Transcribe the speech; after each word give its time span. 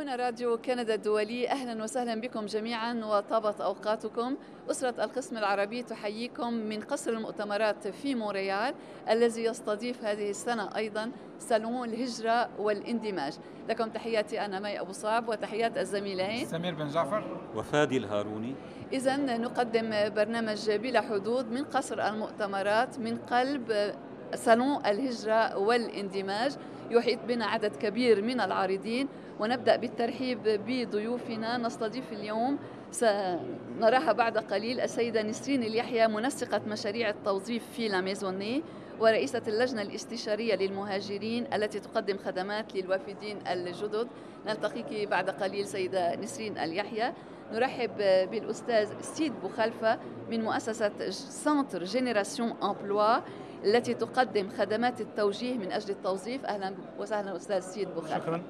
هنا 0.00 0.16
راديو 0.16 0.58
كندا 0.58 0.94
الدولي. 0.94 1.48
أهلا 1.48 1.82
وسهلا 1.82 2.20
بكم 2.20 2.46
جميعا 2.46 2.94
وطابت 2.94 3.60
أوقاتكم. 3.60 4.36
أسرة 4.70 5.04
القسم 5.04 5.36
العربي 5.38 5.82
تحييكم 5.82 6.52
من 6.52 6.80
قصر 6.80 7.10
المؤتمرات 7.10 7.88
في 7.88 8.14
مونريال 8.14 8.74
الذي 9.10 9.44
يستضيف 9.44 10.04
هذه 10.04 10.30
السنة 10.30 10.76
أيضا 10.76 11.10
سالون 11.38 11.88
الهجرة 11.88 12.48
والاندماج. 12.58 13.32
لكم 13.68 13.88
تحياتي 13.88 14.44
أنا 14.44 14.60
مي 14.60 14.80
أبو 14.80 14.92
صعب 14.92 15.28
وتحيات 15.28 15.78
الزميلين. 15.78 16.46
سمير 16.46 16.74
بن 16.74 16.88
جعفر. 16.88 17.36
وفادي 17.56 17.96
الهاروني. 17.96 18.54
إذا 18.92 19.16
نقدم 19.16 19.90
برنامج 19.90 20.70
بلا 20.70 21.00
حدود 21.00 21.52
من 21.52 21.64
قصر 21.64 22.08
المؤتمرات 22.08 22.98
من 22.98 23.18
قلب 23.18 23.94
سالون 24.34 24.86
الهجرة 24.86 25.58
والاندماج. 25.58 26.52
يحيط 26.90 27.18
بنا 27.28 27.46
عدد 27.46 27.76
كبير 27.76 28.22
من 28.22 28.40
العارضين 28.40 29.08
ونبدأ 29.40 29.76
بالترحيب 29.76 30.38
بضيوفنا. 30.42 31.56
نستضيف 31.56 32.12
اليوم 32.12 32.58
سنراها 32.90 34.12
بعد 34.12 34.38
قليل 34.38 34.80
السيدة 34.80 35.22
نسرين 35.22 35.62
اليحيى 35.62 36.08
منسقة 36.08 36.60
مشاريع 36.66 37.08
التوظيف 37.08 37.62
في 37.76 37.88
La 37.88 38.02
Maisonnée 38.02 38.62
ورئيسة 39.00 39.42
اللجنة 39.48 39.82
الاستشارية 39.82 40.54
للمهاجرين 40.54 41.54
التي 41.54 41.80
تقدم 41.80 42.18
خدمات 42.18 42.76
للوافدين 42.76 43.38
الجدد. 43.46 44.08
نلتقيك 44.46 45.08
بعد 45.08 45.30
قليل 45.30 45.66
سيدة 45.66 46.16
نسرين 46.16 46.58
اليحيى. 46.58 47.12
نرحب 47.52 47.96
بالأستاذ 48.30 48.88
سيد 49.00 49.32
بوخلفة 49.42 49.98
من 50.30 50.44
مؤسسة 50.44 51.10
Centre 51.10 51.84
Génération 51.84 52.54
Emploi. 52.62 53.16
التي 53.64 53.94
تقدم 53.94 54.48
خدمات 54.48 55.00
التوجيه 55.00 55.58
من 55.58 55.72
أجل 55.72 55.90
التوظيف. 55.90 56.44
أهلا 56.44 56.74
وسهلا 56.98 57.36
أستاذ 57.36 57.60
سيد 57.60 57.88
بوخلفة 57.88 58.18
شكرا. 58.18 58.42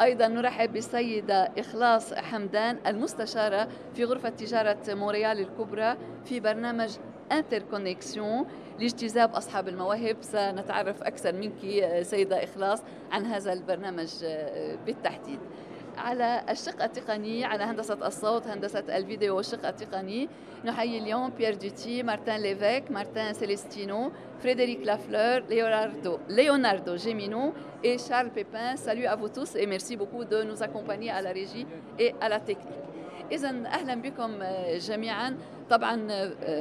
أيضا 0.00 0.28
نرحب 0.28 0.72
بالسيدة 0.72 1.50
إخلاص 1.58 2.14
حمدان 2.14 2.78
المستشارة 2.86 3.68
في 3.94 4.04
غرفة 4.04 4.28
تجارة 4.28 4.78
مونريال 4.88 5.40
الكبرى 5.40 5.96
في 6.24 6.40
برنامج 6.40 6.90
Interconnexion 7.32 8.46
لاجتذاب 8.80 9.34
أصحاب 9.34 9.68
المواهب. 9.68 10.16
سنتعرف 10.20 11.02
أكثر 11.02 11.32
منك 11.32 11.60
سيدة 12.02 12.44
إخلاص 12.44 12.82
عن 13.10 13.26
هذا 13.26 13.52
البرنامج 13.52 14.10
بالتحديد. 14.86 15.38
على 15.98 16.44
الشق 16.50 16.82
التقني 16.82 17.44
على 17.44 17.64
هندسة 17.64 18.06
الصوت 18.06 18.46
هندسة 18.46 18.96
الفيديو 18.96 19.36
والشق 19.36 19.66
التقني. 19.66 20.28
نحيي 20.64 20.98
اليوم 20.98 21.30
بيير 21.30 21.54
دوتي 21.54 22.02
مارتن 22.02 22.36
ليفيك 22.36 22.90
مارتن 22.90 23.32
سيليستينو 23.32 24.12
فريدريك 24.42 24.80
لافلور 24.80 25.48
ليوناردو 25.48 26.18
ليوناردو 26.28 26.96
جيمينو 26.96 27.52
اي 27.84 27.98
شارل 27.98 28.28
بيبان 28.28 28.76
salut 28.76 29.08
à 29.08 29.12
vous 29.12 29.26
tous 29.26 29.56
et 29.56 29.66
merci 29.66 29.96
beaucoup 29.96 30.22
de 30.22 30.42
nous 30.42 30.62
accompagner 30.62 31.32
à 31.32 31.36
la 31.36 31.45
régie 31.45 31.66
et 32.00 32.14
à 32.22 32.28
la 32.28 32.40
technique 32.40 32.82
إذا 33.32 33.48
أهلا 33.48 33.94
بكم 33.94 34.30
جميعا. 34.88 35.36
طبعا 35.70 36.08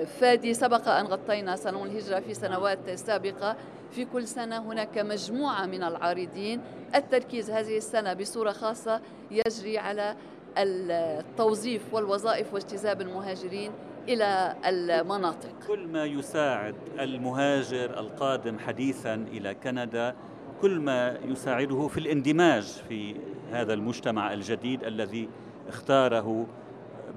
فادي 0.05 0.53
سبق 0.53 0.87
أن 0.87 1.05
غطينا 1.05 1.55
صالون 1.55 1.87
الهجرة 1.87 2.19
في 2.19 2.33
سنوات 2.33 2.89
سابقة. 2.89 3.55
في 3.91 4.05
كل 4.05 4.27
سنة 4.27 4.57
هناك 4.71 4.97
مجموعة 4.97 5.65
من 5.65 5.83
العارضين. 5.83 6.61
التركيز 6.95 7.51
هذه 7.51 7.77
السنة 7.77 8.13
بصورة 8.13 8.51
خاصة 8.51 9.01
يجري 9.31 9.77
على 9.77 10.15
التوظيف 10.57 11.93
والوظائف 11.93 12.53
واجتذاب 12.53 13.01
المهاجرين 13.01 13.71
إلى 14.07 14.55
المناطق. 14.65 15.49
كل 15.67 15.87
ما 15.87 16.05
يساعد 16.05 16.75
المهاجر 16.99 17.99
القادم 17.99 18.59
حديثا 18.59 19.13
إلى 19.13 19.53
كندا 19.53 20.15
كل 20.61 20.79
ما 20.79 21.17
يساعده 21.25 21.87
في 21.87 21.97
الاندماج 21.97 22.63
في 22.63 23.15
هذا 23.51 23.73
المجتمع 23.73 24.33
الجديد 24.33 24.83
الذي 24.83 25.29
اختاره 25.67 26.47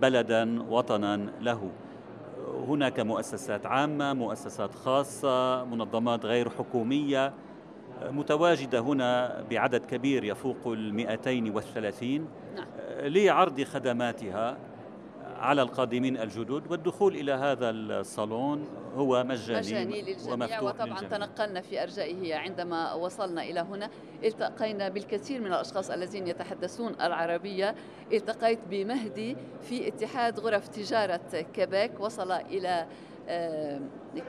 بلدا 0.03 0.63
وطنا 0.63 1.17
له. 1.41 1.71
هناك 2.69 3.01
مؤسسات 3.01 3.67
عامة 3.67 4.13
مؤسسات 4.13 4.75
خاصة 4.75 5.65
منظمات 5.65 6.25
غير 6.25 6.51
حكومية. 6.51 7.33
متواجدة 8.11 8.81
هنا 8.81 9.43
بعدد 9.51 9.85
كبير 9.85 10.25
يفوق 10.25 10.67
ال 10.67 10.95
230 10.95 12.29
نعم. 12.55 12.67
لعرض 13.01 13.63
خدماتها 13.63 14.57
على 15.45 15.63
القادمين 15.63 16.17
الجدد 16.17 16.71
والدخول 16.71 17.15
إلى 17.17 17.33
هذا 17.33 17.71
الصالون 17.71 18.69
هو 18.97 19.25
مجاني, 19.25 19.59
مجاني 19.59 20.03
للجميع 20.03 20.61
وطبعا 20.61 20.87
للجميع. 20.87 21.11
تنقلنا 21.11 21.61
في 21.61 21.83
أرجائه 21.83 22.35
عندما 22.35 22.95
وصلنا 22.95 23.43
إلى 23.43 23.61
هنا. 23.61 23.91
التقينا 24.25 24.89
بالكثير 24.89 25.41
من 25.41 25.47
الأشخاص 25.47 25.91
الذين 25.91 26.27
يتحدثون 26.27 26.95
العربية. 27.01 27.75
التقيت 28.13 28.59
بمهدي 28.71 29.37
في 29.63 29.89
اتحاد 29.89 30.41
غرف 30.41 30.69
تجارة 30.69 31.21
كيبيك 31.55 32.01
وصل 32.01 32.33
إلى 32.33 32.87
آه، 33.29 33.81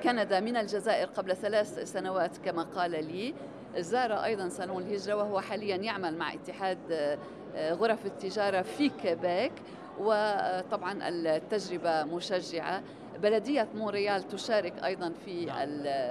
كندا 0.03 0.39
من 0.39 0.57
الجزائر 0.57 1.07
قبل 1.07 1.35
ثلاث 1.35 1.79
سنوات 1.91 2.37
كما 2.37 2.63
قال 2.63 2.91
لي. 2.91 3.33
زار 3.77 4.13
أيضا 4.13 4.49
صالون 4.49 4.83
الهجرة 4.83 5.15
وهو 5.15 5.41
حاليا 5.41 5.75
يعمل 5.75 6.17
مع 6.17 6.33
اتحاد 6.33 6.77
آه، 6.91 7.73
غرف 7.73 8.05
التجارة 8.05 8.61
في 8.61 8.89
كيبيك 8.89 9.51
وطبعا 9.99 11.09
التجربة 11.09 12.03
مشجعة 12.03 12.83
بلدية 13.23 13.67
مونريال 13.75 14.27
تشارك 14.27 14.73
أيضا 14.83 15.13
في 15.25 15.45
نعم. 15.45 15.67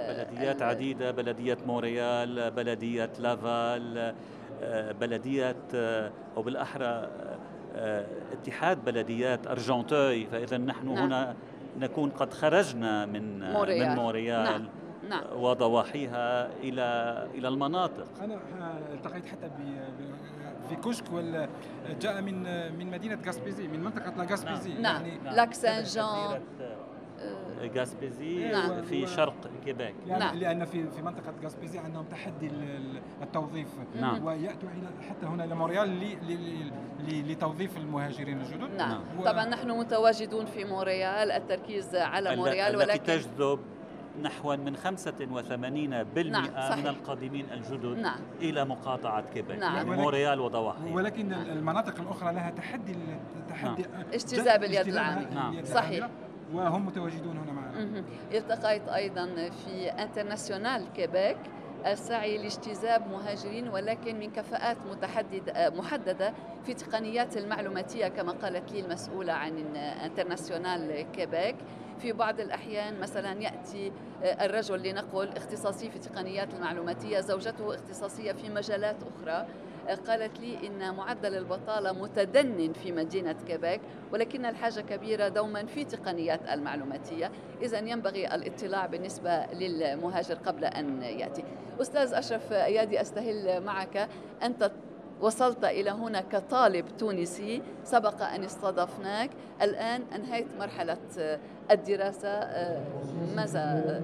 بلديات 0.07 0.61
عديدة 0.61 1.11
بلدية 1.11 1.57
مونريال 1.67 2.51
بلدية 2.51 3.09
لافال 3.19 4.13
آه، 4.63 4.91
بلدية 4.91 5.55
آه، 5.75 6.11
أو 6.37 6.41
بالأحرى 6.41 7.09
آه، 7.75 8.05
اتحاد 8.33 8.85
بلديات 8.85 9.47
أرجنتوي 9.47 10.25
فإذا 10.25 10.57
نحن 10.57 10.93
نعم. 10.93 10.97
هنا 10.97 11.35
نكون 11.79 12.09
قد 12.09 12.33
خرجنا 12.33 13.05
من 13.05 13.51
مونريال. 13.53 13.89
من 13.89 13.95
مونريال 13.95 14.43
نعم. 14.43 14.67
نعم. 15.09 15.23
وضواحيها 15.35 16.49
إلى 16.63 16.83
إلى 17.35 17.47
المناطق 17.47 18.07
أنا 18.21 18.39
التقيت 18.93 19.25
حتى 19.25 19.49
في 20.69 20.75
كشك 20.75 21.13
ولا 21.13 21.49
جاء 22.01 22.21
من 22.21 22.43
من 22.77 22.91
مدينة 22.91 23.19
غاسبيزي 23.25 23.67
من 23.67 23.83
منطقه 23.83 24.13
لا 24.17 24.31
غاسبيزي 24.31 24.73
نعم. 24.73 25.05
يعني 25.05 25.17
نعم. 25.23 25.35
لاك 25.35 25.53
سان 25.53 25.83
جان 25.83 26.41
غاسبيزي 27.75 28.51
نعم. 28.51 28.81
في 28.81 29.07
شرق 29.07 29.49
كيبيك 29.65 29.95
يعني 30.07 30.23
نعم. 30.23 30.35
لأن 30.35 30.65
في 30.65 30.91
في 30.91 31.01
منطقة 31.01 31.33
غاسبيزي 31.43 31.79
عندهم 31.79 32.05
تحدي 32.05 32.51
التوظيف 33.21 33.67
نعم. 34.01 34.25
ويأتوا 34.25 34.69
إلى 34.69 35.09
حتى 35.09 35.25
هنا 35.25 35.43
إلى 35.43 35.55
مونريال 35.55 36.17
لتوظيف 37.07 37.77
المهاجرين 37.77 38.41
الجدد 38.41 38.75
نعم, 38.77 39.01
نعم. 39.17 39.23
طبعا 39.25 39.45
نحن 39.45 39.71
متواجدون 39.71 40.45
في 40.45 40.63
مونريال 40.63 41.31
التركيز 41.31 41.95
على 41.95 42.35
مونريال 42.35 42.75
ولكن 42.75 43.03
تجذب 43.03 43.59
نحو 44.21 44.55
من 44.55 44.77
85% 44.77 44.79
نعم 45.51 46.79
من 46.79 46.87
القادمين 46.87 47.45
الجدد 47.51 47.97
نعم. 47.97 48.19
إلى 48.41 48.65
مقاطعة 48.65 49.23
كيبك 49.33 49.59
نعم. 49.59 49.75
يعني 49.75 49.89
مونريال 49.89 50.39
وضواحي. 50.39 50.93
ولكن 50.93 51.29
نعم. 51.29 51.41
المناطق 51.41 52.01
الأخرى 52.01 52.33
لها 52.33 52.49
تحدي 52.49 52.95
تحدي 53.49 53.81
نعم. 53.81 54.03
اجتذاب 54.13 54.63
اليد 54.63 54.87
العاملة 54.87 55.33
نعم. 55.33 55.63
صحيح. 55.63 56.09
وهم 56.53 56.85
متواجدون 56.85 57.37
هنا 57.37 57.51
معنا. 57.51 58.03
التقيت 58.33 58.87
أيضا 58.87 59.49
في 59.49 59.87
International 59.89 60.85
Québec 60.95 61.37
السعي 61.85 62.37
لاجتذاب 62.37 63.07
مهاجرين 63.07 63.67
ولكن 63.69 64.19
من 64.19 64.31
كفاءات 64.31 64.77
متحددة 64.91 65.69
محددة 65.69 66.33
في 66.65 66.73
تقنيات 66.73 67.37
المعلوماتية 67.37 68.07
كما 68.07 68.31
قالت 68.31 68.71
لي 68.71 68.79
المسؤولة 68.79 69.33
عن 69.33 69.75
International 69.75 71.01
Québec 71.11 71.55
في 71.99 72.11
بعض 72.11 72.39
الأحيان 72.39 72.99
مثلا 72.99 73.41
يأتي 73.41 73.91
الرجل 74.23 74.83
لنقل 74.83 75.29
اختصاصي 75.37 75.89
في 75.89 75.95
التقنيات 75.95 76.53
المعلوماتية 76.53 77.19
زوجته 77.19 77.75
اختصاصية 77.75 78.31
في 78.31 78.49
مجالات 78.49 78.95
أخرى. 79.03 79.47
قالت 79.93 80.39
لي 80.39 80.67
إن 80.67 80.95
معدل 80.95 81.37
البطالة 81.37 81.91
متدن 81.91 82.73
في 82.83 82.91
مدينة 82.91 83.35
كيبيك 83.47 83.81
ولكن 84.13 84.45
الحاجة 84.45 84.81
كبيرة 84.81 85.27
دوما 85.27 85.65
في 85.65 85.83
تقنيات 85.83 86.39
المعلوماتية. 86.51 87.31
إذا 87.61 87.79
ينبغي 87.79 88.35
الاطلاع 88.35 88.85
بالنسبة 88.85 89.45
للمهاجر 89.45 90.35
قبل 90.35 90.65
أن 90.65 91.01
يأتي. 91.01 91.43
أستاذ 91.81 92.13
أشرف 92.13 92.53
أيادي 92.53 93.01
أستهل 93.01 93.63
معك. 93.63 94.09
أنت 94.43 94.71
وصلت 95.21 95.65
إلى 95.65 95.91
هنا 95.91 96.21
كطالب 96.21 96.85
تونسي 96.97 97.61
سبق 97.83 98.21
أن 98.21 98.43
استضفناك. 98.43 99.29
الآن 99.61 100.01
أنهيت 100.15 100.47
مرحلة 100.59 100.97
الدراسة. 101.71 102.39
ماذا 103.35 104.01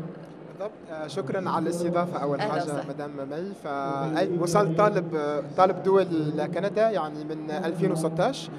بالضبط. 0.61 0.71
آه، 0.91 1.07
شكرا 1.07 1.49
على 1.49 1.63
الاستضافة 1.63 2.17
أول 2.19 2.41
حاجة 2.41 2.83
مدام 2.89 3.11
مي 3.29 4.37
فوصلت 4.39 4.77
طالب 4.77 5.17
طالب 5.57 5.83
دولي 5.83 6.31
لكندا 6.35 6.89
يعني 6.89 7.23
من 7.23 7.51
2016 7.51 8.51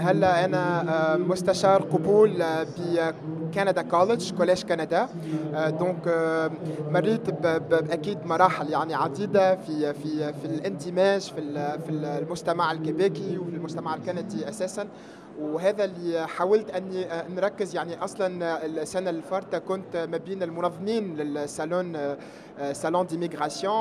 هلأ 0.00 0.44
أنا 0.44 1.16
مستشار 1.16 1.82
قبول 1.82 2.44
كندا 3.54 3.82
collège 3.82 4.32
Collège 4.34 4.62
Canada. 4.64 5.08
Donc 5.54 6.08
مريت 6.90 7.30
باكيد 7.70 8.18
مراحل 8.26 8.70
يعني 8.70 8.94
عديدة 8.94 9.56
في 9.56 9.94
في 9.94 10.32
في 10.32 10.44
الاندماج 10.44 11.20
في 11.20 11.40
في 11.86 11.90
المجتمع 11.90 12.72
الكيبيكي 12.72 13.38
وفي 13.38 13.56
المجتمع 13.56 13.94
الكندي 13.94 14.48
أساسا. 14.48 14.86
وهذا 15.40 15.84
اللي 15.84 16.28
حاولت 16.28 16.70
اني 16.70 17.06
نركز 17.28 17.74
يعني 17.74 18.04
أصلا 18.04 18.66
السنة 18.66 19.10
اللي 19.10 19.22
فاتت 19.22 19.56
كنت 19.56 19.96
ما 19.96 20.16
بين 20.16 20.42
المنظمين 20.42 21.16
لل 21.16 21.41
salon, 21.41 22.16
Salon 22.72 23.06
de 23.06 23.15
l'immigration 23.15 23.74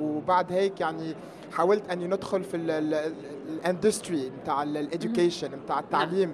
وبعد 0.00 0.52
هيك 0.52 0.80
يعني 0.80 1.14
حاولت 1.52 1.90
أني 1.90 2.06
ندخل 2.06 2.44
في 2.44 2.56
ال 2.56 2.76
industry 2.76 4.32
نتاع 4.42 4.62
ال 4.62 4.71
education 4.71 5.50
نتاع 5.64 5.78
التعليم 5.78 6.32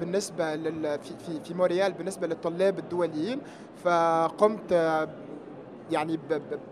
بالنسبة 0.00 0.54
في 0.96 1.40
في 1.44 1.54
مونريال 1.54 1.92
بالنسبة 1.92 2.26
للطلاب 2.26 2.78
الدوليين 2.78 3.40
فقمت 3.84 4.72
يعني 5.90 6.18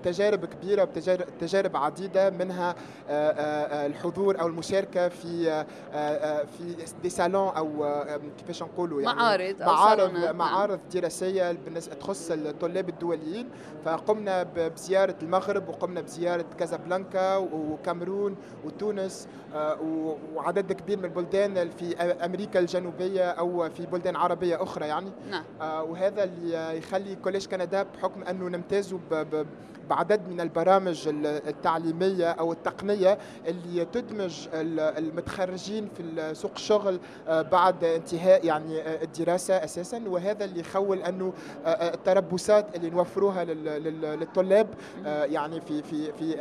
بتجارب 0.02 0.44
كبيرة 0.44 0.82
وبتجارب 0.82 1.76
عديدة 1.76 2.30
منها 2.30 2.74
الحضور 3.86 4.40
أو 4.40 4.46
المشاركة 4.46 5.08
في 5.08 5.64
في 6.58 6.76
des 7.02 7.10
salons 7.10 7.48
أو 7.48 7.94
كيفاش 8.38 8.62
نقولوا 8.62 9.02
يعني 9.02 9.16
معارض 9.16 9.62
معارض 9.62 10.34
معارض 10.34 10.80
دراسية 10.94 11.52
تخص 12.00 12.30
الطلاب 12.30 12.88
الدوليين. 12.88 13.48
فقمنا 13.84 14.42
بزيارة 14.56 15.14
المغرب 15.22 15.68
وقمنا 15.68 16.00
بزيارة 16.00 16.44
كازابلانكا 16.58 17.36
وكامرون 17.36 18.36
وتونس 18.64 19.28
وعدد 20.34 20.72
كبير 20.72 20.98
من 20.98 21.04
البلدان 21.04 21.70
في 21.70 21.96
أمريكا 22.02 22.60
الجنوبية 22.60 23.30
أو 23.30 23.70
في 23.70 23.86
بلدان 23.86 24.16
عربية 24.16 24.62
أخرى 24.62 24.86
يعني. 24.86 25.10
نعم. 25.30 25.44
وهذا 25.60 26.24
اللي 26.24 26.78
يخلي 26.78 27.14
Collège 27.16 27.46
Canada 27.46 27.82
بحكم 27.82 28.22
أنه 28.22 28.48
نمتازوا 28.48 28.98
ب... 29.10 29.14
ب... 29.14 29.46
بعدد 29.92 30.28
من 30.28 30.40
البرامج 30.40 31.08
التعليمية 31.24 32.30
أو 32.30 32.52
التقنية 32.52 33.18
اللي 33.46 33.84
تدمج 33.84 34.48
المتخرجين 34.74 35.88
في 35.96 36.30
سوق 36.34 36.50
الشغل 36.56 37.00
بعد 37.28 37.84
انتهاء 37.84 38.46
يعني 38.46 39.02
الدراسة 39.02 39.54
أساسا. 39.54 40.02
وهذا 40.06 40.44
اللي 40.44 40.60
يخول 40.60 40.98
أنه 40.98 41.32
التربصات 41.66 42.76
اللي 42.76 42.90
نوفروها 42.90 43.44
للطلاب 43.44 44.66
يعني 45.06 45.60
في 45.60 45.82
في 45.82 46.12
في 46.12 46.36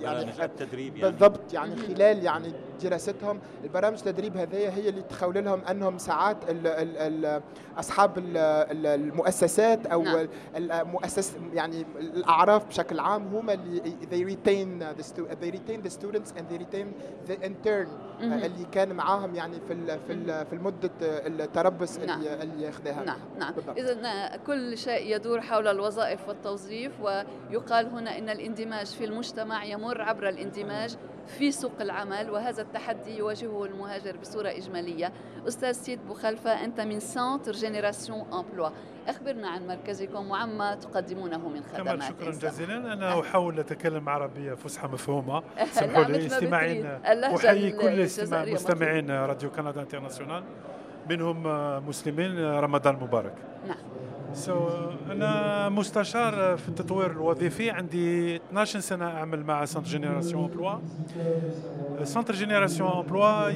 يعني 0.00 0.44
التدريب 0.44 0.96
يعني. 0.96 1.10
بالضبط 1.10 1.52
يعني 1.52 1.76
خلال 1.76 2.24
يعني 2.24 2.52
دراستهم. 2.82 3.40
البرامج 3.64 3.98
التدريب 3.98 4.36
هذه 4.36 4.74
هي 4.74 4.88
اللي 4.88 5.02
تخول 5.02 5.44
لهم 5.44 5.60
أنهم 5.70 5.98
ساعات 5.98 6.36
ال 6.50 6.66
ال 6.66 6.96
ال 7.26 7.42
أصحاب 7.78 8.12
المؤسسات 8.18 9.86
أو 9.86 10.02
نعم. 10.02 10.28
المؤسس 10.56 11.32
يعني 11.54 11.86
الأعراف 11.98 12.66
بشكل 12.66 12.87
عام 12.92 13.36
هم 13.36 13.50
اللي 13.50 13.80
they 14.10 14.34
retain 14.34 14.98
the 14.98 15.04
they 15.42 15.50
retain 15.50 15.82
the 15.86 15.90
students 15.90 16.32
and 16.38 16.44
they 16.50 16.58
retain 16.58 16.86
the 17.28 17.46
intern 17.46 17.88
اللي 18.20 18.64
كان 18.72 18.92
معاهم 18.92 19.34
يعني 19.34 19.60
في 19.60 19.72
ال 19.72 20.00
في 20.06 20.12
ال 20.12 20.46
في 20.46 20.52
المدة 20.52 20.90
التربص 21.02 21.98
نعم. 21.98 22.18
اللي 22.18 22.42
اللي 22.42 22.68
اخذها 22.68 23.04
نعم. 23.04 23.18
نعم 23.38 23.54
اذا 23.76 24.36
كل 24.46 24.78
شيء 24.78 25.16
يدور 25.16 25.40
حول 25.40 25.68
الوظائف 25.68 26.28
والتوظيف 26.28 26.92
ويقال 27.00 27.86
هنا 27.86 28.18
إن 28.18 28.28
الاندماج 28.28 28.86
في 28.86 29.04
المجتمع 29.04 29.64
يمر 29.64 30.02
عبر 30.02 30.28
الاندماج 30.28 30.96
في 31.38 31.52
سوق 31.52 31.72
العمل 31.80 32.30
وهذا 32.30 32.62
التحدي 32.62 33.16
يواجهه 33.16 33.64
المهاجر 33.64 34.16
بصورة 34.16 34.48
إجمالية. 34.48 35.12
أستاذ 35.48 35.72
سيد 35.72 36.06
بوخلفة 36.08 36.64
أنت 36.64 36.80
من 36.80 37.00
Centre 37.00 37.52
Génération 37.52 38.32
Emploi 38.32 38.68
أخبرنا 39.08 39.48
عن 39.48 39.66
مركزكم 39.66 40.30
وعما 40.30 40.74
تقدمونه 40.74 41.48
من 41.48 41.62
خدمات 41.62 42.02
شكرا 42.02 42.30
جزيلا. 42.30 42.67
أنا 42.70 43.20
أحاول 43.20 43.58
أتكلم 43.58 44.08
عربية 44.08 44.54
فصحى 44.54 44.88
مفهومة. 44.88 45.42
سمحوا 45.72 46.04
لي 46.04 46.26
استماعين. 46.26 46.86
أحيي 46.86 47.72
كل 47.72 48.02
مستمعين 48.52 49.10
راديو 49.10 49.50
كندا 49.50 49.80
International. 49.80 50.42
منهم 51.10 51.42
مسلمين 51.88 52.44
رمضان 52.44 52.94
مبارك. 52.94 53.34
نعم. 53.68 53.76
So 54.32 54.68
so, 54.68 54.72
أنا 55.10 55.68
مستشار 55.68 56.56
في 56.56 56.68
التطوير 56.68 57.10
الوظيفي. 57.10 57.70
عندي 57.70 58.36
12 58.36 58.80
سنة 58.80 59.04
أعمل 59.04 59.44
مع 59.44 59.64
Centre 59.64 59.88
Génération 59.88 60.44
Emploi 60.44 60.78
Centre 62.04 62.34
Génération 62.34 62.90
Emploi 62.90 63.50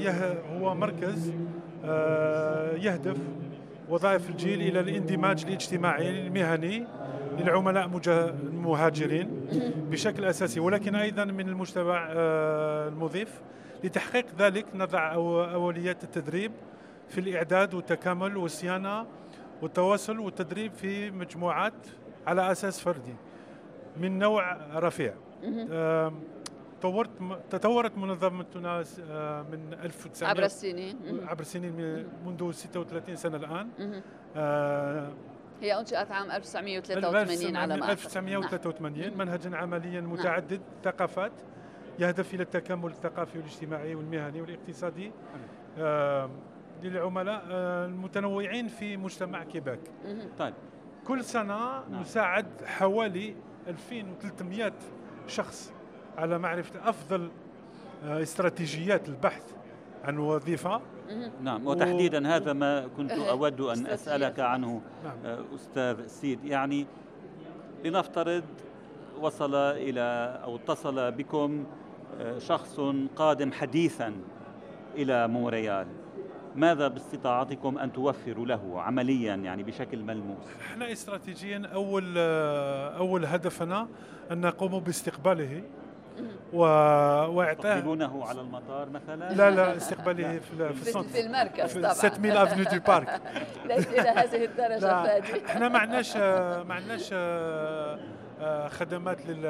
هو 0.58 0.74
مركز 0.74 1.32
يهدف 2.84 3.16
وظائف 3.88 4.30
الجيل 4.30 4.60
إلى 4.60 4.80
الاندماج 4.80 5.44
الاجتماعي 5.44 6.10
المهني. 6.10 6.86
للعملاء 7.38 7.90
المهاجرين 8.06 9.46
بشكل 9.90 10.24
أساسي 10.24 10.60
ولكن 10.60 10.94
أيضا 10.94 11.24
من 11.24 11.48
المجتمع 11.48 12.08
المضيف 12.12 13.40
لتحقيق 13.84 14.26
ذلك 14.38 14.66
نضع 14.74 15.14
أوليات 15.54 16.04
التدريب 16.04 16.52
في 17.08 17.20
الإعداد 17.20 17.74
والتكامل 17.74 18.36
والصيانة 18.36 19.06
والتواصل 19.62 20.18
والتدريب 20.18 20.72
في 20.72 21.10
مجموعات 21.10 21.74
على 22.26 22.52
أساس 22.52 22.80
فردي 22.80 23.14
من 23.96 24.18
نوع 24.18 24.56
رفيع. 24.74 25.14
طورت 26.82 27.10
تطورت 27.50 27.98
منظمتنا 27.98 28.78
من 29.52 29.76
1900 29.82 30.30
عبر 30.30 30.44
السنين. 30.44 30.96
عبر 31.28 31.40
السنين 31.40 32.06
منذ 32.26 32.52
36 32.52 33.16
سنة 33.16 33.36
الآن. 33.36 33.68
هي 35.62 35.80
أنشئت 35.80 36.10
عام 36.10 36.30
1983 36.30 37.56
على 37.56 37.76
ما 37.76 37.92
1983 37.92 39.08
نعم. 39.08 39.18
منهجا 39.18 39.56
عمليا 39.56 40.00
متعدد 40.00 40.60
نعم. 40.60 40.82
ثقافات 40.84 41.32
يهدف 41.98 42.34
إلى 42.34 42.42
التكامل 42.42 42.90
الثقافي 42.90 43.38
والاجتماعي 43.38 43.94
والمهني 43.94 44.40
والاقتصادي 44.40 45.12
آه 45.78 46.30
للعملاء 46.82 47.44
المتنوعين 47.50 48.68
في 48.68 48.96
مجتمع 48.96 49.44
كيباك 49.44 49.80
طيب 50.38 50.54
كل 51.06 51.24
سنة 51.24 51.88
نعم. 51.90 52.00
نساعد 52.00 52.46
حوالي 52.64 53.34
2300 53.68 54.72
شخص 55.26 55.72
على 56.18 56.38
معرفة 56.38 56.88
أفضل 56.88 57.30
استراتيجيات 58.04 59.08
البحث 59.08 59.52
عن 60.04 60.18
وظيفة 60.18 60.80
نعم 61.42 61.66
وتحديدا 61.66 62.28
و... 62.28 62.30
هذا 62.30 62.52
ما 62.52 62.88
كنت 62.96 63.10
أود 63.10 63.60
أن 63.60 63.86
أسألك 63.86 64.40
عنه 64.40 64.80
نعم. 65.04 65.44
أستاذ 65.54 66.06
سيد. 66.06 66.44
يعني 66.44 66.86
لنفترض 67.84 68.44
وصل 69.20 69.54
إلى 69.54 70.40
أو 70.44 70.56
اتصل 70.56 71.10
بكم 71.12 71.64
شخص 72.38 72.80
قادم 73.16 73.52
حديثا 73.52 74.14
إلى 74.96 75.28
مونريال 75.28 75.86
ماذا 76.56 76.88
باستطاعتكم 76.88 77.78
أن 77.78 77.92
توفروا 77.92 78.46
له 78.46 78.82
عمليا 78.82 79.34
يعني 79.34 79.62
بشكل 79.62 80.02
ملموس؟ 80.02 80.44
إحنا 80.60 80.92
استراتيجيا 80.92 81.62
أول 81.74 82.18
أول 82.98 83.24
هدفنا 83.24 83.88
أن 84.30 84.40
نقوم 84.40 84.80
باستقباله. 84.80 85.62
و... 86.52 86.58
واعطاه 87.36 87.74
تقبلونه 87.78 88.24
على 88.26 88.40
المطار 88.40 88.88
مثلا؟ 88.90 89.32
لا 89.32 89.50
لا 89.50 89.76
استقباله 89.76 90.38
في 90.38 90.40
في, 90.40 90.92
في, 90.92 91.02
في 91.02 91.20
المركز 91.20 91.78
طبعا. 91.78 91.92
7000 91.92 92.52
avenue 92.52 92.64
du 92.64 92.78
Parc 92.86 93.20
ليس 93.64 93.86
إلى 93.86 94.08
هذه 94.08 94.44
الدرجة 94.44 95.04
فادي. 95.04 95.46
إحنا 95.46 95.68
ما 95.68 95.78
عندناش 95.78 96.16
ما 96.16 96.74
عندناش 96.74 97.14
خدمات 98.68 99.26
لل 99.26 99.46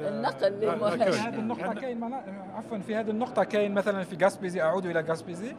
النقل 0.00 0.52
للمهاجر 0.52 1.12
في 1.12 1.18
هذه 1.18 1.38
النقطة 1.38 1.74
كاين 1.74 2.14
عفوا 2.56 2.78
في 2.78 2.96
هذه 2.96 3.10
النقطة 3.10 3.44
كاين 3.44 3.74
مثلا 3.74 4.04
في 4.04 4.16
غاسبيزي 4.24 4.62
أعود 4.62 4.86
إلى 4.86 5.00
غاسبيزي 5.00 5.54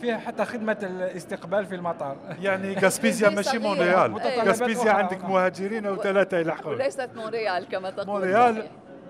فيها 0.00 0.18
حتى 0.18 0.44
خدمة 0.44 0.76
الاستقبال 0.82 1.66
في 1.66 1.74
المطار. 1.74 2.16
يعني 2.40 2.74
غاسبيزيا 2.74 3.28
ماشي 3.28 3.58
مونريال. 3.58 4.14
غاسبيزيا 4.46 4.92
عندك 4.92 5.24
مهاجرين 5.24 5.86
أو 5.86 5.96
ثلاثة 5.96 6.38
يلحقون. 6.38 6.74
وليست 6.74 7.10
مونريال 7.16 7.68
كما 7.68 7.90
تقول. 7.90 8.06
مونريال؟ 8.06 8.66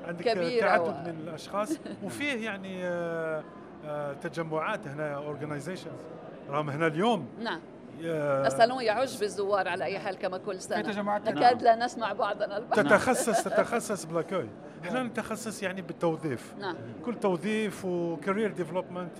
عندك 0.09 0.25
تعدد 0.61 0.89
و... 0.89 1.11
من 1.11 1.21
الأشخاص. 1.25 1.73
وفيه 2.05 2.45
يعني 2.45 2.85
تجمعات 4.23 4.87
هنا 4.87 5.15
organizations 5.15 6.01
راهم 6.49 6.71
هنا 6.71 6.87
اليوم. 6.87 7.29
نعم. 7.39 7.61
الصالون 8.03 8.83
يعج 8.83 9.19
بالزوار 9.19 9.69
على 9.69 9.85
أي 9.85 9.99
حال 9.99 10.19
كما 10.19 10.39
كل 10.39 10.61
سنة. 10.61 11.03
نكاد 11.03 11.63
لا 11.63 11.77
نسمع 11.77 12.13
بعضنا 12.13 12.57
البعض. 12.57 12.81
تتخصص 12.81 13.43
تتخصص 13.49 14.05
بلاكوي. 14.05 14.49
إحنا 14.85 15.03
نتخصص 15.03 15.63
يعني 15.63 15.83
بالتوظيف. 15.83 16.55
نعم. 16.59 16.77
كل 17.05 17.15
توظيف 17.15 17.85
و 17.85 17.94
career 17.94 18.53
development 18.53 19.13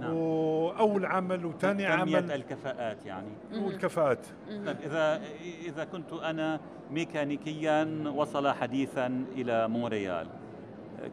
نعم. 0.00 0.14
وأول 0.14 1.06
عمل 1.06 1.46
وثاني 1.46 1.86
عمل. 1.86 2.32
الكفاءات 2.32 3.06
يعني. 3.06 3.28
والكفاءات 3.54 4.26
طيب 4.48 4.76
إذا 4.84 5.20
إذا 5.66 5.84
كنت 5.84 6.12
أنا 6.12 6.60
ميكانيكيا 6.90 8.04
وصل 8.14 8.48
حديثا 8.48 9.24
إلى 9.32 9.68
مونريال 9.68 10.26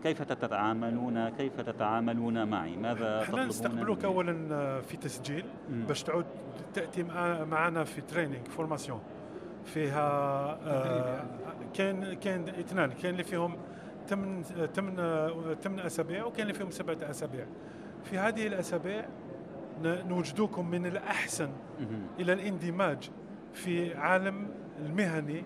كيف 0.04 0.22
تتعاملون؟ 0.22 1.30
كيف 1.30 1.62
تتعاملون 1.62 2.48
معي؟ 2.48 2.78
ماذا 2.78 3.22
إحنا 3.22 3.46
نستقبلوك 3.46 4.06
اولا 4.06 4.82
في 4.82 4.98
تسجيل 4.98 5.46
باش 5.70 6.04
تعود 6.04 6.26
تأتي 6.74 7.04
معنا 7.52 7.84
في 7.84 8.02
training 8.02 8.48
formation 8.48 9.00
فيها 9.66 10.10
آه 10.66 11.24
كان 11.74 12.14
كان 12.14 12.50
اثنان 12.50 12.92
كان 12.92 13.12
اللي 13.12 13.24
فيهم 13.24 13.56
ثمان 14.08 14.44
ثمان 14.74 14.96
ثمان 15.62 15.80
أسابيع 15.80 16.26
وكان 16.26 16.42
اللي 16.42 16.54
فيهم 16.54 16.72
سبعة 16.72 16.98
أسابيع. 17.10 17.46
في 18.04 18.18
هذه 18.18 18.48
الأسابيع 18.48 19.06
نوجدوكم 19.84 20.70
من 20.70 20.86
الأحسن 20.86 21.50
إلى 22.20 22.34
الاندماج 22.34 23.10
في 23.54 23.96
عالم 23.96 24.48
المهني 24.80 25.44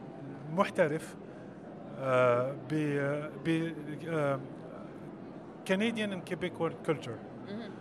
المحترف 0.50 1.16
ب 2.70 2.74
ب 3.46 3.74
Canadian 5.68 6.12
and 6.12 6.24
Québécois 6.24 6.74
culture 6.86 7.16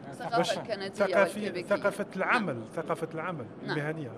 الثقافه 0.09 0.62
الكنديه 0.62 1.62
ثقافة 1.62 2.06
العمل 2.16 2.62
ثقافة 2.75 3.09
العمل 3.14 3.47
نعم. 3.62 3.78
المهنية 3.78 4.11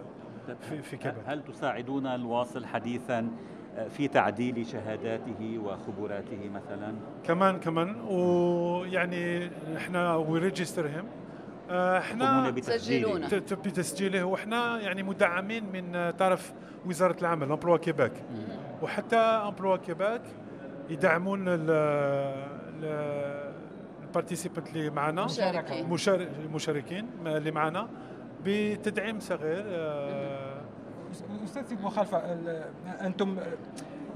في 0.60 0.82
في 0.82 0.96
كيبك 0.96 1.22
هل 1.26 1.44
تساعدون 1.44 2.06
الواصل 2.06 2.66
حديثا 2.66 3.30
في 3.90 4.08
تعديل 4.08 4.66
شهاداته 4.66 5.58
وخبراته 5.64 6.50
مثلا؟ 6.54 6.94
كمان 7.24 7.60
كمان. 7.60 8.00
ويعني 8.00 9.50
إحنا 9.76 10.14
we 10.14 10.38
register 10.38 10.86
him 10.86 11.04
إحنا 11.70 12.50
تسجلونا 12.50 13.28
بتسجيله. 13.64 14.24
وإحنا 14.24 14.80
يعني 14.80 15.02
مدعمين 15.02 15.64
من 15.72 16.10
طرف 16.18 16.52
وزارة 16.86 17.16
العمل 17.20 17.52
Emploi 17.52 17.76
Québec 17.76 18.12
وحتى 18.82 19.16
Emploi 19.16 19.76
Québec 19.76 20.22
يدعمون 20.90 21.44
ال 24.04 24.10
participant 24.10 24.68
اللي 24.68 24.90
معنا. 24.90 25.26
المشاركين 26.44 27.06
اللي 27.26 27.50
معنا 27.50 27.88
بتدعيم 28.44 29.20
صغير 29.20 29.64
أستاذ 31.44 31.66
سيد 31.68 31.82
بوخلفة 31.82 32.18
أنتم 33.00 33.36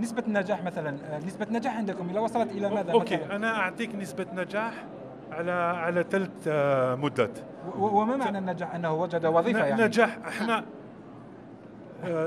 نسبة 0.01 0.23
النجاح 0.27 0.63
مثلا 0.63 1.19
نسبة 1.27 1.47
النجاح 1.47 1.77
عندكم 1.77 2.09
إذا 2.11 2.21
وصلت 2.21 2.51
إلى 2.53 2.71
ماذا 2.71 2.93
okay 2.93 3.17
مثلاً؟ 3.17 3.37
أنا 3.37 3.57
أعطيك 3.57 3.95
نسبة 3.95 4.27
نجاح 4.35 4.85
على 5.33 5.53
على 5.53 6.05
ثلاث 6.11 6.49
مدات 6.99 7.39
وما 7.77 8.17
معنى 8.17 8.39
النجاح؟ 8.39 8.75
أنه 8.75 8.95
وجد 8.95 9.27
وظيفة 9.27 9.65
يعني. 9.65 9.83
نجاح 9.85 10.19
إحنا 10.29 10.65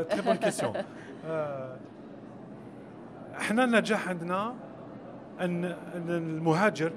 très 0.09 0.21
bonne 0.21 0.35
question 0.35 0.73
إحنا 3.37 3.63
النجاح 3.63 4.09
عندنا 4.09 4.55
أن 5.41 5.75
المهاجر 5.95 6.91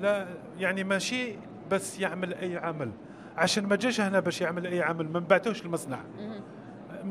لا 0.00 0.26
يعني 0.58 0.84
ماشي 0.84 1.36
بس 1.70 2.00
يعمل 2.00 2.34
أي 2.34 2.56
عمل. 2.56 2.90
عشان 3.36 3.66
ما 3.66 3.76
جاش 3.76 4.00
هنا 4.00 4.20
باش 4.20 4.40
يعمل 4.40 4.66
أي 4.66 4.82
عمل 4.82 5.12
ما 5.12 5.20
نبعتوش 5.20 5.62
المصنع. 5.62 5.98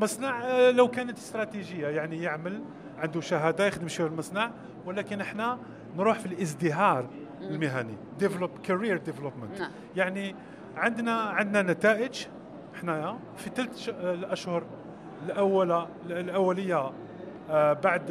مصنع 0.00 0.44
لو 0.70 0.88
كانت 0.88 1.18
استراتيجية 1.18 1.86
يعني 1.88 2.22
يعمل 2.22 2.62
عنده 2.98 3.20
شهادة 3.20 3.66
يخدم 3.66 3.88
شوية 3.88 4.06
المصنع 4.06 4.50
ولكن 4.86 5.20
إحنا 5.20 5.58
نروح 5.96 6.18
في 6.18 6.26
الازدهار 6.26 7.06
المهني 7.42 7.94
develop 8.18 8.50
career 8.62 8.96
development 8.96 9.60
يعني 9.96 10.34
عندنا 10.76 11.12
عندنا 11.20 11.72
نتائج 11.72 12.26
إحنا 12.74 13.18
في 13.36 13.50
ثلاث 13.56 13.88
الأشهر 13.88 14.62
الأولى 15.26 15.88
الأولية 16.06 16.90
بعد 17.50 18.02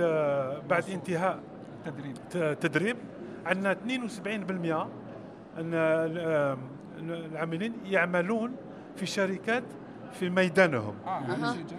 بعد 0.70 0.84
انتهاء 0.90 1.40
تدريب. 1.86 2.16
تدريب 2.60 2.98
عندنا 3.46 3.74
72% 3.74 4.88
إن 5.60 5.74
العاملين 7.00 7.74
يعملون 7.86 8.52
في 8.96 9.06
شركات 9.06 9.64
في 10.14 10.30
ميدانهم. 10.30 10.96
آه 11.08 11.22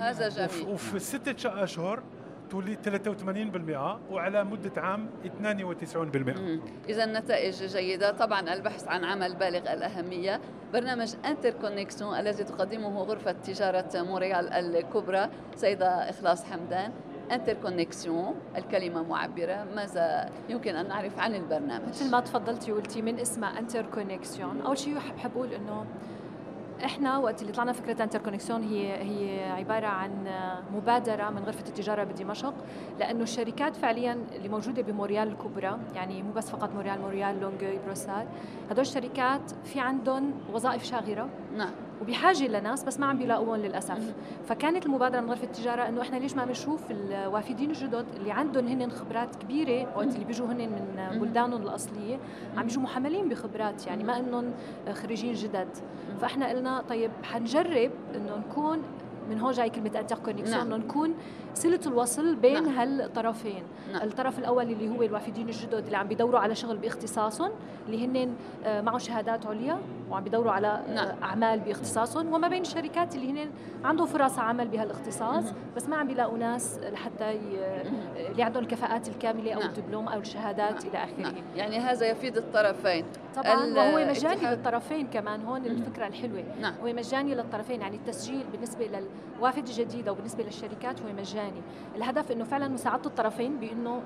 هذا 0.01 0.29
جميل. 0.29 0.69
وفي 0.69 0.99
ستة 0.99 1.63
أشهر 1.63 2.03
تولي 2.51 2.79
83% 2.85 4.01
وعلى 4.11 4.45
مدة 4.45 4.83
عام 4.83 5.07
92% 5.25 6.61
إذا 6.89 7.05
النتائج 7.05 7.65
جيدة. 7.65 8.13
طبعا 8.13 8.55
البحث 8.55 8.89
عن 8.89 9.05
عمل 9.05 9.35
بالغ 9.35 9.73
الأهمية. 9.73 10.41
برنامج 10.73 11.15
Interconnexion 11.25 12.19
الذي 12.19 12.45
تقدمه 12.45 13.03
غرفة 13.03 13.33
تجارة 13.33 13.89
مونريال 13.95 14.53
الكبرى. 14.53 15.29
سيدة 15.57 16.11
إخلاص 16.11 16.45
حمدان 16.45 16.93
Interconnexion 17.33 18.35
الكلمة 18.57 19.03
معبرة. 19.03 19.67
ماذا 19.77 20.31
يمكن 20.49 20.77
أن 20.77 20.89
نعرف 20.89 21.19
عن 21.19 21.35
البرنامج؟ 21.35 21.89
مثل 21.89 22.11
ما 22.11 22.21
تفضلتي 22.21 22.73
وقلتي 22.73 23.03
من 23.03 23.21
اسمها 23.21 23.59
Interconnexion 23.59 24.61
أول 24.61 24.79
شيء 24.79 24.95
بحب 24.95 25.31
أقول 25.37 25.53
إنه 25.53 25.87
إحنا 26.85 27.19
وقت 27.19 27.43
اللي 27.43 27.53
طلعنا 27.53 27.73
فكرة 27.73 28.03
Interconnexion 28.05 28.63
هي 28.63 28.93
هي 28.93 29.51
عبارة 29.51 29.87
عن 29.87 30.11
مبادرة 30.75 31.31
من 31.31 31.43
غرفة 31.43 31.69
التجارة 31.69 32.05
بدمشق 32.05 32.55
لأنه 32.99 33.23
الشركات 33.23 33.77
فعليا 33.77 34.19
اللي 34.33 34.49
موجودة 34.49 34.83
بموريال 34.83 35.29
الكبرى 35.29 35.79
يعني 35.95 36.23
مو 36.23 36.33
بس 36.33 36.51
فقط 36.51 36.75
موريال 36.75 37.01
موريال 37.01 37.41
لونجوي 37.41 37.79
بروسار 37.87 38.27
هدول 38.71 38.81
الشركات 38.81 39.51
في 39.65 39.81
عندهم 39.81 40.33
وظائف 40.53 40.85
شاغرة. 40.85 41.29
نعم 41.59 41.71
وبحاجة 42.03 42.47
لناس 42.49 42.85
بس 42.85 43.01
ما 43.01 43.07
عم 43.07 43.19
بيلاقوهم 43.19 43.57
للأسف. 43.61 44.15
فكانت 44.49 44.87
المبادرة 44.87 45.21
من 45.21 45.31
غرفة 45.31 45.45
التجارة 45.45 45.89
إنه 45.89 46.03
إحنا 46.03 46.17
ليش 46.17 46.35
ما 46.37 46.45
بنشوف 46.45 46.91
الوافدين 46.91 47.71
الجدد 47.71 48.07
اللي 48.17 48.33
عندهم 48.33 48.67
هن 48.69 48.91
خبرات 48.91 49.37
كبيرة 49.37 49.97
وقت 49.97 50.15
اللي 50.15 50.25
بيجوا 50.25 50.47
هن 50.47 50.57
من 50.59 51.19
بلدانهم 51.21 51.63
الأصلية 51.63 52.19
عم 52.57 52.63
بيجوا 52.67 52.83
محملين 52.83 53.29
بخبرات 53.29 53.87
يعني 53.87 54.05
ما 54.05 54.19
إنهم 54.19 54.53
خريجين 54.93 55.33
جدد. 55.33 55.69
فإحنا 56.21 56.49
قلنا 56.49 56.83
طيب 56.89 57.11
حنجرب 57.23 57.91
إنه 58.15 58.37
نكون 58.37 58.83
من 59.31 59.41
هون 59.41 59.53
جاي 59.53 59.71
كلمة 59.71 60.01
Interconnexion 60.01 60.59
نعم. 60.59 60.67
انه 60.73 60.77
نكون 60.77 61.15
صلة 61.55 61.81
الوصل 61.87 62.35
بين 62.37 62.65
نعم. 62.65 62.79
هالطرفين 62.79 63.63
نعم. 63.93 64.03
الطرف 64.03 64.39
الأول 64.39 64.71
اللي 64.71 64.89
هو 64.89 65.03
الوافدين 65.03 65.49
الجدد 65.49 65.85
اللي 65.85 65.97
عم 65.97 66.09
بيدوروا 66.09 66.41
على 66.41 66.55
شغل 66.55 66.77
باختصاصهم 66.77 67.51
اللي 67.87 68.07
هن 68.07 68.35
معهم 68.85 68.99
شهادات 68.99 69.47
عليا 69.47 69.79
وعم 70.11 70.25
بيدوروا 70.25 70.53
على 70.53 70.83
نعم. 70.95 71.23
أعمال 71.23 71.61
باختصاصهم 71.61 72.33
وما 72.33 72.49
بين 72.49 72.63
الشركات 72.63 73.15
اللي 73.15 73.33
هن 73.33 73.51
عندهم 73.85 74.07
فرص 74.07 74.39
عمل 74.39 74.69
بهالاختصاص 74.69 75.45
بس 75.77 75.89
ما 75.89 75.97
عم 75.97 76.07
بيلاقوا 76.07 76.39
ناس 76.39 76.79
لحتى 76.93 77.33
ي... 77.35 77.39
اللي 78.31 78.43
عندهم 78.43 78.63
الكفاءات 78.63 79.09
الكاملة 79.09 79.53
أو 79.53 79.61
نعم. 79.61 79.69
الدبلوم 79.69 80.09
أو 80.09 80.21
الشهادات 80.21 80.85
نعم. 80.85 80.89
إلى 80.89 81.05
آخره 81.05 81.23
نعم. 81.23 81.35
يعني 81.57 81.79
هذا 81.79 82.07
يفيد 82.07 82.37
الطرفين 82.37 83.05
طبعا. 83.43 83.67
وهو 83.67 84.07
مجاني 84.11 84.51
للطرفين 84.51 85.07
كمان 85.07 85.45
هون 85.45 85.67
الفكرة 85.67 86.07
الحلوة. 86.07 86.45
نعم. 86.61 86.75
هو 86.83 86.93
مجاني 86.93 87.35
للطرفين 87.35 87.81
يعني 87.81 87.97
التسجيل 87.97 88.45
بالنسبة 88.53 88.91
للوافد 89.39 89.69
الجديد 89.69 90.09
أو 90.09 90.15
بالنسبة 90.15 90.45
للشركات 90.45 91.03
هو 91.03 91.13
مجاني. 91.19 91.63
الهدف 91.97 92.33
إنه 92.33 92.45
فعلا 92.45 92.69
مساعدة 92.69 93.07
الطرفين 93.07 93.57
بإنه 93.57 94.03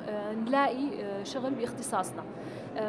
نلاقي 0.46 0.88
شغل 1.24 1.50
باختصاصنا. 1.50 2.22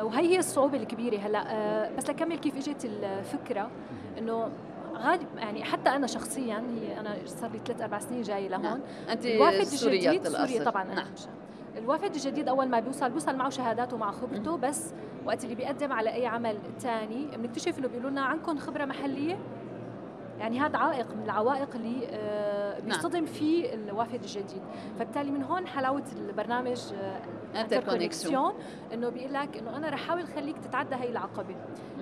وهي 0.02 0.28
هي 0.28 0.40
الصعوبة 0.40 0.78
الكبيرة 0.78 1.18
هلأ. 1.18 1.90
بس 1.98 2.10
لكمل 2.10 2.38
كيف 2.38 2.58
إجت 2.58 2.86
الفكرة 2.86 3.70
إنه 4.18 4.50
غالب 4.96 5.28
يعني 5.38 5.64
حتى 5.64 5.90
أنا 5.90 6.08
شخصيا 6.08 6.64
هي 6.82 7.00
أنا 7.00 7.16
صار 7.26 7.52
لي 7.52 7.60
ثلاث 7.66 7.82
أربع 7.82 8.00
سنين 8.00 8.22
جاية 8.22 8.48
لهون. 8.48 8.64
نعم. 8.64 8.80
أنت 9.10 9.26
الوافد 9.26 9.64
سورية 9.64 10.10
الجديد 10.10 10.28
سوريا 10.28 10.64
طبعا 10.64 10.84
نعم. 10.84 11.06
الوافد 11.78 12.16
الجديد 12.16 12.48
أول 12.48 12.68
ما 12.68 12.80
بيوصل 12.80 13.10
بيوصل 13.10 13.36
معه 13.36 13.50
شهاداته 13.50 13.96
ومع 13.96 14.12
خبرته 14.12 14.58
بس 14.58 14.94
وقت 15.26 15.44
اللي 15.44 15.56
بيقدم 15.56 15.94
على 15.94 16.14
أي 16.14 16.26
عمل 16.26 16.58
ثاني 16.80 17.28
بنكتشف 17.38 17.80
إنه 17.80 17.88
بيقولوا 17.88 18.10
لنا 18.10 18.22
عندكم 18.22 18.58
خبرة 18.58 18.86
محلية؟ 18.86 19.38
يعني 20.40 20.60
هذا 20.60 20.78
عائق 20.78 21.08
من 21.16 21.24
العوائق 21.24 21.76
اللي 21.76 22.08
بيصطدم 22.86 23.26
فيه 23.26 23.74
الوافد 23.74 24.22
الجديد. 24.24 24.62
فبالتالي 24.96 25.32
من 25.32 25.44
هون 25.44 25.68
حلاوة 25.68 26.04
البرنامج 26.16 26.82
Interconnexion 27.56 28.54
إنه 28.94 29.10
بيقول 29.10 29.34
لك 29.34 29.58
إنه 29.58 29.78
أنا 29.78 29.90
رح 29.90 30.04
أحاول 30.04 30.28
خليك 30.28 30.58
تتعدى 30.58 30.96
هي 30.96 31.10
العقبة. 31.10 31.56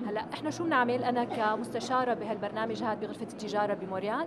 هلأ 0.06 0.24
إحنا 0.34 0.50
شو 0.50 0.64
بنعمل؟ 0.64 1.04
أنا 1.04 1.24
كمستشارة 1.24 2.14
بهالبرنامج 2.14 2.82
هذا 2.82 2.94
بغرفة 2.94 3.22
التجارة 3.22 3.74
بموريال 3.74 4.26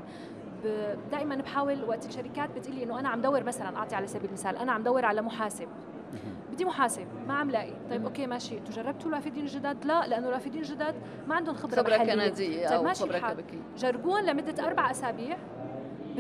دائما 1.11 1.35
بحاول 1.35 1.83
وقت 1.83 2.05
الشركات 2.05 2.49
بتقلي 2.57 2.83
إنه 2.83 2.99
أنا 2.99 3.09
عم 3.09 3.21
دور 3.21 3.43
مثلا 3.43 3.77
أعطي 3.77 3.95
على 3.95 4.07
سبيل 4.07 4.25
المثال 4.29 4.57
أنا 4.57 4.71
عم 4.71 4.83
دور 4.83 5.05
على 5.05 5.21
محاسب. 5.21 5.67
بدي 6.51 6.65
محاسب 6.65 7.07
ما 7.27 7.33
عم 7.33 7.51
لاقي. 7.51 7.73
طيب 7.89 8.05
أوكي 8.05 8.27
ماشي. 8.27 8.57
إنتوا 8.57 8.73
جربتوا 8.73 9.09
الوافدين 9.09 9.43
الجداد؟ 9.43 9.85
لا 9.85 10.07
لأنه 10.07 10.27
الوافدين 10.27 10.61
الجداد 10.61 10.95
ما 11.27 11.35
عندهم 11.35 11.55
خبرة, 11.55 11.75
خبرة 11.81 11.95
محليه 11.97 12.29
كندية 12.29 12.67
طيب 12.67 12.77
أو 12.77 12.83
ماشي 12.83 13.03
خبرة. 13.03 13.17
كبكية. 13.17 13.59
جربوهم 13.77 14.25
لمدة 14.25 14.67
أربع 14.67 14.91
أسابيع. 14.91 15.37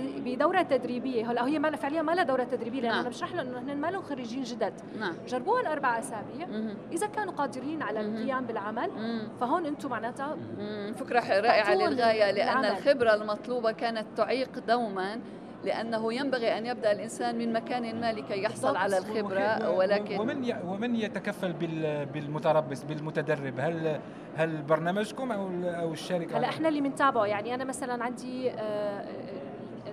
بدورة 0.01 0.61
تدريبية 0.61 1.31
هلا 1.31 1.47
هي 1.47 1.59
ما 1.59 1.75
فعليا 1.75 2.01
ما 2.01 2.11
لها 2.11 2.23
دورة 2.23 2.43
تدريبية 2.43 2.81
لأنه 2.81 2.93
نعم. 2.93 2.99
أنا 2.99 3.09
بشرح 3.09 3.33
لهم 3.33 3.47
إنه 3.47 3.73
هن 3.73 3.77
ما 3.77 3.91
لهم 3.91 4.01
خريجين 4.01 4.43
جدد 4.43 4.73
نعم 4.99 5.13
جربوهم 5.27 5.65
أربع 5.65 5.99
أسابيع. 5.99 6.47
إذا 6.91 7.07
كانوا 7.07 7.33
قادرين 7.33 7.81
على. 7.81 8.01
القيام 8.01 8.45
بالعمل 8.45 8.89
مم. 8.97 9.27
فهون 9.39 9.65
أنتم 9.65 9.89
معناتها 9.89 10.37
رائعة 11.41 11.65
تعطون 11.65 11.89
للغاية 11.89 12.31
لأن 12.31 12.49
العمل. 12.49 12.65
الخبرة 12.65 13.13
المطلوبة 13.13 13.71
كانت 13.71 14.05
تعيق 14.17 14.59
دوما 14.67 15.19
لأنه 15.65 16.13
ينبغي 16.13 16.57
أن 16.57 16.65
يبدأ 16.65 16.91
الإنسان 16.91 17.37
من 17.37 17.53
مكان 17.53 18.01
ما 18.01 18.13
لكي 18.13 18.43
يحصل 18.43 18.75
على 18.75 18.97
الخبرة 18.97 19.69
ولكن 19.69 20.19
ومن 20.19 20.53
ومن 20.67 20.95
يتكفل 20.95 21.53
بالمتربص 22.13 22.83
بالمتدرب 22.83 23.59
هل 23.59 23.99
هل 24.35 24.61
برنامجكم 24.61 25.31
أو 25.31 25.49
أو 25.63 25.93
الشركة 25.93 26.37
هلا 26.37 26.49
إحنا 26.49 26.67
اللي 26.67 26.81
بنتابعه 26.81 27.25
يعني 27.25 27.55
أنا 27.55 27.63
مثلا 27.63 28.03
عندي 28.03 28.51
آه، 28.51 29.05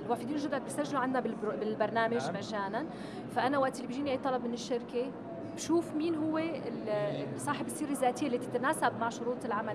الوافدين 0.06 0.36
الجدد 0.36 0.62
بيسجلوا 0.64 1.00
عندنا 1.00 1.20
بالبرنامج 1.60 2.16
نعم. 2.16 2.34
مجانا 2.36 2.86
فأنا 3.36 3.58
وقت 3.58 3.76
اللي 3.76 3.86
بيجيني 3.86 4.10
أي 4.10 4.18
طلب 4.18 4.44
من 4.44 4.52
الشركة 4.54 5.10
بشوف 5.54 5.94
مين 5.94 6.14
هو 6.14 6.40
صاحب 7.36 7.66
السيرة 7.66 7.90
الذاتية 7.90 8.26
اللي 8.26 8.38
تتناسب 8.38 8.92
مع 9.00 9.08
شروط 9.08 9.44
العمل. 9.44 9.74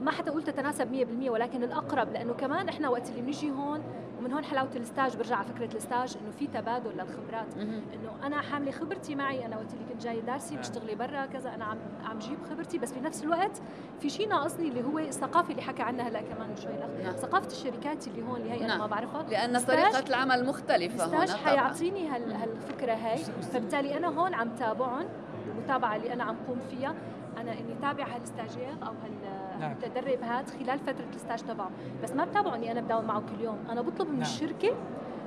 ما 0.00 0.10
حتى 0.10 0.30
أقول 0.30 0.42
تتناسب 0.42 1.06
100% 1.26 1.30
ولكن 1.30 1.62
الأقرب 1.62 2.12
لأنه 2.12 2.32
كمان 2.32 2.68
إحنا 2.68 2.88
وقت 2.88 3.08
اللي 3.10 3.20
بنيجي 3.20 3.50
هون 3.50 3.82
ومن 4.18 4.32
هون 4.32 4.44
حلاوة 4.44 4.70
ال 4.76 4.83
stage 4.83 5.16
برجع 5.16 5.36
على 5.36 5.46
فكرة 5.46 5.76
ال 5.76 5.83
stage 5.83 6.16
إنه 6.22 6.30
في 6.30 6.46
تبادل 6.46 6.90
للخبرات. 6.90 7.56
إنه 7.56 8.26
أنا 8.26 8.40
حاملة 8.40 8.70
خبرتي 8.70 9.14
معي 9.14 9.46
أنا 9.46 9.56
وقت 9.56 9.72
اللي 9.72 9.84
كنت 9.92 10.02
جاي 10.02 10.20
دارسي 10.20 10.56
بتشتغلي 10.56 10.94
نعم. 10.94 11.06
برا 11.06 11.26
كذا 11.26 11.54
أنا 11.54 11.64
عم 11.64 11.78
عم 12.04 12.18
جيب 12.18 12.38
خبرتي. 12.50 12.78
بس 12.78 12.92
بنفس 12.92 13.24
الوقت 13.24 13.62
في 14.00 14.10
شيء 14.10 14.28
ناقصني 14.28 14.68
اللي 14.68 14.84
هو 14.84 14.98
الثقافة 14.98 15.50
اللي 15.50 15.62
حكى 15.62 15.82
عنها 15.82 16.08
هلا 16.08 16.20
كمان 16.20 16.56
شوي 16.56 16.72
نعم. 17.02 17.12
ثقافة 17.12 17.46
الشركات 17.46 18.08
اللي 18.08 18.22
هون 18.22 18.40
اللي 18.40 18.52
هي 18.52 18.64
أنا 18.64 18.76
ما 18.76 18.86
بعرفها. 18.86 19.22
لأن 19.22 19.60
طريقة 19.60 20.08
العمل 20.08 20.46
مختلفة 20.46 21.04
هون 21.04 21.22
ال 21.22 21.25
stage 21.25 21.40
حيعطيني 21.44 22.08
هالفكرة 22.08 22.92
هاي. 22.92 23.18
فبالتالي 23.24 23.96
أنا 23.96 24.08
هون 24.08 24.34
عم 24.34 24.48
تابعهم 24.48 25.06
المتابعه 25.46 25.96
اللي 25.96 26.12
أنا 26.12 26.24
عم 26.24 26.36
قوم 26.48 26.58
فيها. 26.70 26.94
أنا 27.36 27.52
إني 27.52 27.74
تابع 27.82 28.06
هال 28.06 28.18
stagiaire 28.18 28.72
أو 28.82 28.92
هالمتدرب 29.04 29.37
نعم. 29.60 29.74
هذا 30.22 30.46
خلال 30.58 30.78
فترة 30.78 31.08
ال 31.14 31.19
stage 31.19 31.42
تبعه 31.42 31.70
بس 32.02 32.12
ما 32.12 32.24
بتابعه 32.24 32.54
اني 32.54 32.72
أنا 32.72 32.80
بداوم 32.80 33.04
معه 33.04 33.20
كل 33.20 33.44
يوم 33.44 33.58
أنا 33.70 33.82
بطلب 33.82 34.08
من 34.08 34.18
نعم. 34.18 34.22
الشركة 34.22 34.74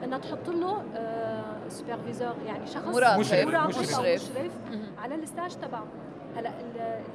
إنها 0.04 0.18
تحط 0.18 0.50
له 0.50 0.84
آه 0.96 1.70
superviseur 1.70 2.36
يعني 2.46 2.68
شخص 2.68 2.86
مراقب 2.86 3.20
مشرف, 3.20 3.48
مشرف. 3.80 4.00
مشرف 4.00 4.52
على 5.04 5.16
ال 5.16 5.22
stage 5.22 5.56
تبعه 5.56 5.84
هلأ 6.36 6.52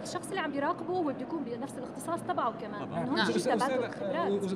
الشخص 0.03 0.29
اللي 0.29 0.41
عم 0.41 0.55
يراقبه 0.55 0.95
هو 0.95 1.03
بده 1.03 1.21
يكون 1.21 1.45
بنفس 1.45 1.75
الاختصاص 1.79 2.21
تبعه 2.29 2.53
كمان 2.61 2.91
نعم. 2.91 3.17
نعم. 3.17 3.31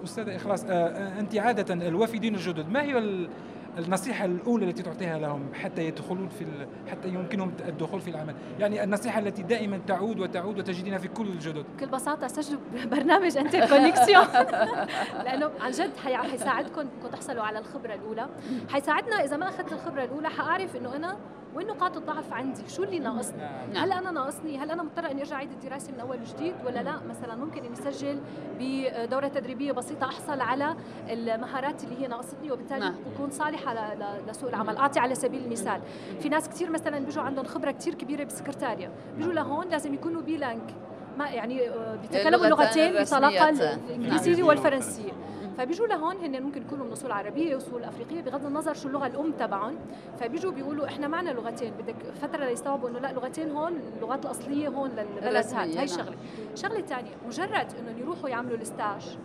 استاذه 0.04 0.36
إخلاص 0.36 0.64
آه، 0.64 0.68
آه، 0.68 1.20
أنت 1.20 1.36
عادة 1.36 1.74
الوافدين 1.88 2.34
الجدد 2.34 2.68
ما 2.68 2.82
هي 2.82 3.28
النصيحة 3.78 4.24
الأولى 4.24 4.64
التي 4.68 4.82
تعطيها 4.82 5.18
لهم 5.18 5.54
حتى 5.54 5.84
يدخلون 5.84 6.28
في 6.28 6.46
حتى 6.90 7.08
يمكنهم 7.08 7.52
الدخول 7.68 8.00
في 8.00 8.10
العمل. 8.10 8.34
يعني 8.58 8.84
النصيحة 8.84 9.18
التي 9.18 9.42
دائما 9.42 9.80
تعود 9.86 10.20
وتعود 10.20 10.58
وتجدينها 10.58 10.98
في 10.98 11.08
كل 11.08 11.26
الجدد. 11.26 11.64
بكل 11.76 11.86
بساطة 11.86 12.26
سجلوا 12.28 12.60
برنامج 12.96 13.36
Interconnexion 13.36 14.24
لأنه 15.24 15.50
عن 15.60 15.70
جد 15.70 15.90
حيساعدكم 15.96 16.82
تحصلوا 17.12 17.42
على 17.42 17.58
الخبرة 17.58 17.94
الأولى. 17.94 18.28
حيساعدنا 18.68 19.24
إذا 19.24 19.36
ما 19.36 19.48
أخذت 19.48 19.72
الخبرة 19.72 20.04
الأولى 20.04 20.28
حأعرف 20.28 20.76
إنه 20.76 20.96
أنا 20.96 21.16
وين 21.54 21.66
نقاط 21.66 21.96
الضعف 21.96 22.32
عندي 22.32 22.62
شو 22.68 22.82
اللي 22.82 22.98
ناقصني؟ 22.98 23.38
نعم. 23.72 23.84
هل 23.84 23.92
أنا 23.92 24.10
ناقصني؟ 24.10 24.58
هل 24.58 24.70
أنا 24.70 24.82
مضطره 24.82 25.10
إني 25.10 25.20
أرجع 25.20 25.36
أعيد 25.36 25.50
الدراسة 25.50 25.92
من 25.92 26.00
أول 26.00 26.18
وجديد 26.20 26.54
ولا 26.66 26.82
لا؟ 26.82 26.94
مثلا 27.08 27.34
ممكن 27.34 27.64
إني 27.64 27.72
اسجل 27.72 28.20
بدورة 28.60 29.28
تدريبية 29.28 29.72
بسيطة 29.72 30.06
أحصل 30.06 30.40
على 30.40 30.76
المهارات 31.10 31.84
اللي 31.84 32.00
هي 32.00 32.06
ناقصتني 32.06 32.52
وبالتالي 32.52 32.80
نعم. 32.80 32.94
اكون 33.14 33.30
صالحة 33.30 33.94
لسوق 34.28 34.48
العمل. 34.48 34.76
أعطي 34.76 35.00
على 35.00 35.14
سبيل 35.14 35.44
المثال 35.44 35.80
في 36.20 36.28
ناس 36.28 36.48
كثير 36.48 36.70
مثلا 36.70 36.98
بيجوا 36.98 37.22
عندهم 37.22 37.44
خبرة 37.44 37.70
كثير 37.70 37.94
كبيرة 37.94 38.24
بالسكرتاريا 38.24 38.90
بيجوا 39.16 39.32
لهون 39.32 39.68
لازم 39.68 39.94
يكونوا 39.94 40.22
بيلانك 40.22 40.74
ما 41.18 41.28
يعني 41.28 41.68
آه، 41.68 41.96
بيتكلموا 41.96 42.46
لغتين 42.46 43.02
بطلاقة 43.02 43.48
الانجليزيه 43.48 44.36
نعم. 44.36 44.46
والفرنسية. 44.46 45.12
فبيجوا 45.60 45.86
لهون 45.86 46.16
هن 46.16 46.42
ممكن 46.42 46.62
يكونوا 46.62 46.86
من 46.86 46.92
أصول 46.92 47.12
عربية 47.12 47.56
أصول 47.56 47.84
أفريقية 47.84 48.20
بغض 48.20 48.46
النظر 48.46 48.74
شو 48.74 48.88
اللغة 48.88 49.06
الأم 49.06 49.32
تبعهم. 49.32 49.76
فبيجوا 50.20 50.52
بيقولوا 50.52 50.86
إحنا 50.86 51.08
معنا 51.08 51.30
لغتين 51.30 51.72
بدك 51.78 51.96
فترة 52.22 52.44
ليستوعبوا 52.44 52.88
إنه 52.88 52.98
لا 52.98 53.12
لغتين 53.12 53.50
هون 53.50 53.80
اللغات 53.96 54.24
الأصلية 54.24 54.68
هون 54.68 54.90
للبلد 54.90 55.46
هاي 55.54 55.74
نعم. 55.74 55.86
شغلة. 55.86 56.14
الشغله 56.52 56.78
الثانية 56.78 57.10
مجرد 57.26 57.66
انهم 57.78 57.98
يروحوا 57.98 58.28
يعملوا 58.28 58.56
الستاج 58.56 59.18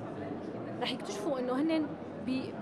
رح 0.82 0.92
يكتشفوا 0.92 1.40
إنه 1.40 1.54
هن 1.54 1.86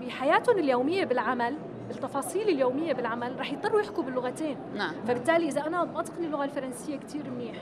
بحياتهم 0.00 0.58
اليومية 0.58 1.04
بالعمل 1.04 1.56
التفاصيل 1.90 2.48
اليومية 2.48 2.92
بالعمل 2.92 3.40
رح 3.40 3.52
يضطروا 3.52 3.80
يحكوا 3.80 4.02
باللغتين. 4.02 4.56
نعم. 4.74 4.94
فبالتالي 5.06 5.48
إذا 5.48 5.66
أنا 5.66 5.84
ما 5.84 6.00
اتقن 6.00 6.24
اللغة 6.24 6.44
الفرنسية 6.44 6.96
كثير 6.96 7.30
منيح. 7.30 7.56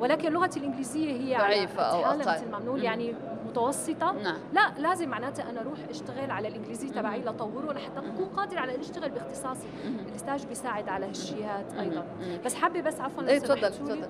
ولكن 0.00 0.32
لغتي 0.32 0.60
الإنجليزية 0.60 1.12
هي 1.12 1.38
ضعيفة 1.38 1.82
أو 1.82 2.04
أقل. 2.04 2.18
مثل 2.18 2.50
ما 2.50 2.58
بنقول 2.58 2.84
يعني 2.84 3.14
متوسطة. 3.46 4.12
نعم. 4.12 4.38
لا 4.52 4.72
لازم 4.78 5.08
معناتها 5.08 5.50
أنا 5.50 5.60
أروح 5.60 5.78
أشتغل 5.90 6.30
على 6.30 6.48
الإنجليزي 6.48 6.88
تبعي 6.88 7.20
لطوره 7.20 7.72
لحتى 7.72 7.98
أكون 7.98 8.28
قادر 8.36 8.58
على 8.58 8.74
ان 8.74 8.80
أشتغل 8.80 9.10
باختصاصي. 9.10 9.68
الاستاج 10.08 10.46
بيساعد 10.46 10.88
على 10.88 11.06
هالشيء 11.06 11.48
أيضا. 11.80 12.06
بس 12.44 12.54
حابة 12.54 12.80
بس 12.80 13.00
عفوا 13.00 13.28
إيه 13.28 13.38
تفضل 13.38 13.70
تفضل. 13.70 14.08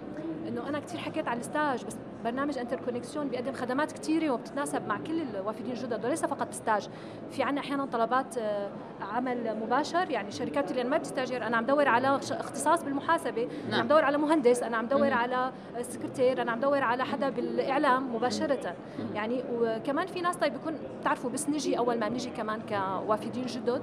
إنه 0.48 0.68
أنا 0.68 0.80
كثير 0.80 1.00
حكيت 1.00 1.28
على 1.28 1.40
ال 1.40 1.47
stage 1.47 1.84
بس 1.84 1.96
برنامج 2.24 2.58
Interconnexion 2.58 3.28
بيقدم 3.28 3.52
خدمات 3.52 3.92
كثيره 3.92 4.30
وبتتناسب 4.30 4.88
مع 4.88 4.98
كل 5.06 5.20
الوافدين 5.20 5.72
الجدد 5.72 6.04
وليس 6.04 6.24
فقط 6.24 6.52
stage 6.52 6.88
في 7.30 7.42
عنا 7.42 7.60
أحيانا 7.60 7.84
طلبات 7.84 8.38
آه، 8.38 8.68
عمل 9.00 9.56
مباشر 9.62 10.10
يعني 10.10 10.30
شركات 10.30 10.70
اللي 10.70 10.84
ما 10.84 10.98
بتستاجر. 10.98 11.46
أنا 11.46 11.56
عم 11.56 11.66
دور 11.66 11.88
على 11.88 12.16
اختصاص 12.16 12.84
بالمحاسبة 12.84 13.42
نعم. 13.44 13.68
أنا 13.68 13.76
عم 13.76 13.88
دور 13.88 14.04
على 14.04 14.18
مهندس 14.18 14.62
أنا 14.62 14.76
عم 14.76 14.86
دور 14.86 15.12
على 15.12 15.52
سكرتير 15.80 16.42
أنا 16.42 16.52
عم 16.52 16.60
دور 16.60 16.82
على 16.82 17.04
حدا 17.04 17.28
بالإعلام 17.30 18.14
مباشرة. 18.14 18.74
يعني 19.14 19.44
وكمان 19.52 20.06
في 20.06 20.20
ناس 20.20 20.36
طيب 20.36 20.52
بيكون 20.52 20.78
بتعرفوا 21.00 21.30
بس 21.30 21.48
نجي 21.48 21.78
أول 21.78 21.98
ما 21.98 22.08
نجي 22.08 22.30
كمان 22.30 22.60
كوافدين 22.68 23.46
جدد 23.46 23.82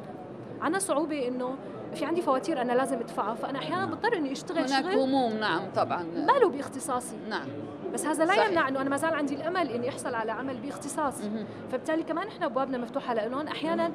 عندنا 0.61 0.79
صعوبة 0.79 1.27
إنه 1.27 1.55
في 1.93 2.05
عندي 2.05 2.21
فواتير 2.21 2.61
أنا 2.61 2.73
لازم 2.73 2.97
أدفعها. 2.97 3.35
فأنا 3.35 3.59
أحيانا 3.59 3.85
بضطر 3.85 4.17
إني 4.17 4.31
أشتغل 4.31 4.57
هناك 4.57 4.83
شغل 4.83 4.95
هموم 4.99 5.33
نعم 5.33 5.61
طبعا. 5.75 6.03
ما 6.03 6.31
له 6.31 6.49
باختصاصي. 6.49 7.15
نعم. 7.29 7.47
بس 7.95 8.05
هذا 8.05 8.25
لا 8.25 8.33
صحيح. 8.33 8.47
يمنع 8.47 8.67
إنه 8.67 8.81
أنا 8.81 8.89
ما 8.89 8.97
زال 8.97 9.13
عندي 9.13 9.35
الأمل 9.35 9.69
إني 9.69 9.89
أحصل 9.89 10.15
على 10.15 10.31
عمل 10.31 10.57
باختصاصي 10.57 11.45
فبالتالي 11.71 12.03
كمان 12.03 12.27
إحنا 12.27 12.45
أبوابنا 12.45 12.77
مفتوحة 12.77 13.13
لهم 13.13 13.47
أحيانا 13.47 13.91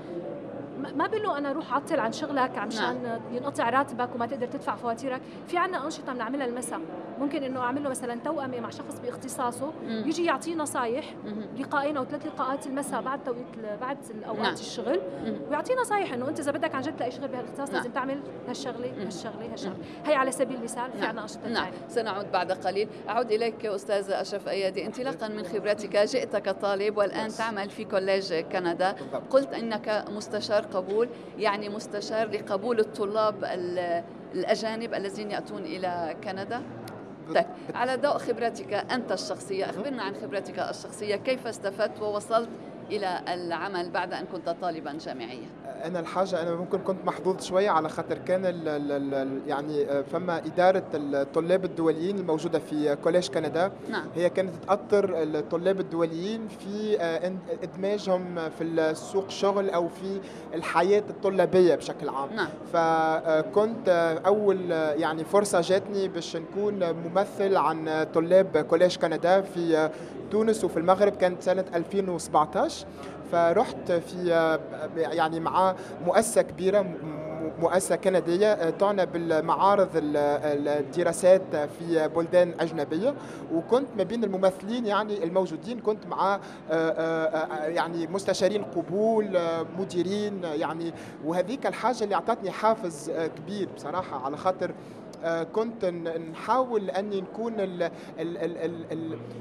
ما 0.95 1.07
بانه 1.07 1.39
أنا 1.39 1.51
أروح 1.51 1.75
عطل 1.75 2.01
عن 2.01 2.13
شغلك 2.13 2.59
عشان 2.59 3.03
نعم. 3.03 3.21
ينقطع 3.33 3.71
راتبك 3.71 4.15
وما 4.15 4.27
تقدر 4.27 4.47
تدفع 4.47 4.77
فواتيرك. 4.77 5.21
في 5.49 5.59
عنا 5.59 5.85
أنشطة 5.85 6.13
بنعملها 6.13 6.47
المساء. 6.47 6.81
ممكن 7.21 7.43
إنه 7.43 7.61
أعمل 7.61 7.83
له 7.83 7.91
مثلا 7.91 8.21
توأمة 8.25 8.61
مع 8.61 8.71
شخص 8.71 9.01
باختصاصه 9.01 9.73
مم. 9.87 10.05
يجي 10.07 10.25
يعطيه 10.25 10.55
نصايح 10.55 11.15
لقاءين 11.59 11.97
أو 11.97 12.05
ثلاث 12.05 12.27
لقاءات 12.27 12.67
المساء 12.67 13.03
بعد 13.03 13.25
توقيت 13.25 13.47
بعد 13.81 13.99
اوقات 14.29 14.43
نعم. 14.43 14.53
الشغل 14.53 15.01
ويعطيه 15.51 15.75
نصايح 15.75 16.13
إنه 16.13 16.29
أنت 16.29 16.41
إذا 16.41 16.53
بدك 16.53 16.75
عن 16.75 16.83
جد 16.83 16.97
تلاقي 16.97 17.11
شغل 17.11 17.29
بهالاختصاص 17.29 17.69
نعم. 17.69 17.77
لازم 17.77 17.91
تعمل 17.91 18.21
هالشغلة 18.49 18.93
هالشغلة 19.07 19.53
هالشغلة. 19.53 19.77
هي 20.07 20.15
على 20.15 20.33
سبيل 20.33 20.57
المثال 20.57 20.93
في 20.93 20.99
نعم. 20.99 21.09
عنا 21.09 21.23
انشطه 21.23 21.49
نعم. 21.49 21.73
سنعود 21.89 22.33
بعد 22.33 22.53
قليل. 22.53 22.89
أعود 23.09 23.33
إليك 23.33 23.67
أستاذ 23.67 24.11
أشرف 24.11 24.49
أيادي. 24.49 24.87
انطلاقا 24.87 25.29
من 25.29 25.45
خبرتك 25.45 25.97
جئت 25.97 26.37
كطالب 26.37 26.97
والآن 26.97 27.29
تعمل 27.29 27.71
في 27.71 27.85
كوليج 27.85 28.35
كندا. 28.35 28.97
قلت 29.31 29.53
إنك 29.53 30.05
مستشار 30.11 30.63
قبول 30.63 31.09
يعني 31.39 31.69
مستشار 31.69 32.29
لقبول 32.29 32.81
الطلاب 32.81 33.45
الأجانب 34.35 34.95
الذين 34.95 35.31
يأتون 35.31 35.63
إلى 35.63 36.17
كندا؟ 36.25 36.63
طيب 37.35 37.47
على 37.75 37.97
ضوء 37.97 38.19
خبرتك 38.19 38.73
أنت 38.73 39.13
الشخصية 39.13 39.71
أخبرنا 39.71 40.03
عن 40.03 40.15
خبرتك 40.15 40.59
الشخصية 40.59 41.17
كيف 41.17 41.47
استفدت 41.47 42.01
ووصلت 42.01 42.49
إلى 42.91 43.21
العمل 43.29 43.91
بعد 43.91 44.13
أن 44.13 44.25
كنت 44.27 44.49
طالبا 44.49 44.93
جامعيا؟ 44.93 45.49
أنا 45.85 46.01
الحاجة 46.01 46.43
أنا 46.43 46.55
ممكن 46.55 46.79
كنت 46.79 47.05
محظوظ 47.07 47.43
شوية 47.43 47.71
على 47.71 47.89
خاطر 47.89 48.19
كان 48.19 48.47
ال 48.47 48.69
ال 48.69 49.41
يعني 49.47 49.85
آه، 49.85 50.03
فما 50.03 50.39
إدارة 50.39 50.85
الطلاب 50.95 51.65
الدوليين 51.65 52.19
الموجودة 52.19 52.59
في 52.59 52.97
Collège 53.05 53.29
Canada 53.29 53.73
نعم. 53.91 54.07
هي 54.15 54.31
كانت 54.31 54.51
تأطر 54.69 55.23
الطلاب 55.23 55.81
الدوليين 55.81 56.49
في 56.49 57.01
آه، 57.01 57.33
إدماجهم 57.63 58.51
في 58.59 58.65
السوق 58.65 59.25
الشغل 59.25 59.71
أو 59.71 59.89
في 59.89 60.21
الحياة 60.55 61.03
الطلابية 61.11 61.75
بشكل 61.75 62.09
عام 62.09 62.29
نعم. 62.35 62.49
فكنت 62.73 63.89
آه، 63.89 64.19
أول 64.27 64.71
يعني 64.71 65.25
فرصة 65.25 65.61
جاتني 65.61 66.09
باش 66.09 66.37
نكون 66.37 66.93
ممثل 66.93 67.57
عن 67.57 68.07
طلاب 68.15 68.59
Collège 68.59 68.97
Canada 68.97 69.41
في 69.41 69.91
تونس 70.31 70.65
وفي 70.65 70.77
المغرب 70.77 71.13
كانت 71.13 71.43
سنة 71.43 71.65
2017 71.75 72.87
فرحت 73.33 73.93
في 73.93 74.29
يعني 74.97 75.41
مع 75.41 75.75
مؤسسة 76.05 76.43
كبيرة 76.43 76.87
مؤسسة 77.61 77.97
كندية 77.97 78.71
تعنى 78.71 79.07
بالمعارض 79.07 79.89
الدراسات 79.95 81.57
في 81.57 82.09
بلدان 82.09 82.55
أجنبية. 82.61 83.15
وكنت 83.53 83.89
ما 83.97 84.03
بين 84.03 84.25
الممثلين 84.25 84.87
يعني 84.87 85.25
الموجودين 85.25 85.81
كنت 85.81 86.07
مع 86.07 86.41
يعني 87.67 88.07
مستشارين 88.07 88.65
قبول 88.65 89.39
مديرين 89.79 90.45
يعني. 90.45 90.93
وهذيك 91.25 91.67
الحاجة 91.67 92.05
اللي 92.05 92.15
أعطتني 92.15 92.51
حافز 92.51 93.11
كبير 93.11 93.69
بصراحة 93.77 94.25
على 94.25 94.37
خاطر 94.37 94.71
آه، 94.71 94.75
كنت 95.53 95.85
نحاول 96.31 96.91
أني 96.91 97.21
نكون 97.21 97.55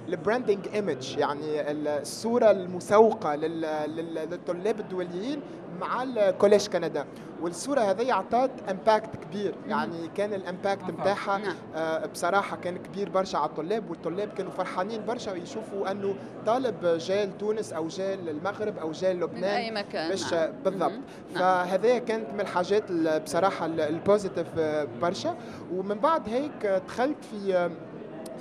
ال 0.07 0.14
branding 0.14 0.67
image 0.73 1.17
يعني 1.17 1.71
الصورة 1.71 2.51
المسوقة 2.51 3.35
للطلاب 3.35 4.79
الدوليين. 4.79 5.41
مع 5.81 6.03
ال 6.03 6.11
Collège 6.11 6.67
Canada 6.67 7.05
والصورة 7.41 7.79
هذه 7.81 8.13
عطات 8.13 8.51
impact 8.69 9.09
كبير 9.15 9.55
يعني 9.67 10.07
كان 10.17 10.33
ال 10.33 10.40
impact 10.40 10.83
نتاعها 10.89 11.37
نعم. 11.37 11.55
آه، 11.75 12.05
بصراحة 12.05 12.57
كان 12.57 12.77
كبير 12.77 13.09
برشا 13.09 13.37
على 13.37 13.49
الطلاب 13.49 13.89
والطلاب 13.89 14.29
كانوا 14.37 14.51
فرحانين 14.51 15.05
برشا 15.05 15.31
ويشوفوا 15.31 15.91
أنه 15.91 16.15
طالب 16.45 16.85
جاي 16.85 17.27
تونس 17.39 17.73
أو 17.73 17.87
جاي 17.87 18.13
المغرب 18.13 18.77
أو 18.77 18.91
جاي 18.91 19.13
من 19.13 19.19
لبنان 19.23 19.43
أي 19.43 19.71
مكان 19.71 20.09
باش 20.09 20.33
نعم. 20.33 20.51
بالضبط. 20.65 20.91
نعم. 20.91 21.01
فهذا 21.35 21.97
كانت 21.97 22.33
من 22.33 22.39
الحاجات 22.41 22.83
ال- 22.89 23.19
بصراحة 23.19 23.65
ال- 23.65 23.81
ال 23.81 23.89
positive 23.89 24.47
آه، 24.57 24.87
برشا 25.01 25.35
ومن 25.73 25.95
بعد 25.95 26.29
هيك 26.29 26.81
دخلت 26.87 27.17
في 27.31 27.55
آه، 27.57 27.71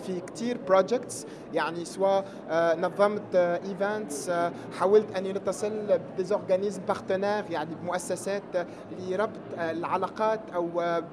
في 0.06 0.20
كتير 0.20 0.58
projects 0.68 1.26
يعني 1.54 1.84
سواء 1.84 2.24
آه، 2.50 2.74
نظمت 2.74 3.34
events 3.34 4.30
حاولت 4.78 5.16
أني 5.16 5.32
نتصل 5.32 5.98
ب 6.14 6.19
des 6.19 6.34
organismes 6.34 6.82
partenaires 6.88 7.44
يعني 7.50 7.74
بمؤسسات 7.82 8.42
آه، 8.56 8.66
لربط 9.08 9.30
آه، 9.58 9.70
العلاقات 9.70 10.40
أو 10.54 10.66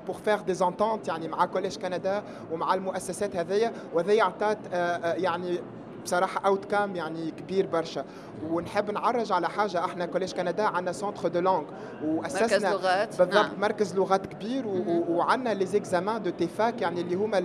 pour 0.08 0.16
faire 0.26 0.40
des 0.42 0.54
ententes 0.54 1.08
يعني 1.08 1.28
مع 1.28 1.46
Collège 1.46 1.78
Canada 1.78 2.24
ومع 2.52 2.74
المؤسسات 2.74 3.36
هذيا 3.36 3.74
وهذه 3.94 4.24
عطات 4.24 4.58
آه، 4.74 4.78
آه، 4.78 5.14
يعني 5.14 5.60
بصراحة 6.06 6.42
outcome 6.46 6.96
يعني 6.96 7.32
كبير 7.32 7.66
برشا 7.68 8.06
ونحب 8.50 8.92
نعرج 8.92 9.32
على 9.32 9.50
حاجة 9.50 9.86
إحنا 9.86 10.06
Collège 10.06 10.34
Canada 10.34 10.64
عندنا 10.64 10.92
centre 10.92 11.28
de 11.28 11.40
langues 11.40 11.64
مركز 12.04 12.42
واسسنا 12.42 12.68
لغات 12.70 13.08
بالضبط 13.18 13.34
نعم. 13.36 13.60
مركز 13.60 13.96
لغات 13.96 14.26
كبير. 14.26 14.64
وعندنا 15.10 15.54
les 15.54 15.66
examens 15.66 16.24
de 16.24 16.30
TEFAQ 16.30 16.82
يعني 16.82 17.02
اللي 17.02 17.16
هما 17.16 17.38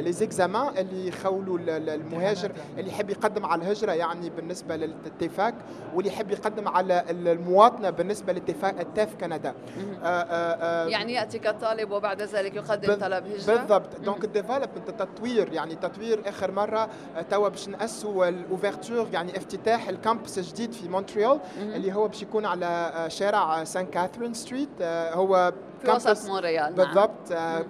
les 0.00 0.12
examens 0.12 0.78
اللي 0.78 1.08
يخولوا 1.08 1.58
ال- 1.58 1.70
ال- 1.70 1.90
المهاجر 1.90 2.52
اللي 2.78 2.90
يحب 2.90 3.10
يقدم 3.10 3.46
على 3.46 3.62
الهجرة 3.62 3.92
يعني 3.92 4.30
بالنسبة 4.30 4.76
لل 4.76 4.98
TEFAQ 4.98 5.54
واللي 5.94 6.10
يحب 6.10 6.30
يقدم 6.30 6.68
على 6.68 7.04
ال- 7.10 7.28
المواطنة 7.28 7.90
بالنسبة 7.90 8.32
لل 8.32 8.46
TEFAQ 8.46 8.80
ال 8.80 8.88
TEF 8.88 9.14
Canada 9.20 9.54
مهم. 9.76 9.94
آه، 10.02 10.06
آه، 10.06 10.84
آه، 10.84 10.88
يعني 10.88 11.12
يأتي 11.14 11.38
كطالب 11.38 11.90
وبعد 11.90 12.22
ذلك 12.22 12.54
يقدم 12.56 12.94
طلب 12.94 13.26
هجرة 13.26 13.56
بالضبط 13.56 14.00
donc 14.00 14.24
ال 14.24 14.29
développement 14.29 14.88
التطوير 14.88 15.52
يعني 15.52 15.74
تطوير 15.74 16.22
آخر 16.28 16.50
مرة 16.50 16.88
توا 17.30 17.48
باش 17.48 17.68
ناسوا 17.68 18.28
ال 18.28 18.36
ouverture 18.36 19.06
يعني 19.12 19.36
افتتاح 19.36 19.88
ال 19.88 19.95
campus 19.95 20.38
الجديد 20.38 20.72
في 20.72 20.88
مونتريال. 20.88 21.40
اللي 21.58 21.92
هو 21.92 22.08
باش 22.08 22.22
يكون 22.22 22.46
على 22.46 22.66
آه، 22.66 23.08
شارع 23.08 23.64
Sainte-Catherine 23.64 24.34
Street 24.34 24.68
آه، 24.80 25.14
هو 25.14 25.52
في 25.82 25.90
وسط 25.90 26.28
مونريال 26.28 26.74
نعم. 26.74 26.74
بالضبط 26.74 27.32
آه،. 27.32 27.64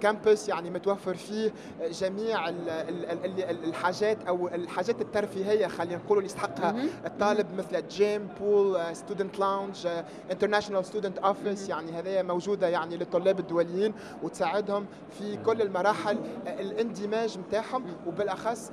campus 0.00 0.48
يعني 0.48 0.70
متوفر 0.70 1.14
فيه 1.14 1.52
جميع 1.90 2.48
ال- 2.48 2.68
ال- 2.68 3.04
ال- 3.24 3.42
ال- 3.50 3.64
الحاجات 3.64 4.18
أو 4.28 4.48
الحاجات 4.48 5.00
الترفيهية 5.00 5.66
خلينا 5.66 5.96
نقول 5.96 6.18
اللي 6.18 6.26
يستحقها. 6.26 6.76
الطالب 7.06 7.46
مثل 7.54 7.88
gym 7.88 8.28
pool 8.40 8.96
student 8.96 9.38
lounge 9.38 9.88
international 10.30 10.84
student 10.84 11.18
office 11.18 11.68
يعني 11.68 11.92
هذه 11.92 12.22
موجودة 12.22 12.68
يعني 12.68 12.96
للطلاب 12.96 13.38
الدوليين 13.40 13.94
وتساعدهم 14.22 14.86
في 15.18 15.36
كل 15.36 15.62
المراحل 15.62 16.18
آه، 16.46 16.60
الاندماج 16.60 17.38
نتاعهم 17.38 17.84
وبالأخص 18.06 18.70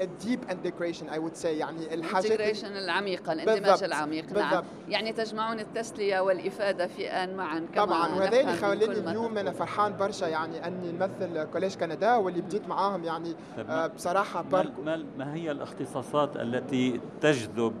ال 0.00 0.08
deep 0.08 0.40
integration 0.50 1.08
I 1.08 1.18
would 1.18 1.34
say 1.34 1.48
يعني 1.58 1.94
الحاجات 1.94 2.26
ال- 2.26 2.32
ال 2.32 2.36
integration 2.36 2.76
العميقة 2.76 3.32
الاندماج 3.32 3.60
بالضبط. 3.62 3.82
العميق 3.82 4.24
نعم 4.32 4.50
بالضبط. 4.50 4.64
يعني 4.88 5.12
تجمعون 5.12 5.60
التسلية 5.60 6.20
والإفادة 6.20 6.86
في 6.86 7.08
آن 7.10 7.36
معا 7.36 7.66
كما 7.74 7.84
طبعا 7.84 8.14
وهذا 8.14 8.40
اللي 8.40 8.52
خلاني 8.56 8.84
اليوم 9.10 9.38
أنا 9.38 9.52
فرحان 9.52 9.96
برشا 9.96 10.24
يعني 10.26 10.43
أني 10.44 10.92
نمثل 10.92 11.44
Collège 11.52 11.76
Canada 11.76 12.14
واللي 12.16 12.40
بديت 12.40 12.68
معاهم 12.68 13.04
يعني 13.04 13.34
طيب 13.56 13.70
آه، 13.70 13.86
بصراحة 13.86 14.42
ما, 14.42 14.48
بارك 14.48 14.72
ما, 14.84 15.04
ما 15.18 15.34
هي 15.34 15.50
الاختصاصات 15.50 16.36
التي 16.36 17.00
تجذب 17.20 17.72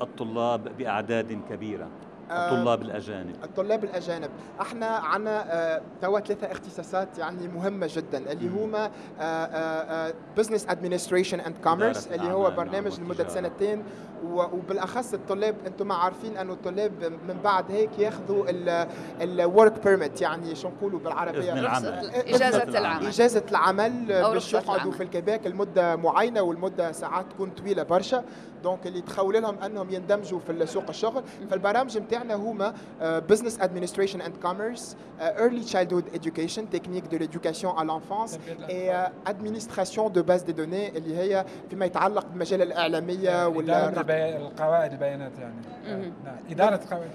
الطلاب 0.00 0.76
بأعداد 0.78 1.40
كبيرة؟ 1.50 1.88
آه، 2.30 2.50
الطلاب 2.54 2.82
الأجانب. 2.82 3.36
الطلاب 3.44 3.84
الأجانب. 3.84 4.30
إحنا 4.60 4.86
عندنا 4.86 5.80
توا 6.02 6.20
ثلاثة 6.20 6.52
اختصاصات 6.52 7.18
يعني 7.18 7.48
مهمة 7.48 7.88
جدا 7.92 8.32
اللي. 8.32 8.48
هما 8.48 8.90
business 10.36 10.66
administration 10.68 11.40
and 11.40 11.54
commerce 11.64 12.06
اللي 12.06 12.32
هو 12.32 12.50
برنامج 12.50 13.00
لمدة. 13.00 13.28
سنتين. 13.28 13.82
وبالأخص 14.24 15.14
الطلاب 15.14 15.54
أنتم 15.66 15.92
عارفين 15.92 16.36
أنه 16.36 16.52
الطلاب 16.52 16.92
من 17.28 17.36
بعد 17.44 17.64
هيك 17.70 17.98
ياخذوا 17.98 18.44
ال 19.20 19.33
work 19.33 19.84
permit 19.84 20.20
يعني 20.20 20.54
شو 20.54 20.68
نقولوا 20.68 21.00
بالعربية؟ 21.00 21.52
العمل. 21.52 22.10
إجازة 22.14 22.62
العمل. 22.62 23.06
إجازة 23.06 23.42
العمل 23.50 24.06
باش 24.06 24.54
يقعدوا. 24.54 24.92
في 24.92 25.02
الكيباك 25.02 25.46
لمدة 25.46 25.96
معينة 25.96 26.42
والمدة 26.42 26.92
ساعات 26.92 27.26
تكون 27.32 27.50
طويلة 27.50 27.82
برشا. 27.82 28.24
donc 28.62 28.86
اللي 28.86 29.00
تخول 29.00 29.42
لهم 29.42 29.58
أنهم 29.58 29.90
يندمجوا 29.90 30.38
في 30.38 30.66
سوق 30.66 30.88
الشغل. 30.88 31.22
فالبرامج 31.50 31.98
نتاعنا 31.98 32.34
هما 32.34 32.74
business 33.02 33.60
administration 33.60 34.20
and 34.20 34.36
commerce 34.42 34.96
early 35.20 35.60
childhood 35.60 36.04
education 36.14 36.70
technique 36.70 37.04
de 37.06 37.16
l'éducation 37.16 37.78
à 37.78 37.84
l'enfance 37.84 38.38
et 38.70 39.10
administration 39.26 40.12
de 40.12 40.22
bases 40.22 40.42
de 40.42 40.52
données 40.52 40.98
اللي 40.98 41.16
هي 41.16 41.44
فيما 41.70 41.86
يتعلق 41.86 42.26
بالمجال 42.26 42.62
الإعلامية 42.62 43.46
ولا 43.48 43.90
البي- 44.10 44.36
القواعد 44.36 44.92
البيانات 44.92 45.32
يعني. 45.38 45.54
مهم. 45.88 46.12
نعم. 46.24 46.36
إدارة 46.50 46.80
قواعد. 46.90 47.10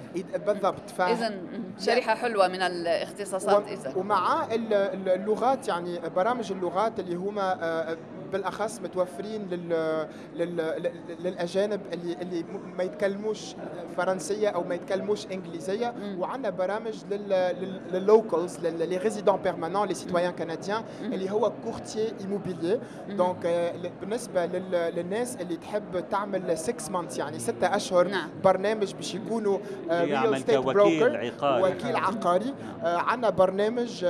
بالضبط. 0.46 0.90
ف... 0.90 1.02
اذا 1.02 1.34
شريحة 1.80 2.16
حلوة 2.16 2.48
من 2.48 2.62
الاختصاصات 2.62 3.68
اذا 3.68 3.94
ومع 3.96 4.46
ال- 4.52 4.74
ال- 4.74 5.10
اللغات 5.10 5.68
يعني 5.68 6.00
برامج 6.16 6.52
اللغات 6.52 7.00
اللي 7.00 7.16
هما 7.16 7.58
آه، 7.64 7.98
بالأخص 8.34 8.80
متوفرين 8.82 9.48
لل 9.50 9.70
لل 10.36 10.58
لل- 10.58 10.92
للأجانب 11.24 11.82
اللي 11.94 12.14
اللي 12.22 12.46
ما 12.78 12.84
يتكلموش 12.84 13.56
فرنسية 13.98 14.48
أو 14.50 14.64
ما 14.64 14.76
يتكلموش 14.76 15.26
إنجليزية. 15.32 15.94
وعندنا 16.20 16.50
برامج 16.50 16.94
لل 17.92 18.08
locals 18.08 18.58
les 18.60 18.98
résidents 18.98 19.36
permanents 19.38 19.88
les 19.88 19.94
citoyens 19.94 20.32
canadiens. 20.32 20.84
اللي 21.02 21.32
هو 21.32 21.52
courtier 21.64 22.14
immobilier 22.22 22.80
مم. 23.10 23.16
donc 23.18 23.46
آه، 23.46 23.74
بالنسبة 24.02 24.46
لل- 24.46 24.96
للناس 24.96 25.36
اللي 25.42 25.56
تحب 25.58 26.10
تعمل 26.10 26.58
6 26.58 26.90
months 26.92 27.18
يعني 27.18 27.40
6 27.40 27.76
أشهر 27.76 28.08
نعم. 28.08 28.30
برنامج 28.44 28.94
باش 28.94 29.16
يكونوا 29.16 29.58
real 29.92 30.10
يعمل 30.10 30.40
estate 30.40 30.56
كوكيل 30.56 30.74
broker 30.74 31.18
عقاري. 31.18 31.64
وكيل 31.76 31.96
عقاري. 31.96 32.54
آه، 32.84 32.98
عندنا 32.98 33.30
برنامج 33.30 34.06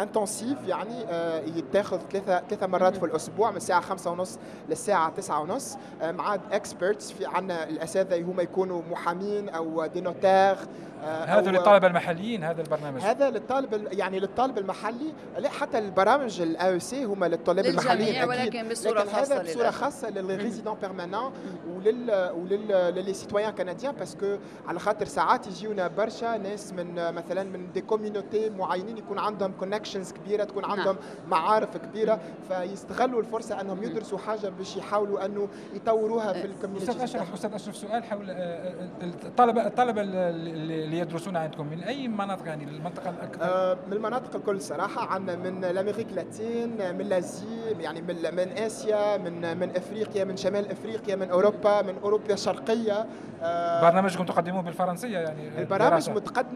intensive 0.00 0.58
يعني 0.68 1.04
آه، 1.10 1.40
يتاخذ 1.40 1.98
ثلاثة 2.12 2.40
ثلاثة 2.48 2.66
مرات 2.66 2.96
في 2.96 3.04
من 3.50 3.56
الساعة 3.56 3.80
خمسة 3.80 4.10
ونص 4.10 4.38
للساعة 4.68 5.10
تسعة 5.10 5.40
ونص 5.42 5.76
آه، 6.02 6.12
مع 6.12 6.34
experts 6.52 7.12
في 7.12 7.26
عندنا 7.26 7.68
الأساتذة 7.68 8.22
هما 8.22 8.42
يكونوا 8.42 8.82
محامين 8.90 9.48
أو 9.48 9.86
des 9.86 10.00
notaires 10.00 10.56
هذا 11.04 11.50
للطلبة 11.50 11.86
المحليين 11.86 12.44
هذا 12.44 12.62
البرنامج 12.62 13.00
هذا 13.00 13.30
للطالب 13.30 13.74
ال- 13.74 13.98
يعني 13.98 14.20
للطالب 14.20 14.58
المحلي 14.58 15.12
لا 15.38 15.48
حتى 15.48 15.78
البرامج 15.78 16.40
ال 16.40 16.80
AEC 16.80 17.04
هما 17.04 17.26
للطلاب 17.26 17.66
المحليين 17.66 18.14
أكيد. 18.16 18.28
ولكن 18.28 18.68
بصورة 18.68 19.00
لكن 19.00 19.08
هذا 19.08 19.18
خاصة 19.18 19.42
بصورة 19.42 19.62
للأسف. 19.62 19.80
خاصة 19.80 20.10
لل 20.10 20.22
résidents 20.22 20.74
permanents 20.82 21.32
ولل 21.76 22.30
ولل 22.34 22.68
ل 22.94 23.14
les 23.14 23.24
citoyens 23.24 23.50
canadiens 23.50 23.94
parce 23.94 24.20
que 24.20 24.36
على 24.68 24.78
خاطر 24.78 25.06
ساعات 25.06 25.46
يجيونا 25.46 25.88
برشا 25.88 26.36
ناس 26.36 26.72
من 26.72 26.98
آه، 26.98 27.10
مثلا 27.10 27.42
من 27.44 27.72
des 27.72 27.80
communities 27.80 28.50
معينين 28.50 28.98
يكون 28.98 29.18
عندهم 29.18 29.52
connections 29.52 30.12
كبيرة 30.12 30.44
تكون 30.44 30.62
نعم. 30.62 30.70
عندهم 30.78 30.96
معارف 31.28 31.76
كبيرة 31.76 32.20
فيستغلوا 32.48 33.20
الفرصة 33.20 33.37
أنهم 33.60 33.82
يدرسوا 33.82 34.18
حاجة 34.18 34.48
باش 34.58 34.76
يحاولوا 34.76 35.24
أنه 35.24 35.48
يطوروها 35.74 36.32
في 36.32 36.38
أستاذ 36.38 36.50
الكوميونيتي 36.50 37.04
أشرف 37.04 37.34
أستاذ 37.34 37.54
أشرف 37.54 37.76
سؤال 37.76 38.04
حول 38.04 38.30
آه، 38.30 38.34
آه، 38.34 38.88
الطلبة 39.26 39.66
الطلبة 39.66 40.02
اللي 40.02 40.98
يدرسون 40.98 41.36
عندكم 41.36 41.66
من 41.66 41.82
أي 41.82 42.08
مناطق 42.08 42.46
يعني 42.46 42.64
المنطقة 42.64 43.10
الاكثر 43.10 43.42
آه، 43.44 43.76
من 43.86 43.92
المناطق 43.92 44.36
الكل 44.36 44.60
صراحة 44.60 45.06
عندنا 45.14 45.36
من 45.50 45.64
الأمريك 45.64 46.06
اللاتين 46.10 46.96
من 46.98 47.08
لازي 47.08 47.46
يعني 47.80 48.00
من 48.02 48.14
من 48.34 48.48
آسيا 48.58 49.16
من 49.16 49.58
من 49.60 49.70
أفريقيا 49.76 50.24
من 50.24 50.36
شمال 50.36 50.70
أفريقيا 50.70 51.16
من 51.16 51.30
أوروبا 51.30 51.82
من 51.82 51.94
أوروبا 52.02 52.34
الشرقية. 52.34 53.06
آه، 53.42 53.82
برنامجكم 53.90 54.24
تقدموه 54.24 54.62
بالفرنسية 54.62 55.18
يعني 55.18 55.58
البرامج 55.58 56.10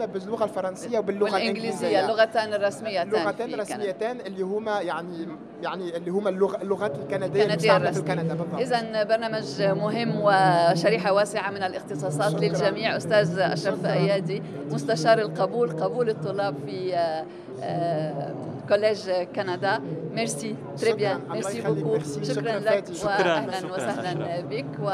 باللغة 0.06 0.44
الفرنسية 0.44 0.98
وباللغة 0.98 1.32
والإنجليزية 1.32 1.68
الإنجليزية. 1.70 2.04
اللغتان 2.04 2.54
الرسميتان 2.54 3.08
لغتين 3.10 3.46
في 3.46 3.52
كندا. 3.52 3.62
رسميتان 3.62 4.20
اللي 4.20 4.42
هما 4.42 4.80
يعني 4.80 5.28
يعني 5.62 5.96
اللي 5.96 6.10
هما 6.10 6.30
اللغ- 6.30 6.62
اللغات 6.72 6.98
الكندية 6.98 7.26
كندية 7.44 7.44
المستعملة 7.76 7.90
في. 7.90 8.00
كندا 8.02 8.34
بالضبط 8.34 8.60
إذا 8.60 9.02
برنامج 9.04 9.62
مهم 9.62 10.12
وشريحة 10.20 11.12
واسعة 11.12 11.50
من 11.50 11.62
الاختصاصات 11.62 12.30
شكراً. 12.32 12.40
للجميع 12.40 12.96
أستاذ 12.96 13.38
أشرف 13.38 13.78
شكراً. 13.80 13.92
أيادي 13.92 14.42
مستشار 14.70 15.18
القبول 15.18 15.70
قبول 15.70 16.10
الطلاب 16.10 16.54
في 16.66 16.94
آه، 16.96 17.24
آه، 17.62 18.34
Collège 18.68 19.10
Canada 19.36 19.80
merci 20.14 20.54
très 20.78 20.90
شكراً. 20.90 20.94
bien 20.96 21.20
merci. 21.32 21.60
beaucoup. 21.60 21.98
شكرا 22.22 22.58
لك 22.58 22.84
شكراً 22.94 23.46
وسهلا. 23.76 24.40
بك 24.40 24.64
و 24.82 24.90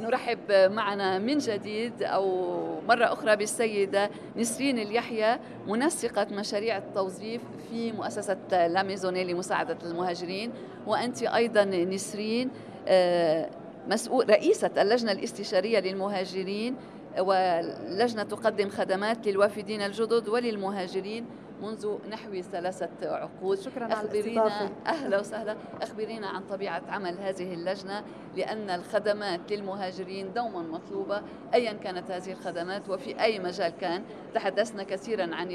نرحب 0.00 0.38
معنا 0.50 1.18
من 1.18 1.38
جديد 1.38 2.02
أو 2.02 2.54
مرة 2.88 3.04
أخرى 3.04 3.36
بالسيدة 3.36 4.10
نسرين 4.36 4.78
اليحيى 4.78 5.38
منسقة 5.66 6.26
مشاريع 6.30 6.76
التوظيف 6.78 7.42
في 7.70 7.92
مؤسسة 7.92 8.36
لاميزوني 8.50 9.24
لمساعدة 9.24 9.78
المهاجرين. 9.84 10.52
وأنت 10.86 11.22
أيضا 11.22 11.64
نسرين 11.64 12.50
آه، 12.88 13.50
مسؤول 13.88 14.30
رئيسة 14.30 14.70
اللجنة 14.78 15.12
الاستشارية 15.12 15.78
للمهاجرين 15.78 16.76
ولجنة 17.18 18.22
تقدم 18.22 18.68
خدمات 18.68 19.26
للوافدين 19.26 19.80
الجدد 19.82 20.28
وللمهاجرين. 20.28 21.26
منذ 21.64 21.96
نحو 22.10 22.40
ثلاثة 22.52 22.88
عقود. 23.02 23.58
شكرا 23.60 23.92
أخبرينا 23.92 24.40
على 24.42 24.48
الاستضافة. 24.50 24.70
أهلا 24.86 25.20
وسهلا. 25.20 25.56
أخبرينا 25.82 26.26
عن 26.26 26.42
طبيعة 26.50 26.82
عمل 26.88 27.18
هذه 27.18 27.54
اللجنة 27.54 28.02
لأن 28.36 28.70
الخدمات 28.70 29.40
للمهاجرين 29.52 30.32
دوما 30.32 30.62
مطلوبة 30.62 31.22
أيا 31.54 31.72
كانت 31.72 32.10
هذه 32.10 32.32
الخدمات 32.32 32.88
وفي 32.88 33.20
أي 33.20 33.38
مجال 33.38 33.72
كان. 33.80 34.02
تحدثنا 34.34 34.82
كثيرا 34.82 35.34
عن 35.34 35.48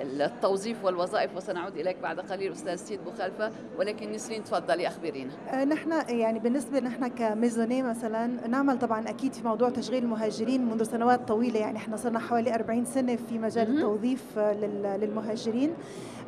التوظيف 0.00 0.84
والوظائف 0.84 1.36
وسنعود 1.36 1.76
إليك 1.76 1.96
بعد 1.98 2.20
قليل 2.20 2.52
أستاذ 2.52 2.76
سيد 2.76 3.00
بخلفة 3.04 3.52
ولكن 3.78 4.12
نسرين 4.12 4.44
تفضلي 4.44 4.88
أخبرينا. 4.88 5.30
آه، 5.50 5.64
نحن 5.64 5.92
يعني 6.08 6.38
بالنسبة 6.38 6.80
نحن 6.80 7.06
كميزوني 7.08 7.82
مثلا 7.82 8.26
نعمل 8.48 8.78
طبعا 8.78 9.08
أكيد 9.08 9.32
في 9.32 9.44
موضوع 9.48 9.70
تشغيل 9.70 10.02
المهاجرين 10.02 10.64
منذ 10.64 10.82
سنوات 10.82 11.28
طويلة. 11.28 11.60
يعني 11.60 11.76
إحنا 11.78 11.96
صرنا 11.96 12.18
حوالي 12.18 12.54
40 12.54 12.84
سنة 12.84 13.16
في 13.16 13.38
مجال. 13.38 13.76
التوظيف 13.76 14.38
آه، 14.38 14.52
لل- 14.52 15.00
للمهاجرين. 15.06 15.70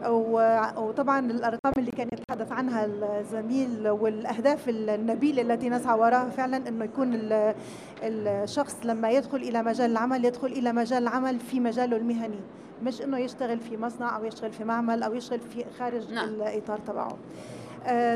و- 0.07 0.61
وطبعا 0.77 1.31
الأرقام 1.31 1.73
اللي 1.79 1.91
كان 1.91 2.09
يتحدث 2.13 2.53
عنها 2.53 2.85
الزميل 3.21 3.89
والأهداف 3.89 4.69
النبيلة 4.69 5.43
التي 5.43 5.69
نسعى 5.69 5.99
وراها 5.99 6.29
فعلا 6.29 6.69
أنه 6.69 6.85
يكون 6.85 7.15
ال- 7.15 7.55
الشخص 8.03 8.77
لما 8.85 9.11
يدخل 9.11 9.37
إلى 9.39 9.63
مجال 9.63 9.91
العمل 9.91 10.25
يدخل 10.25 10.47
إلى 10.47 10.73
مجال 10.73 11.03
العمل 11.03 11.41
في 11.41 11.61
مجاله 11.61 11.97
المهني. 11.97 12.41
مش 12.83 13.03
إنه 13.03 13.19
يشتغل 13.19 13.61
في 13.61 13.77
مصنع 13.77 14.17
أو 14.17 14.25
يشتغل 14.25 14.53
في 14.53 14.65
معمل 14.65 15.03
أو 15.03 15.15
يشتغل 15.15 15.41
في 15.41 15.65
خارج 15.79 16.13
نعم. 16.13 16.29
الإطار 16.29 16.79
تبعه. 16.79 17.17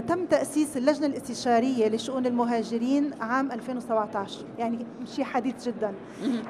تم 0.08 0.26
تأسيس 0.26 0.76
اللجنة 0.76 1.06
الاستشارية 1.06 1.88
لشؤون 1.88 2.26
المهاجرين 2.26 3.10
عام 3.20 3.52
2017 3.52 4.44
يعني 4.58 4.86
شيء 5.04 5.24
حديث 5.24 5.68
جدا. 5.68 5.92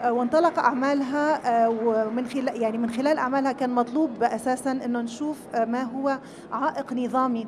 آه، 0.02 0.12
وانطلق 0.12 0.58
أعمالها 0.58 1.64
آه، 1.64 1.68
ومن 1.70 2.26
خلال 2.26 2.62
يعني 2.62 2.78
من 2.78 2.90
خلال 2.90 3.18
أعمالها 3.18 3.52
كان 3.52 3.70
مطلوب 3.70 4.22
أساسا 4.22 4.72
أنه 4.72 5.00
نشوف 5.00 5.36
آه، 5.54 5.64
ما 5.64 5.82
هو 5.82 6.18
عائق 6.52 6.92
نظامي 6.92 7.46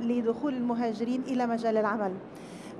لدخول 0.00 0.54
المهاجرين 0.54 1.22
إلى 1.28 1.46
مجال 1.46 1.76
العمل. 1.76 2.12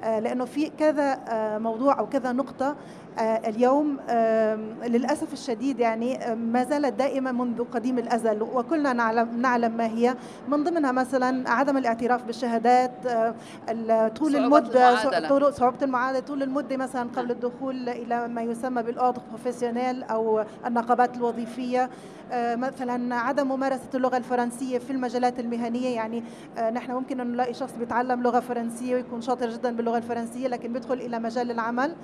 آه، 0.04 0.18
لأنه 0.18 0.44
في 0.44 0.70
كذا 0.78 1.20
آه، 1.28 1.58
موضوع 1.58 1.98
أو 1.98 2.08
كذا 2.08 2.32
نقطة 2.32 2.76
آه، 3.11 3.11
اليوم 3.20 3.98
آم، 4.08 4.74
للأسف 4.84 5.32
الشديد 5.32 5.80
يعني 5.80 6.34
ما 6.34 6.64
زالت 6.64 6.92
دائما 6.98 7.32
منذ 7.32 7.64
قديم 7.64 7.98
الأزل 7.98 8.42
وكلنا 8.42 8.92
نعلم, 8.92 9.40
نعلم 9.40 9.76
ما 9.76 9.86
هي. 9.86 10.14
من 10.48 10.64
ضمنها 10.64 10.92
مثلا 10.92 11.50
عدم 11.50 11.76
الاعتراف 11.76 12.24
بالشهادات 12.24 12.92
آه، 13.06 14.08
طول 14.08 14.36
المدة 14.36 15.50
صعوبة 15.50 15.76
المعادلة 15.82 16.20
طول 16.20 16.42
المدة 16.42 16.76
مثلا 16.76 17.08
قبل 17.16 17.30
الدخول 17.30 17.88
إلى 17.88 18.28
ما 18.28 18.42
يسمى 18.42 18.82
بالأوردر 18.82 19.22
بروفيسيونيل 19.28 20.02
أو 20.02 20.44
النقابات 20.66 21.16
الوظيفية. 21.16 21.90
آه، 22.32 22.54
مثلا 22.56 23.14
عدم 23.14 23.48
ممارسة 23.48 23.88
اللغة 23.94 24.16
الفرنسية 24.16 24.78
في 24.78 24.90
المجالات 24.90 25.40
المهنية. 25.40 25.94
يعني 25.94 26.24
آه، 26.58 26.70
نحن 26.70 26.92
ممكن 26.92 27.20
أن 27.20 27.26
نلاقي 27.32 27.54
شخص 27.54 27.72
بيتعلم 27.78 28.22
لغة 28.22 28.40
فرنسية 28.40 28.94
ويكون 28.94 29.20
شاطر 29.20 29.50
جدا 29.50 29.76
باللغة 29.76 29.96
الفرنسية 29.98 30.48
لكن 30.48 30.72
بيدخل 30.72 30.94
إلى 30.94 31.18
مجال 31.18 31.50
العمل. 31.50 31.94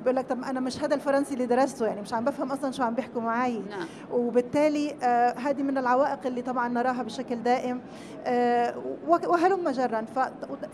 بيقول 0.00 0.16
لك 0.16 0.26
طب 0.28 0.42
أنا 0.44 0.60
مش 0.60 0.82
هذا 0.84 0.94
الفرنسي 0.94 1.34
اللي 1.34 1.46
درسته 1.46 1.86
يعني 1.86 2.00
مش 2.00 2.12
عم 2.14 2.24
بفهم 2.24 2.52
أصلا 2.52 2.72
شو 2.72 2.82
عم 2.82 2.94
بيحكوا 2.94 3.20
معي 3.22 3.62
نعم. 3.70 3.86
وبالتالي 4.12 4.94
آه، 5.02 5.34
هذه 5.38 5.62
من 5.62 5.78
العوائق 5.78 6.18
اللي 6.26 6.42
طبعا 6.42 6.68
نراها 6.68 7.02
بشكل 7.02 7.42
دائم. 7.42 7.80
آه، 8.26 8.74
وهلم 9.08 9.68
جرا 9.70 10.04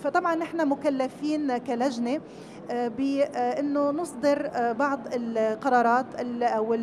فطبعا 0.04 0.34
نحن 0.34 0.68
مكلفين 0.68 1.58
كلجنة 1.58 2.20
آه، 2.70 2.88
بانه 2.88 3.90
نصدر 3.90 4.50
بعض 4.72 5.00
القرارات 5.14 6.06
ال- 6.20 6.42
أو 6.42 6.74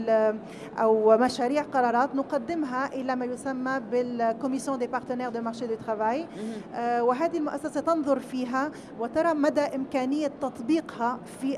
أو 0.80 1.18
مشاريع 1.18 1.62
قرارات 1.64 2.16
نقدمها 2.16 2.94
إلى 2.94 3.16
ما 3.16 3.26
يسمى 3.26 3.80
بال 3.92 4.06
Commission 4.06 4.78
des 4.80 4.88
partenaires 4.88 5.30
du 5.30 5.42
marché 5.42 5.68
du 5.68 5.76
travail. 5.76 6.26
وهذه 7.02 7.38
المؤسسة 7.38 7.82
تنظر 7.82 8.20
فيها 8.20 8.72
وترى 9.00 9.34
مدى 9.34 9.62
إمكانية 9.62 10.32
تطبيقها 10.42 11.20
في 11.42 11.58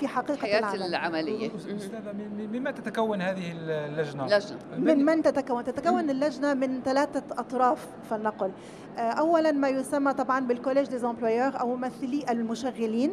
في 0.00 0.08
حقيقة 0.14 0.34
الحياة 0.34 0.58
العمل 0.58 0.82
العملية. 0.82 1.50
أستاذة 1.56 2.12
من- 2.12 2.36
من- 2.38 2.58
مما 2.58 2.70
تتكون 2.70 3.22
هذه 3.22 3.52
اللجنة؟ 3.52 4.26
لجنة 4.26 4.58
من 4.78 5.04
من 5.04 5.22
تتكون؟ 5.22 5.64
تتكون 5.64 6.10
اللجنة 6.10 6.54
من 6.54 6.82
ثلاثة 6.82 7.22
أطراف 7.40 7.86
فلنقل 8.10 8.50
آه، 8.98 9.00
أولا 9.00 9.52
ما 9.52 9.68
يسمى 9.68 10.12
طبعا 10.14 10.40
بال 10.40 10.50
collège 10.50 10.86
des 10.88 10.98
employeurs 10.98 11.60
أو 11.60 11.76
ممثلي 11.76 12.24
المشغلين 12.30 13.10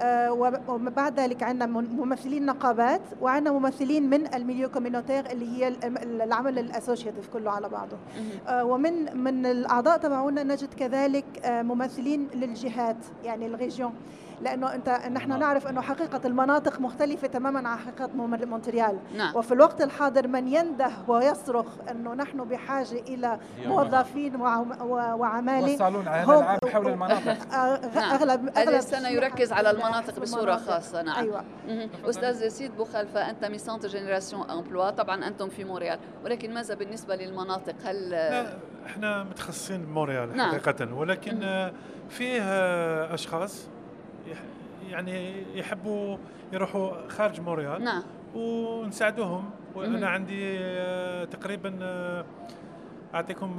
آه. 0.00 0.32
وب- 0.32 0.60
وبعد 0.68 1.20
ذلك 1.20 1.42
عندنا 1.42 1.66
ممثلين 1.80 2.46
نقابات 2.46 3.00
وعندنا 3.20 3.52
ممثلين 3.52 4.10
من 4.10 4.34
ال 4.34 4.39
milieu 4.39 4.68
communautaire 4.70 5.30
اللي 5.30 5.56
هي 5.58 5.68
ال- 5.68 6.22
العمل 6.22 6.58
ال 6.58 6.64
associatif 6.64 7.28
كله 7.32 7.50
على 7.50 7.68
بعضه. 7.68 7.96
آه، 8.48 8.64
ومن 8.64 9.18
من 9.18 9.46
الأعضاء 9.46 9.98
تبعونا 9.98 10.42
نجد 10.42 10.74
كذلك 10.74 11.24
ممثلين 11.46 12.28
للجهات 12.34 12.96
يعني 13.24 13.46
ال 13.46 13.52
régions 13.52 13.92
لأنه 14.42 14.74
انت 14.74 14.88
نحن 15.12 15.28
نعم. 15.28 15.40
نعرف 15.40 15.66
أنه 15.66 15.80
حقيقة 15.80 16.20
المناطق 16.24 16.80
مختلفة 16.80 17.26
تماما 17.28 17.68
عن 17.68 17.78
حقيقة 17.78 18.10
مون- 18.16 18.44
مونتريال 18.48 18.98
نعم 19.16 19.36
وفي 19.36 19.54
الوقت 19.54 19.82
الحاضر 19.82 20.28
من 20.28 20.48
ينده 20.48 20.90
ويصرخ 21.08 21.66
أنه 21.90 22.14
نحن 22.14 22.44
بحاجة 22.44 23.00
إلى 23.08 23.38
موظفين 23.66 24.36
وعم- 24.36 24.82
و- 25.14 25.18
وعماله 25.18 25.62
والصالون 25.62 26.08
هذا 26.08 26.24
هم- 26.24 26.30
العام 26.42 26.58
حول 26.72 26.88
المناطق. 26.88 27.36
نعم. 27.94 28.12
اغلب 28.12 28.58
هذه 28.58 28.78
الشيء 28.78 29.06
يركز 29.16 29.52
على 29.52 29.70
المناطق 29.70 30.20
بصورة 30.20 30.40
المناطق. 30.42 30.66
خاصة. 30.72 31.02
نعم. 31.02 31.18
أيوه. 31.18 31.44
أستاذ 32.04 32.48
سيد 32.48 32.76
بوخلفة 32.76 33.30
أنت 33.30 33.44
من 33.44 33.58
Centre 33.58 33.88
Génération 33.88 34.50
Emploi. 34.50 34.90
طبعا 34.90 35.26
أنتم 35.26 35.48
في 35.48 35.64
مونريال 35.64 35.98
ولكن 36.24 36.54
ماذا 36.54 36.74
بالنسبة 36.74 37.16
للمناطق؟ 37.16 37.74
هل 37.84 38.10
لا 38.10 38.56
إحنا 38.86 39.24
متخصصين 39.24 39.82
بمونريال 39.82 40.36
نعم. 40.36 40.50
حقيقة. 40.58 40.94
ولكن 40.94 41.70
فيه 42.10 42.42
أشخاص 43.14 43.66
يح- 44.26 44.42
يعني 44.90 45.44
يحبوا 45.58 46.16
يروحوا 46.52 47.08
خارج 47.08 47.40
مونريال 47.40 47.84
نعم. 47.84 48.02
ونساعدوهم. 48.34 49.44
مم. 49.44 49.50
وأنا 49.80 50.08
عندي 50.08 50.58
تقريبا 51.26 51.70
آه، 53.12 53.16
أعطيكم 53.16 53.56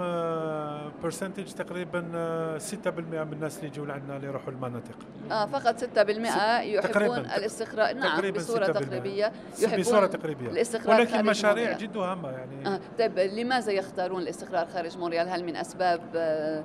percentage 1.04 1.52
تقريبا 1.52 2.06
آه، 2.16 2.58
6% 2.58 3.24
من 3.24 3.34
الناس 3.34 3.58
اللي 3.58 3.68
يجوا 3.68 3.86
لعندنا 3.86 4.16
اللي 4.16 4.28
يروحوا 4.28 4.52
المناطق 4.54 4.96
آه 5.32 5.46
فقط 5.46 5.80
6% 5.80 6.62
يحبون 6.62 6.92
تقريباً. 6.92 7.36
الاستقرار 7.36 7.94
نعم 7.94 8.16
تقريباً 8.18 8.38
بصورة 8.38 8.66
6%. 8.66 8.72
تقريبية 8.72 9.32
يحبون 9.60 9.80
بصورة 9.80 10.06
تقريبية 10.08 10.50
الاستقرار 10.50 11.00
ولكن 11.00 11.26
مشاريع. 11.26 11.78
جد 11.78 11.98
هامة 11.98 12.30
يعني 12.30 12.68
آه 12.68 12.80
طيب 13.00 13.20
لماذا 13.20 13.72
يختارون 13.72 14.22
الاستقرار 14.22 14.66
خارج 14.68 14.98
مونريال 14.98 15.30
هل 15.30 15.44
من 15.44 15.56
أسباب 15.56 16.02
آه 16.16 16.64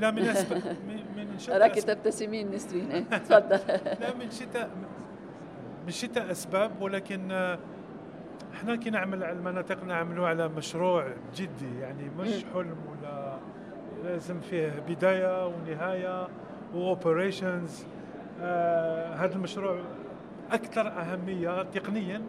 لا 0.00 0.10
من 0.10 0.22
أسباب 0.22 0.62
من 0.88 1.26
من 1.30 1.38
شتى 1.38 1.52
راك. 1.52 1.74
تبتسمين 1.74 2.50
نسرين 2.50 2.90
إيه، 2.90 3.04
تفضل 3.28 3.60
لا 4.00 4.14
من 4.14 4.30
شتاء 4.30 4.70
من 5.86 5.92
شتاء 5.92 6.30
أسباب 6.30 6.82
ولكن 6.82 7.32
آه، 7.32 7.58
إحنا 8.58 8.76
كي 8.76 8.90
نعمل 8.90 9.24
على 9.24 9.32
المناطق 9.38 9.84
نعملوا 9.84 10.28
على 10.28 10.48
مشروع 10.48 11.06
جدي 11.36 11.78
يعني 11.80 12.10
مش. 12.18 12.44
حلم 12.54 12.76
ولا 12.90 13.38
لازم 14.04 14.40
فيه 14.40 14.82
بداية 14.88 15.46
ونهاية 15.46 16.28
و 16.74 16.84
opérations 16.84 17.84
آه 18.42 19.14
هذا 19.14 19.34
المشروع 19.34 19.78
أكثر 20.52 20.88
أهمية 20.88 21.62
تقنيا 21.62 22.22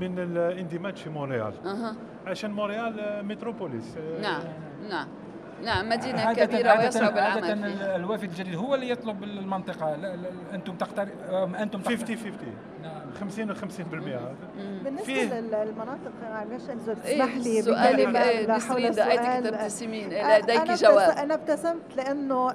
من 0.00 0.18
الاندماج 0.18 0.96
في 0.96 1.10
مونريال. 1.10 1.52
عشان 2.26 2.50
مونريال 2.50 3.00
آه، 3.00 3.22
métropole 3.22 3.96
آه، 3.96 4.20
نعم 4.22 4.42
نعم. 4.88 5.06
نعم 5.64 5.88
مدينة 5.88 6.20
عادة 6.20 6.44
كبيرة 6.44 6.68
عادة 6.70 6.84
ويصعب 6.84 7.18
عادة 7.18 7.52
العمل 7.52 7.72
فيها 7.76 7.96
الوافد 7.96 8.24
الجديد 8.24 8.54
هو 8.54 8.74
اللي 8.74 8.90
يطلب 8.90 9.22
المنطقة. 9.22 9.96
لا 9.96 10.16
لا 10.16 10.28
أنتم 10.54 10.74
تختار 10.76 11.08
أنتم 11.62 11.82
50 11.82 11.96
تختار 11.98 12.16
50 12.16 12.32
نعم. 12.82 13.12
50 13.20 13.50
و 13.50 13.54
50% 13.54 13.58
مم. 14.58 14.78
بالنسبة 14.84 15.04
فيه- 15.04 15.34
للمناطق 15.40 16.12
انزل 16.70 16.96
إيه، 17.04 17.22
تسمح 17.22 17.36
لي 17.36 17.62
حول 18.60 18.76
نسرين 18.76 18.86
السؤال. 18.88 19.42
تبتسمين 19.42 20.12
أنا 20.12 20.38
لديك 20.38 20.70
جواب. 20.70 21.18
أنا 21.18 21.34
ابتسمت 21.34 21.96
لأنه 21.96 22.50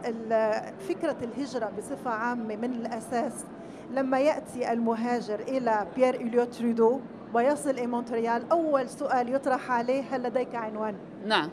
فكرة 0.90 1.16
الهجرة 1.24 1.72
بصفة 1.78 2.10
عامة 2.12 2.56
من 2.56 2.74
الأساس 2.74 3.46
لما 3.92 4.20
يأتي 4.20 4.72
المهاجر 4.72 5.40
إلى 5.40 5.88
بيير 5.96 6.16
إليو 6.16 6.44
ترودو 6.44 7.00
ويصل 7.34 7.70
إلى 7.70 7.88
مونتريال 7.88 8.44
أول 8.52 8.90
سؤال 8.90 9.34
يطرح 9.36 9.72
عليه 9.72 10.04
هل 10.12 10.24
لديك 10.24 10.56
عنوان؟ 10.56 10.96
نعم 11.26 11.50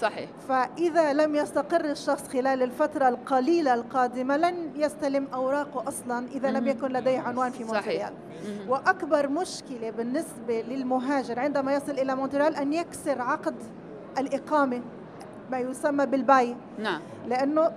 صحيح 0.00 0.30
فإذا 0.48 1.12
لم 1.12 1.34
يستقر 1.36 1.84
الشخص 1.84 2.28
خلال 2.28 2.62
الفترة 2.62 3.08
القليلة 3.08 3.74
القادمة 3.74 4.36
لن 4.36 4.70
يستلم 4.76 5.28
أوراقه 5.34 5.88
أصلا 5.88 6.26
إذا 6.28 6.50
لم. 6.50 6.66
يكن 6.66 6.88
لديه 6.88 7.18
عنوان 7.18 7.50
في 7.50 7.64
صحيح. 7.64 7.72
مونتريال 7.74 8.12
مهم. 8.44 8.70
وأكبر 8.70 9.28
مشكلة 9.28 9.90
بالنسبة 9.90 10.60
للمهاجر 10.68 11.40
عندما 11.40 11.74
يصل 11.74 11.92
إلى 11.92 12.14
مونتريال 12.14 12.56
أن 12.56 12.72
يكسر 12.72 13.22
عقد 13.22 13.54
الإقامة 14.18 14.80
ما 15.50 15.58
يسمى 15.58 16.06
بالباي 16.06 16.56
نعم 16.78 17.00
لأنه 17.28 17.70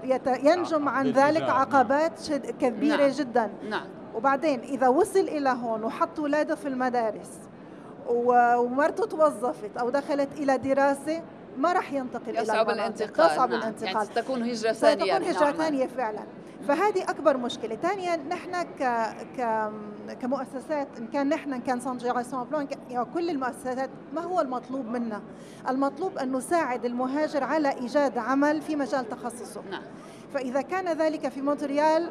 ينجم 0.43 0.89
عن 0.89 1.07
ذلك 1.11 1.41
عقبات 1.49 2.27
كبيرة 2.59 2.97
نعم. 2.97 3.09
جدا 3.11 3.49
نعم 3.69 3.85
وبعدين 4.15 4.59
إذا 4.59 4.87
وصل 4.87 5.19
إلى 5.19 5.49
هون 5.49 5.83
وحط 5.83 6.19
اولاده 6.19 6.55
في 6.55 6.67
المدارس 6.67 7.31
ومرته 8.07 9.05
توظفت 9.05 9.77
أو 9.77 9.89
دخلت 9.89 10.29
إلى 10.37 10.57
دراسة 10.57 11.21
ما 11.57 11.73
راح 11.73 11.93
ينتقل 11.93 12.35
يصعب 12.35 12.69
إلى 12.69 12.73
الانتقال 12.73 13.31
يصعب 13.31 13.49
نعم. 13.49 13.59
الانتقال. 13.59 13.95
يعني 13.95 14.07
تكون 14.15 14.43
هجره 14.43 14.71
ثانية 14.71 15.17
تكون 15.17 15.27
هجره 15.29 15.51
ثانية 15.51 15.87
فعلا. 15.87 16.23
فهذه 16.67 17.03
أكبر 17.03 17.37
مشكلة. 17.37 17.75
ثانيا 17.75 18.15
نحن 18.15 18.61
ك 18.61 18.83
ك 19.37 19.69
كمؤسسات 20.21 20.87
إن 20.97 21.07
كان 21.07 21.29
نحن 21.29 21.53
إن 21.53 21.61
كان 21.61 21.79
s'intégration 21.79 22.43
بلون 22.43 22.67
يعني 22.89 23.05
كل 23.13 23.29
المؤسسات 23.29 23.89
ما 24.13 24.21
هو 24.21 24.41
المطلوب 24.41 24.85
منا؟ 24.85 25.21
المطلوب 25.69 26.17
أن 26.17 26.31
نساعد 26.31 26.85
المهاجر 26.85 27.43
على 27.43 27.69
إيجاد 27.73 28.17
عمل 28.17 28.61
في 28.61 28.75
مجال 28.75 29.09
تخصصه. 29.09 29.61
نعم. 29.71 29.83
فإذا 30.33 30.61
كان 30.61 30.97
ذلك 30.97 31.29
في 31.29 31.41
مونتريال 31.41 32.09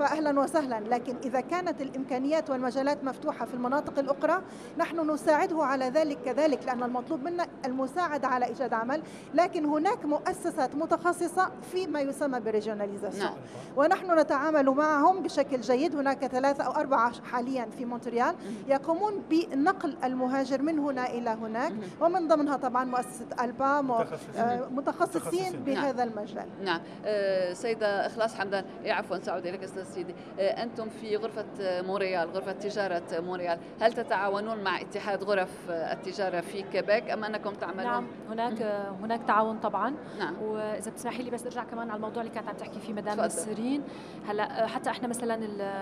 فأهلا 0.00 0.40
وسهلا. 0.40 0.80
لكن 0.80 1.16
إذا 1.24 1.40
كانت 1.40 1.80
الإمكانيات 1.80 2.50
والمجالات 2.50 3.04
مفتوحة 3.04 3.46
في 3.46 3.54
المناطق 3.54 3.98
الأخرى 3.98 4.42
نحن 4.78 5.10
نساعده 5.10 5.64
على 5.64 5.88
ذلك 5.88 6.18
كذلك 6.24 6.66
لأن 6.66 6.82
المطلوب 6.82 7.22
منا 7.22 7.46
المساعدة 7.64 8.28
على 8.28 8.46
إيجاد 8.46 8.72
عمل. 8.72 9.02
لكن 9.34 9.64
هناك 9.64 10.04
مؤسسات 10.04 10.74
متخصصة 10.74 11.50
في 11.72 11.86
ما 11.86 12.00
يسمى 12.00 12.40
ب 12.40 12.45
régionalisation 12.45 13.24
نعم. 13.24 13.34
ونحن 13.76 14.18
نتعامل 14.18 14.70
معهم 14.70 15.22
بشكل 15.22 15.60
جيد. 15.60 15.96
هناك 15.96 16.26
ثلاثة 16.26 16.64
أو 16.64 16.72
أربعة 16.72 17.24
حاليا 17.24 17.68
في 17.78 17.84
مونتريال 17.84 18.34
يقومون 18.68 19.22
بنقل 19.30 19.96
المهاجر 20.04 20.62
من 20.62 20.78
هنا 20.78 21.10
إلى 21.10 21.30
هناك. 21.30 21.72
ومن 22.00 22.28
ضمنها 22.28 22.56
طبعا 22.56 22.84
مؤسسة 22.84 23.26
ألبا 23.40 23.80
متخصصين, 23.80 24.60
متخصصين 24.70 25.52
بهذا 25.52 26.04
نعم. 26.04 26.08
المجال. 26.18 26.46
نعم. 26.64 26.80
أه 27.04 27.52
سيدة 27.52 28.06
إخلاص 28.06 28.34
حمدان 28.34 28.64
عفوا 28.86 29.18
سأعود 29.18 29.46
إليك 29.46 29.62
أستاذ 29.62 29.89
سيدي 29.90 30.14
آه، 30.40 30.62
أنتم 30.62 30.88
في 30.88 31.16
غرفة 31.16 31.46
مونريال 31.60 32.30
غرفة 32.30 32.52
تجارة 32.52 33.02
مونريال. 33.12 33.58
هل 33.80 33.92
تتعاونون 33.92 34.64
مع 34.64 34.80
اتحاد 34.80 35.24
غرف 35.24 35.70
التجارة 35.70 36.40
في 36.40 36.62
كيبيك 36.62 37.10
أم 37.10 37.24
أنكم 37.24 37.54
تعملون؟ 37.54 37.84
نعم 37.84 38.06
هناك 38.30 38.62
هناك 39.02 39.22
تعاون 39.26 39.58
طبعا. 39.58 39.94
نعم. 40.18 40.42
وإذا 40.42 40.90
بتسمحي 40.90 41.22
لي 41.22 41.30
بس 41.30 41.46
أرجع 41.46 41.64
كمان 41.64 41.90
على 41.90 41.96
الموضوع 41.96 42.22
اللي 42.22 42.34
كانت 42.34 42.48
عم 42.48 42.56
تحكي 42.56 42.80
فيه 42.80 42.92
مدام 42.92 43.20
نسرين. 43.20 43.82
هلأ 44.28 44.66
حتى 44.66 44.90
إحنا 44.90 45.08
مثلا 45.08 45.34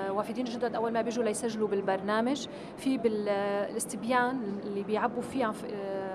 الوافدين 0.08 0.46
الجدد 0.46 0.74
أول 0.74 0.92
ما 0.92 1.02
بيجوا 1.02 1.24
ليسجلوا 1.24 1.68
بالبرنامج 1.68 2.46
في 2.76 2.98
بالاستبيان 2.98 4.58
اللي 4.64 4.82
بيعبوا 4.82 5.22
فيه 5.22 5.52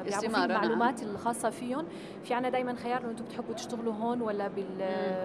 بيعبوا 0.04 0.30
فيه 0.30 0.46
المعلومات 0.46 1.04
نعم. 1.04 1.16
الخاصة 1.16 1.50
فيهم. 1.50 1.86
في 2.24 2.34
عنا 2.34 2.50
دائما 2.50 2.76
خيار 2.76 3.02
إنه 3.02 3.12
أنتم 3.12 3.26
بتحبوا 3.26 3.54
تشتغلوا 3.54 3.94
هون 3.94 4.22
ولا 4.22 4.50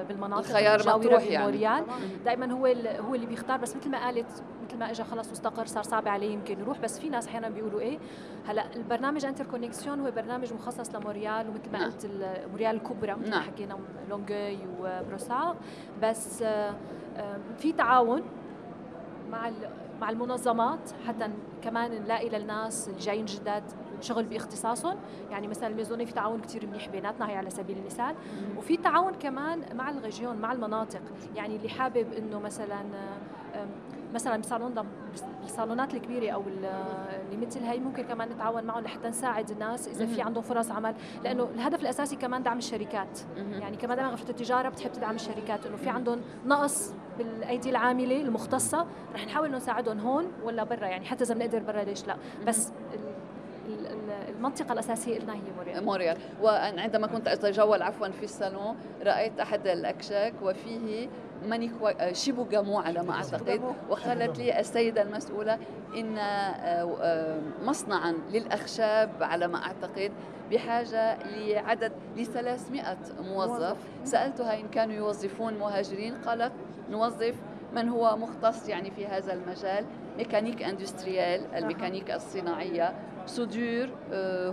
بالمناطق 0.09 0.49
الخيار 0.49 0.99
مطروح 0.99 1.23
يعني. 1.23 1.85
دائما 2.25 2.53
هو 2.53 2.67
هو 3.09 3.15
اللي 3.15 3.27
بيختار. 3.27 3.57
بس 3.57 3.77
مثل 3.77 3.91
ما 3.91 4.05
قالت 4.05 4.43
مثل 4.69 4.79
ما 4.79 4.91
اجى 4.91 5.05
خلص 5.05 5.29
واستقر 5.29 5.67
صار 5.67 5.83
صعب 5.83 6.09
عليه 6.09 6.33
يمكن 6.33 6.61
يروح. 6.61 6.79
بس 6.79 6.99
في 6.99 7.09
ناس 7.09 7.27
أحيانا 7.27 7.49
بيقولوا 7.49 7.81
إيه 7.81 7.99
هلأ 8.47 8.77
البرنامج 8.77 9.25
Interconnexion 9.25 10.01
هو 10.01 10.11
برنامج 10.11 10.53
مخصص 10.53 10.95
لمونريال 10.95 11.49
ومثل 11.49 11.73
ما 11.73 11.79
نعم. 11.79 11.91
قلت 11.91 12.07
موريال 12.51 12.77
الكبرى 12.77 13.13
مثل 13.13 13.31
ما 13.31 13.37
نعم. 13.37 13.43
حكينا 13.43 13.79
لونجوي 14.11 14.59
وبروسار 14.81 15.57
بس 16.03 16.45
في 17.59 17.73
تعاون 17.73 18.23
مع 19.31 19.51
مع 20.01 20.11
المنظمات 20.11 20.91
حتى 21.07 21.31
كمان 21.63 22.03
نلاقي 22.03 22.29
للناس 22.29 22.89
اللي 22.89 23.01
جايين 23.01 23.25
جداد 23.25 23.63
شغل 24.01 24.25
باختصاصهم 24.25 24.97
يعني 25.31 25.49
مثلا 25.49 25.67
الميزوني 25.67 26.07
في 26.07 26.13
تعاون 26.13 26.41
كثير 26.41 26.67
منيح 26.67 26.89
بيناتنا 26.89 27.31
هي 27.31 27.37
على 27.37 27.51
سبيل 27.51 27.79
المثال. 27.79 28.15
وفي 28.57 28.77
تعاون 28.77 29.15
كمان 29.15 29.61
مع 29.75 29.91
ال 29.91 29.96
régions 29.96 30.37
مع 30.37 30.53
المناطق. 30.53 31.03
يعني 31.37 31.57
اللي 31.57 31.69
حابب 31.69 32.13
إنه 32.13 32.39
مثلا 32.39 32.85
مثلا 34.15 34.37
بصالون 34.37 34.75
الصالونات 35.45 35.95
الكبيرة 35.95 36.31
أو 36.31 36.43
اللي 36.47 37.47
مثل 37.47 37.61
هي 37.61 37.79
ممكن 37.79 38.03
كمان 38.03 38.29
نتعاون 38.29 38.65
معهم 38.65 38.85
لحتى 38.85 39.09
نساعد 39.09 39.51
الناس 39.51 39.89
إذا 39.89 40.07
في 40.07 40.23
عندهم 40.23 40.43
فرص 40.43 40.71
عمل. 40.71 40.95
لأنه 41.25 41.49
الهدف 41.55 41.81
الأساسي 41.81 42.17
كمان 42.17 42.43
دعم 42.43 42.59
الشركات. 42.59 43.19
يعني 43.37 43.77
كمان 43.77 43.97
دائما 43.97 44.11
غرفة 44.11 44.31
التجارة 44.31 44.69
بتحب 44.69 44.93
تدعم 44.93 45.15
الشركات. 45.15 45.67
إنه 45.67 45.77
في 45.77 45.89
عندهم 45.89 46.21
نقص 46.47 46.93
بالأيدي 47.19 47.71
العاملة 47.71 48.21
المختصة 48.21 48.87
رح 49.15 49.27
نحاول 49.27 49.51
نساعدهم 49.51 50.01
هون 50.01 50.25
ولا 50.45 50.65
برا. 50.65 50.87
يعني 50.87 51.05
حتى 51.05 51.25
إذا 51.25 51.35
بنقدر 51.35 51.59
برا 51.59 51.85
ليش 51.85 52.07
لا. 52.07 52.17
بس 52.47 52.73
المنطقة 54.39 54.73
الأساسية 54.73 55.19
لنا 55.19 55.35
هي 55.35 55.41
موريال. 55.57 55.85
موريال. 55.85 56.17
وعندما 56.43 57.07
كنت 57.07 57.29
أتجول 57.29 57.83
عفوا 57.83 58.09
في 58.09 58.23
الصالون 58.25 58.77
رأيت 59.03 59.41
أحد 59.41 59.67
الأكشاك 59.67 60.33
وفيه 60.43 61.09
مانيكوا 61.47 62.13
شيبو 62.13 62.45
جامو 62.45 62.79
على 62.79 63.03
ما 63.03 63.13
أعتقد. 63.15 63.61
وقالت 63.91 64.39
لي 64.39 64.61
السيدة 64.61 65.03
المسؤولة 65.03 65.59
إن 65.97 66.19
آه، 66.19 66.97
آه، 67.01 67.41
مصنعا 67.65 68.13
للأخشاب 68.33 69.11
على 69.21 69.49
ما 69.49 69.59
أعتقد 69.63 70.13
بحاجة 70.51 71.19
لعدد 71.25 71.93
ل 72.17 72.27
300 72.27 72.97
موظف. 73.21 73.77
سألتها 74.05 74.61
إن 74.61 74.69
كانوا 74.69 74.95
يوظفون 74.95 75.55
مهاجرين 75.55 76.15
قالت 76.15 76.53
نوظف 76.91 77.35
من 77.75 77.89
هو 77.89 78.17
مختص 78.17 78.69
يعني 78.69 78.91
في 78.91 79.07
هذا 79.07 79.33
المجال 79.33 79.85
mécanique 80.19 80.63
industrielle 80.63 81.55
الميكانيك 81.55 82.11
الصناعية. 82.11 82.95
soudeur 83.29 83.89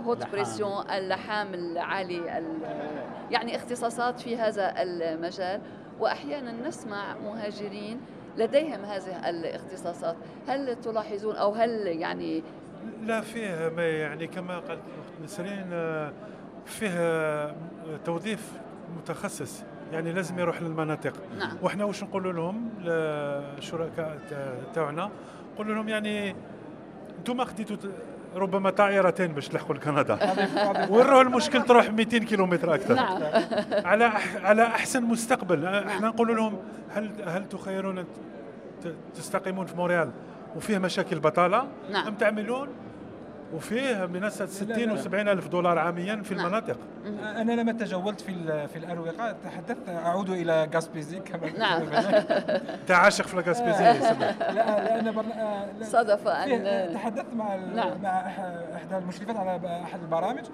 haute 0.06 0.30
pression 0.32 0.90
اللحام 0.90 1.54
العالي 1.54 2.42
يعني 3.30 3.56
اختصاصات 3.56 4.20
في 4.20 4.36
هذا 4.36 4.82
المجال. 4.82 5.60
وأحيانا 6.00 6.68
نسمع 6.68 7.16
مهاجرين 7.16 8.00
لديهم 8.36 8.84
هذه 8.84 9.30
الاختصاصات. 9.30 10.16
هل 10.48 10.76
تلاحظون 10.80 11.36
أو 11.36 11.52
هل 11.52 11.86
يعني 11.86 12.42
لا 13.02 13.20
فيه 13.20 13.72
ما 13.76 13.88
يعني 13.88 14.26
كما 14.26 14.58
قالت 14.58 14.80
نسرين 15.24 15.66
آه، 15.72 16.12
فيه 16.66 16.90
آه، 16.92 17.54
توظيف 18.04 18.52
متخصص. 18.96 19.64
يعني 19.92 20.12
لازم 20.12 20.38
يروح 20.38 20.62
للمناطق. 20.62 21.12
نعم. 21.38 21.56
وإحنا 21.62 21.84
واش 21.84 22.02
نقول 22.02 22.36
لهم؟ 22.36 22.70
للشركاء 22.80 24.18
تاعنا. 24.74 25.10
نقول 25.54 25.74
لهم 25.74 25.88
يعني 25.88 26.34
أنتم 27.18 27.44
خديتوا 27.44 27.76
ربما 28.36 28.70
طائرتين 28.70 29.32
باش 29.32 29.48
تلحقوا 29.48 29.74
لكندا 29.74 30.18
وروا 30.90 31.22
المشكل 31.22 31.62
تروح 31.62 31.90
200 31.90 32.18
كيلومتر 32.18 32.74
أكثر. 32.74 32.94
نعم. 32.94 33.22
على 33.90 34.12
على 34.42 34.62
أحسن 34.62 35.02
مستقبل. 35.02 35.66
إحنا 35.66 36.08
نقول 36.08 36.36
لهم 36.36 36.58
هل 36.90 37.10
هل 37.26 37.48
تخيرون 37.48 38.04
تستقيمون 39.14 39.66
في 39.66 39.76
مونريال 39.76 40.10
وفيه 40.56 40.78
مشاكل 40.78 41.18
بطالة؟ 41.18 41.66
نعم. 41.92 42.06
أم 42.06 42.14
تعملون 42.14 42.68
وفيه 43.54 44.06
منصة 44.06 44.46
60 44.46 44.90
و 44.90 44.96
70 44.96 45.28
ألف 45.28 45.48
دولار 45.48 45.78
عاميا 45.78 46.22
في 46.22 46.34
نعم. 46.34 46.46
المناطق. 46.46 46.76
أنا 47.22 47.52
لما 47.52 47.72
تجولت 47.72 48.20
في 48.20 48.68
في 48.68 48.76
الأروقة 48.76 49.36
تحدثت 49.44 49.88
أعود 49.88 50.30
إلى 50.30 50.68
غاسبيزي 50.74 51.20
كما 51.20 51.58
نعم. 51.58 51.82
أنت 52.80 52.90
عاشق 52.90 53.26
في 53.26 53.36
غاسبيزي 53.36 53.84
لا 53.84 54.84
لأن 54.84 55.12
برنا... 55.14 55.66
صدف 55.82 56.28
أن 56.28 56.94
تحدثت 56.94 57.34
مع 57.34 57.56
نعم. 57.56 58.02
مع 58.02 58.20
إحدى 58.76 58.96
المشرفات 58.98 59.36
على 59.36 59.80
أحد 59.84 60.00
البرامج. 60.02 60.44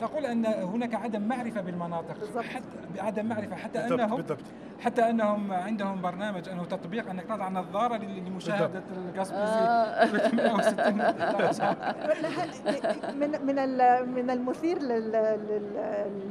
تقول 0.00 0.26
أن 0.26 0.46
هناك 0.46 0.94
عدم 0.94 1.22
معرفة 1.22 1.60
بالمناطق 1.60 2.16
حتى 2.42 3.00
عدم 3.00 3.26
معرفة 3.26 3.56
حتى 3.56 3.78
بالضبط 3.78 4.00
أنهم 4.00 4.16
بالضبط. 4.16 4.38
حتى 4.80 5.10
أنهم 5.10 5.52
عندهم 5.52 6.02
برنامج 6.02 6.48
أنه 6.48 6.64
تطبيق 6.64 7.10
أنك 7.10 7.24
تضع 7.24 7.48
نظارة 7.48 7.96
لمشاهدة 7.96 8.82
الغاز 9.14 9.32
آه. 9.32 10.04
من 13.20 13.30
من 13.46 13.56
من 14.14 14.30
المثير 14.30 14.78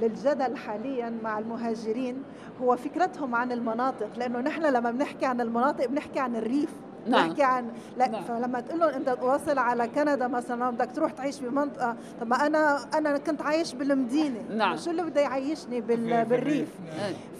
للجدل 0.02 0.58
حاليا 0.58 1.10
مع 1.24 1.40
المهاجرين 1.40 2.24
هو 2.62 2.76
فكرتهم 2.76 3.36
عن 3.36 3.52
المناطق 3.52 4.10
لأنه 4.18 4.40
نحن 4.40 4.66
لما 4.66 4.92
بنحكي 4.92 5.26
عن 5.26 5.42
المناطق 5.42 5.86
بنحكي 5.86 6.20
عن 6.20 6.36
الريف 6.36 6.74
نعم. 7.08 7.30
نحكي 7.30 7.44
عن 7.44 7.68
لا 7.98 8.08
نعم. 8.08 8.24
فلما 8.24 8.60
تقول 8.60 8.80
لهم 8.80 8.90
أنت 8.90 9.18
واصل 9.22 9.58
على 9.58 9.88
كندا 9.88 10.28
مثلا 10.28 10.70
بدك 10.70 10.90
تروح 10.96 11.12
تعيش 11.12 11.40
بمنطقة 11.40 11.96
طب 12.22 12.28
ما 12.28 12.46
أنا 12.48 12.80
أنا 12.94 13.18
كنت 13.18 13.42
عايش 13.42 13.74
بالمدينة 13.74 14.42
نعم. 14.56 14.78
شو 14.78 14.92
اللي 14.92 15.04
بده 15.04 15.22
يعيشني 15.22 15.82
بال... 15.82 16.26
بالريف 16.26 16.70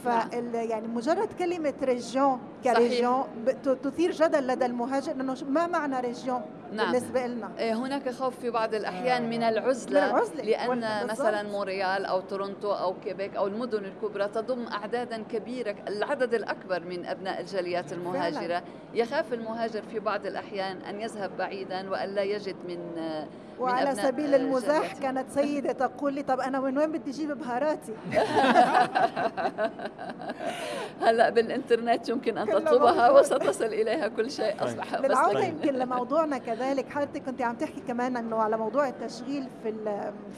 ف 0.04 0.08
يعني 0.54 0.88
مجرد 0.88 1.30
كلمة 1.40 1.74
région 1.84 2.40
ك 2.64 2.73
région 2.73 3.24
تثير 3.84 4.12
جدل 4.12 4.48
لدى 4.48 4.66
المهاجر 4.66 5.12
انه 5.12 5.36
ما 5.50 5.68
معنى 5.68 6.00
région 6.00 6.42
نعم. 6.72 6.92
بالنسبة 6.92 7.28
لنا 7.28 7.52
إيه، 7.60 7.74
هناك 7.74 8.10
خوف 8.10 8.40
في 8.40 8.50
بعض 8.50 8.74
الأحيان 8.74 9.30
من 9.30 9.44
العزلة, 9.44 10.06
من 10.06 10.10
العزلة. 10.16 10.44
لأن 10.44 11.08
مثلا 11.08 11.44
مونريال 11.44 12.06
أو 12.06 12.22
تورونتو 12.22 12.72
أو 12.72 12.94
كيبيك 13.00 13.36
أو 13.36 13.48
المدن 13.48 13.86
الكبرى 13.86 14.28
تضم 14.28 14.68
أعدادا 14.68 15.24
كبيرة 15.24 15.76
العدد 15.88 16.34
الأكبر 16.34 16.84
من 16.84 17.06
أبناء 17.06 17.42
الجاليات 17.42 17.94
المهاجرة 17.94 18.40
فعلا. 18.40 18.64
يخاف 18.94 19.34
المهاجر 19.34 19.82
في 19.82 20.00
بعض 20.00 20.26
الأحيان 20.26 20.78
أن 20.78 21.02
يذهب 21.02 21.38
بعيدا 21.38 21.90
وأن 21.90 22.10
لا 22.10 22.24
يجد 22.24 22.56
من 22.68 22.80
وعلى 23.62 23.96
سبيل 23.96 24.36
المزاح 24.36 24.94
كانت 24.94 25.30
سيدة 25.30 25.72
تقول 25.72 26.14
لي 26.14 26.24
طب 26.24 26.40
أنا 26.40 26.60
من 26.60 26.78
وين 26.78 26.92
بدي 26.92 27.12
أجيب 27.12 27.32
بهاراتي؟ 27.32 27.94
هلأ 31.02 31.30
بالإنترنت 31.30 32.10
يمكن 32.10 32.38
أن 32.38 32.48
تطلبها 32.48 33.10
وستصل 33.10 33.66
إليها 33.66 34.08
كل 34.08 34.32
شيء 34.32 34.52
طيب. 34.52 34.62
أصبح 34.68 35.02
بالعودة 35.02 35.40
طيب. 35.40 35.54
يمكن 35.54 35.74
لموضوعنا 35.74 36.38
كذلك. 36.38 36.90
حضرتك 36.90 37.24
كنت 37.24 37.42
عم 37.42 37.56
تحكي 37.56 37.82
كمان 37.88 38.18
أنه 38.18 38.38
على 38.38 38.58
موضوع 38.58 38.88
التشغيل 38.88 39.48
في 39.64 39.74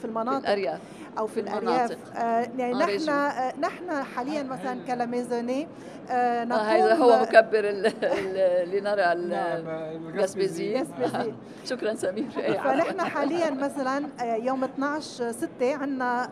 في 0.00 0.04
المناطق 0.04 0.38
في 0.38 0.44
الأرياف. 0.44 0.80
أو 1.18 1.26
في, 1.26 1.34
في 1.34 1.40
الأرياف. 1.40 2.16
آه 2.16 2.48
يعني 2.58 2.74
نحن 2.74 3.08
آه 3.10 3.52
نحن 3.60 4.02
حاليا 4.02 4.42
مثلا 4.42 4.78
كلاميزوني 4.86 5.68
آه 6.10 6.44
نقوم 6.44 6.60
هذا 6.60 6.94
هو 6.94 7.22
مكبر 7.22 7.60
اللي 7.64 8.80
نرى 8.80 9.12
الجاسبيزي 9.12 10.74
نعم، 10.74 11.32
شكرا 11.70 11.94
سمير. 11.94 12.30
فنحن 12.64 13.00
حاليا 13.14 13.50
مثلا 13.50 14.08
آه، 14.20 14.36
يوم 14.36 14.64
12 14.64 15.32
6 15.32 15.74
عندنا 15.76 16.30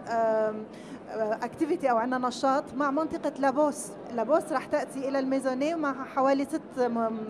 اكتيفيتي 1.43 1.91
أو 1.91 1.97
عندنا 1.97 2.29
نشاط 2.29 2.65
مع 2.75 2.91
منطقة 2.91 3.33
لابوس 3.39 3.87
لابوس 4.15 4.53
راح 4.53 4.65
تأتي 4.65 5.09
إلى 5.09 5.19
الميزوني 5.19 5.75
مع 5.75 6.05
حوالي 6.05 6.45
ست 6.45 6.81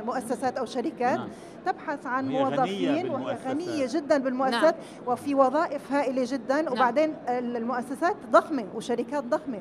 مؤسسات 0.07 0.57
أو 0.59 0.65
شركات 0.65 1.19
نعم. 1.19 1.29
تبحث 1.67 2.07
عن 2.07 2.29
موظفين 2.29 3.11
وهي 3.11 3.37
غنية 3.47 3.87
جدا 3.91 4.19
بالمؤسسات 4.19 4.75
نعم. 4.75 5.13
وفي 5.13 5.35
وظائف 5.35 5.93
هائلة 5.93 6.25
جدا 6.27 6.63
نعم. 6.63 6.73
وبعدين 6.73 7.15
المؤسسات 7.29 8.17
ضخمة 8.31 8.65
وشركات 8.75 9.25
ضخمة 9.25 9.61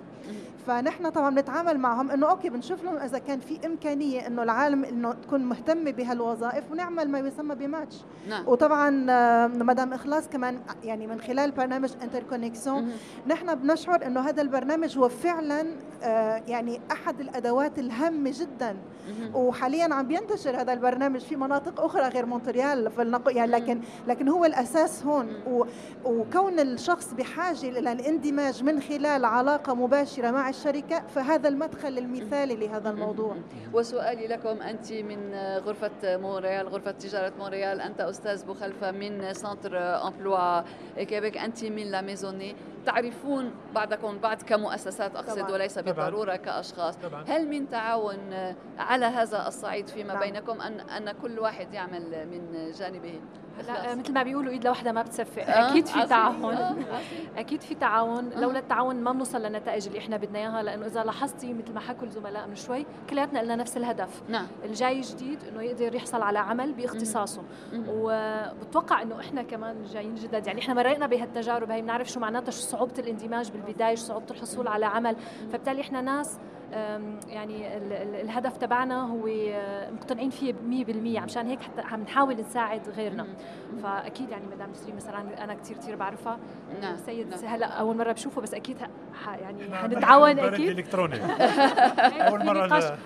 فنحن 0.68 1.10
طبعا 1.10 1.36
بنتعامل 1.36 1.78
معهم 1.78 2.12
إنه 2.12 2.30
okay 2.30 2.50
بنشوف 2.50 2.84
لهم 2.84 2.98
إذا 2.98 3.18
كان 3.18 3.40
في 3.40 3.66
إمكانية 3.66 4.28
إنه 4.28 4.44
العالم 4.44 4.86
إنه 4.86 5.14
تكون 5.14 5.46
مهتمه 5.46 5.92
بهالوظائف 5.92 6.72
ونعمل 6.72 7.10
ما 7.10 7.20
يسمى 7.20 7.56
بماتش. 7.56 7.96
نعم. 8.30 8.48
وطبعا 8.48 8.90
مدام 9.48 9.94
إخلاص 9.94 10.28
كمان 10.28 10.60
يعني 10.84 11.08
من 11.08 11.22
خلال 11.22 11.52
برنامج 11.52 11.92
Interconnexion 12.04 12.92
نحن 13.28 13.56
بنشعر 13.56 14.06
إنه 14.06 14.20
هذا 14.20 14.42
البرنامج 14.42 14.98
هو 14.98 15.10
فعلا 15.10 15.68
آه، 16.04 16.44
يعني 16.48 16.82
أحد 16.92 17.20
الأدوات 17.20 17.80
الهامة 17.80 18.34
جدا. 18.40 18.78
وحاليا 19.34 19.94
عم 19.94 20.08
بينتشر 20.08 20.62
هذا 20.62 20.74
البرنامج 20.74 21.20
في 21.20 21.36
مناطق 21.36 21.82
أخرى 21.82 22.08
غير 22.08 22.26
مونتريال 22.26 22.92
يعني 23.28 23.52
لكن 23.52 23.82
لكن 24.08 24.28
هو 24.30 24.46
الأساس 24.46 25.04
هون. 25.06 25.28
وكون 26.06 26.60
الشخص 26.60 27.14
بحاجة 27.14 27.70
إلى 27.70 27.92
الإندماج 27.92 28.64
من 28.64 28.82
خلال 28.82 29.26
علاقة 29.26 29.74
مباشرة 29.74 30.32
مع 30.32 30.51
الشركة 30.52 31.08
فهذا 31.16 31.48
المدخل 31.50 31.98
المثالي 31.98 32.56
لهذا 32.56 32.90
الموضوع. 32.90 33.36
وسؤالي 33.74 34.28
لكم 34.28 34.62
أنت 34.62 34.88
من 34.94 35.36
غرفة 35.66 36.18
مونريال 36.18 36.68
غرفة 36.70 36.92
تجارة 36.92 37.34
مونريال 37.40 37.82
أنت 37.82 38.02
أستاذ 38.02 38.46
بخلفة 38.46 38.92
من 38.92 39.34
Centre 39.34 39.74
Emploi 40.08 40.62
Québec 40.98 41.38
أنت 41.38 41.60
من 41.66 41.86
La 41.92 42.02
Maisonnée 42.02 42.56
تعرفون 42.86 43.52
بعضكم 43.76 44.18
بعض 44.18 44.42
كمؤسسات 44.42 45.16
أقصد 45.16 45.40
طبعا. 45.40 45.52
وليس 45.52 45.80
بالضرورة 45.80 46.36
كأشخاص. 46.36 46.98
طبعا. 46.98 47.24
هل 47.28 47.48
من 47.48 47.70
تعاون 47.70 48.54
على 48.80 49.06
هذا 49.06 49.48
الصعيد 49.48 49.88
فيما 49.88 50.14
نعم. 50.14 50.24
بينكم 50.24 50.62
أن, 50.62 50.80
أن 50.80 51.12
كل 51.12 51.40
واحد 51.40 51.74
يعمل 51.74 52.28
من 52.32 52.72
جانبه؟ 52.72 53.20
لا 53.68 53.96
مثل 53.96 54.14
ما 54.14 54.24
بيقولوا 54.24 54.52
إيد 54.52 54.66
لوحدها 54.66 54.92
ما 54.92 55.02
بتصفق 55.02 55.44
آه 55.44 55.70
أكيد 55.70 55.86
في 55.86 56.06
تعاون. 56.06 56.54
آه 56.54 56.76
أكيد 57.38 57.62
في 57.62 57.76
تعاون. 57.76 58.34
آه. 58.34 58.40
لولا 58.40 58.60
التعاون 58.60 58.96
ما 58.96 59.12
بنوصل 59.12 59.42
للنتائج 59.42 59.88
اللي 59.88 60.00
إحنا 60.00 60.18
بدنا 60.18 60.40
إياها. 60.40 60.64
لأنه 60.64 60.86
إذا 60.86 61.04
لاحظتي 61.04 61.54
مثل 61.54 61.74
ما 61.74 61.80
حكوا 61.80 62.08
الزملاء 62.08 62.48
من 62.48 62.56
شوي 62.56 62.86
كلياتنا 63.10 63.40
لنا 63.40 63.56
نفس 63.56 63.78
الهدف. 63.78 64.22
نعم. 64.30 64.48
الجاي 64.66 65.02
جديد 65.02 65.40
إنه 65.44 65.62
يقدر 65.62 65.96
يحصل 65.96 66.22
على 66.22 66.40
عمل 66.40 66.74
باختصاصه. 66.74 67.44
وبتوقع 67.90 69.02
إنه 69.02 69.20
إحنا 69.20 69.44
كمان 69.44 69.84
جايين 69.84 70.16
جدد 70.16 70.48
يعني 70.48 70.62
إحنا 70.62 70.74
مرينا 70.74 71.08
بهالتجارب. 71.08 71.72
هي 71.72 71.82
بنعرف 71.82 72.12
شو 72.12 72.20
معناتها 72.20 72.52
شو 72.52 72.62
صعوبة 72.72 72.94
الاندماج 73.00 73.52
بالبداية 73.52 73.96
صعوبة 73.96 74.26
الحصول 74.32 74.68
على 74.68 74.86
عمل. 74.86 75.16
فبالتالي 75.50 75.82
إحنا 75.82 76.02
ناس 76.02 76.38
يعني 77.30 77.78
الهدف 78.22 78.58
تبعنا 78.58 79.08
هو 79.08 79.28
آه، 79.28 79.92
مقتنعين 79.92 80.30
فيه 80.30 80.54
100% 80.54 81.20
عشان 81.20 81.48
هيك 81.48 81.62
حتى 81.62 81.82
عم 81.82 82.02
نحاول 82.02 82.36
نساعد 82.40 82.90
غيرنا. 82.90 83.28
فأكيد 83.84 84.30
يعني 84.30 84.44
مدام 84.56 84.72
نسرين 84.72 84.96
مثلا 84.96 85.44
أنا 85.44 85.54
كثير 85.54 85.78
كثير 85.78 85.96
بعرفها. 85.96 86.40
نعم 86.82 86.98
سيد 86.98 87.28
نعم. 87.30 87.40
هلأ 87.46 87.66
أول 87.66 87.98
مرة 87.98 88.12
بشوفه 88.12 88.42
بس 88.42 88.54
أكيد 88.54 88.78
يعني 89.42 89.76
حنتعاون 89.76 90.40
أكيد. 90.40 90.80
الكتروني 90.80 91.20
أول 92.28 92.46
مرة 92.46 92.74
آه، 92.74 92.98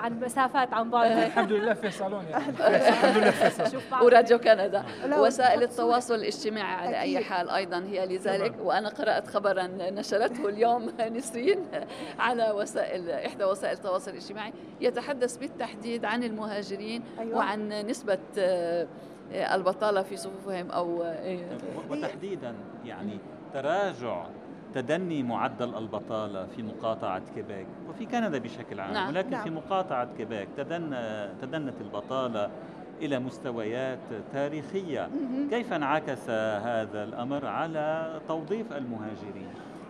عن 0.00 0.20
مسافات 0.20 0.74
عن 0.74 0.90
بعد. 0.90 1.10
الحمد 1.30 1.52
لله 1.52 1.74
في 1.74 1.90
صالون 1.90 2.24
يعني. 2.24 2.48
الحمد 2.48 3.16
لله 3.16 3.30
في 3.30 3.50
صالون. 3.50 3.82
وراديو 4.02 4.38
كندا. 4.38 4.84
وسائل 5.18 5.62
التواصل 5.62 6.14
الاجتماعي 6.14 6.74
على 6.74 7.00
أي 7.00 7.24
حال 7.24 7.50
أيضا 7.50 7.78
هي 7.78 8.06
لذلك. 8.06 8.54
وأنا 8.62 8.88
قرأت 8.88 9.26
خبرا 9.26 9.66
نشرته 9.80 10.48
اليوم 10.48 10.90
نسرين 11.16 11.58
على 12.18 12.50
وسائل 12.50 13.09
إحدى 13.10 13.44
وسائل 13.44 13.76
التواصل 13.76 14.10
الاجتماعي 14.10 14.52
يتحدث 14.80 15.36
بالتحديد 15.36 16.04
عن 16.04 16.24
المهاجرين 16.24 17.02
أيوة. 17.18 17.36
وعن 17.36 17.68
نسبة 17.68 18.18
آه، 18.38 18.86
البطالة 19.32 20.02
في 20.02 20.16
صفوفهم 20.16 20.70
أو 20.70 21.02
آه، 21.02 21.58
وتحديدا 21.90 22.54
يعني 22.84 23.18
تراجع 23.54 24.26
تدني 24.74 25.22
معدل 25.22 25.74
البطالة 25.74 26.46
في 26.46 26.62
مقاطعة 26.62 27.22
كيبيك 27.34 27.66
وفي 27.88 28.06
كندا 28.06 28.38
بشكل 28.38 28.80
عام 28.80 28.92
نعم. 28.92 29.08
ولكن 29.08 29.30
نعم. 29.30 29.44
في 29.44 29.50
مقاطعة 29.50 30.08
كيبيك 30.16 30.48
تدنى 30.56 31.28
تدنت 31.42 31.80
البطالة 31.80 32.50
إلى 33.02 33.18
مستويات 33.18 33.98
تاريخية 34.32 35.08
كيف 35.50 35.72
انعكس 35.72 36.30
هذا 36.30 37.04
الأمر 37.04 37.46
على 37.46 38.20
توظيف 38.28 38.72
المهاجرين؟ 38.72 39.48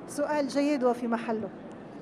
سؤال 0.09 0.49
جيد 0.49 0.85
وفي 0.85 1.07
محله 1.07 1.49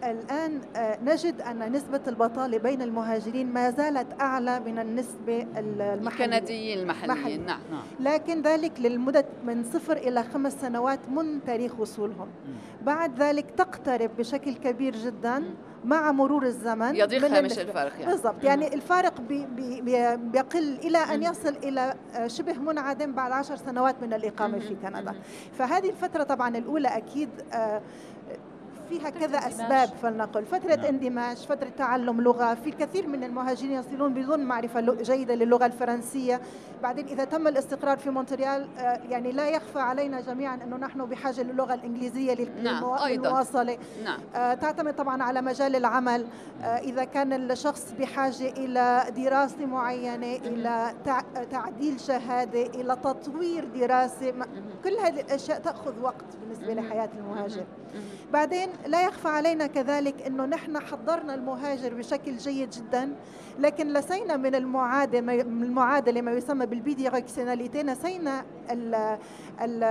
الآن 0.04 0.60
آه، 0.76 0.98
نجد 1.04 1.40
أن 1.40 1.72
نسبة 1.72 2.00
البطالة 2.08 2.58
بين 2.58 2.82
المهاجرين 2.82 3.52
ما 3.52 3.70
زالت 3.70 4.20
أعلى 4.20 4.60
من 4.60 4.78
النسبة 4.78 5.46
المحلية. 5.56 6.24
الكنديين 6.26 6.78
المحليين 6.78 7.46
نعم. 7.46 7.60
نعم. 7.70 7.82
لكن 8.00 8.42
ذلك 8.42 8.80
للمدة 8.80 9.24
من 9.44 9.64
صفر 9.64 9.96
إلى 9.96 10.22
خمس 10.22 10.60
سنوات 10.60 11.00
من 11.08 11.44
تاريخ 11.44 11.80
وصولهم. 11.80 12.28
بعد 12.82 13.22
ذلك 13.22 13.50
تقترب 13.50 14.10
بشكل 14.18 14.54
كبير 14.54 14.96
جدا 14.96 15.44
مع 15.84 16.12
مرور 16.12 16.46
الزمن 16.46 16.96
يضيق 16.96 17.24
هامش 17.24 17.58
الفارق 17.58 17.92
يعني. 18.00 18.06
بالضبط. 18.12 18.44
يعني 18.44 18.74
الفارق 18.74 19.20
بي 19.20 19.46
بي 19.46 19.80
بيقل 20.16 20.78
إلى 20.84 20.98
أن 20.98 21.22
يصل 21.22 21.56
إلى 21.64 21.94
آه، 22.16 22.26
شبه 22.26 22.52
منعدم 22.52 23.12
بعد 23.12 23.32
عشر 23.32 23.56
سنوات 23.56 24.02
من 24.02 24.12
الإقامة 24.12 24.58
في 24.58 24.74
كندا. 24.82 25.14
فهذه 25.58 25.90
الفترة 25.90 26.22
طبعا 26.22 26.56
الأولى 26.56 26.88
أكيد 26.88 27.28
آه، 27.52 27.80
فيها 28.88 29.10
كذا 29.10 29.38
أسباب 29.38 29.88
فلنقل. 30.02 30.44
فترة 30.44 30.74
نعم. 30.74 30.84
اندماج 30.84 31.36
فترة 31.36 31.68
تعلم 31.78 32.20
لغة. 32.20 32.54
في 32.54 32.70
الكثير 32.70 33.06
من 33.06 33.24
المهاجرين 33.24 33.72
يصلون 33.72 34.14
بدون 34.14 34.40
معرفة 34.40 34.80
جيدة 35.02 35.34
للغة 35.34 35.66
الفرنسية. 35.66 36.40
بعدين 36.82 37.06
إذا 37.06 37.24
تم 37.24 37.48
الاستقرار 37.48 37.98
في 37.98 38.10
مونتريال 38.10 38.68
آه، 38.78 39.00
يعني 39.08 39.32
لا 39.32 39.48
يخفى 39.48 39.78
علينا 39.78 40.20
جميعا 40.20 40.54
أنه 40.54 40.76
نحن 40.76 41.04
بحاجة 41.04 41.42
للغة 41.42 41.74
الإنجليزية 41.74 42.48
نعم. 42.62 42.84
للمواصلة 43.08 43.78
نعم. 44.04 44.20
آه، 44.34 44.54
تعتمد 44.54 44.94
طبعا 44.96 45.22
على 45.22 45.42
مجال 45.42 45.76
العمل. 45.76 46.26
آه، 46.62 46.64
إذا 46.64 47.04
كان 47.04 47.32
الشخص 47.32 47.94
بحاجة 47.98 48.48
إلى 48.48 49.04
دراسة 49.16 49.66
معينة 49.66 50.36
إلى 50.36 50.94
تعديل 51.50 52.00
شهادة 52.00 52.62
إلى 52.62 52.96
تطوير 52.96 53.64
دراسة 53.64 54.32
كل 54.84 54.96
هذه 55.04 55.20
الأشياء 55.20 55.60
تأخذ 55.60 56.00
وقت 56.02 56.24
بالنسبة 56.40 56.74
لحياة 56.74 57.08
المهاجر. 57.18 57.64
بعدين 58.32 58.68
لا 58.86 59.02
يخفى 59.02 59.28
علينا 59.28 59.66
كذلك 59.66 60.22
إنه 60.22 60.44
نحن 60.44 60.78
حضرنا 60.78 61.34
المهاجر 61.34 61.94
بشكل 61.94 62.36
جيد 62.36 62.70
جدا 62.70 63.14
لكن 63.58 63.92
لسينا 63.92 64.36
من 64.36 64.54
المعادله 64.54 65.40
المعادلة 65.40 66.20
ما 66.20 66.32
يسمى 66.32 66.66
بالبيديركسيوناليتي 66.66 67.82
نسينا 67.82 68.44
ال 68.70 69.18
ال 69.60 69.84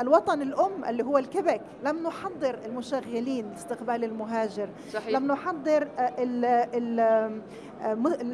الوطن 0.00 0.42
الأم 0.42 0.84
اللي 0.84 1.04
هو 1.04 1.18
الكيبك 1.18 1.60
لم 1.84 2.02
نحضر 2.02 2.58
المشغلين 2.66 3.50
لاستقبال 3.50 4.04
المهاجر 4.04 4.68
صحيح. 4.92 5.08
لم 5.08 5.26
نحضر 5.26 5.88
ال 5.98 6.44
ال 6.44 7.00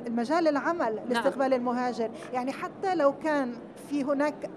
المجال 0.07 0.49
العمل 0.49 0.95
نعم. 0.95 1.09
لاستقبال 1.09 1.51
نعم. 1.51 1.61
المهاجر 1.61 2.11
يعني 2.33 2.53
حتى 2.53 2.95
لو 2.95 3.19
كان 3.19 3.55
في 3.91 4.05
هناك 4.05 4.51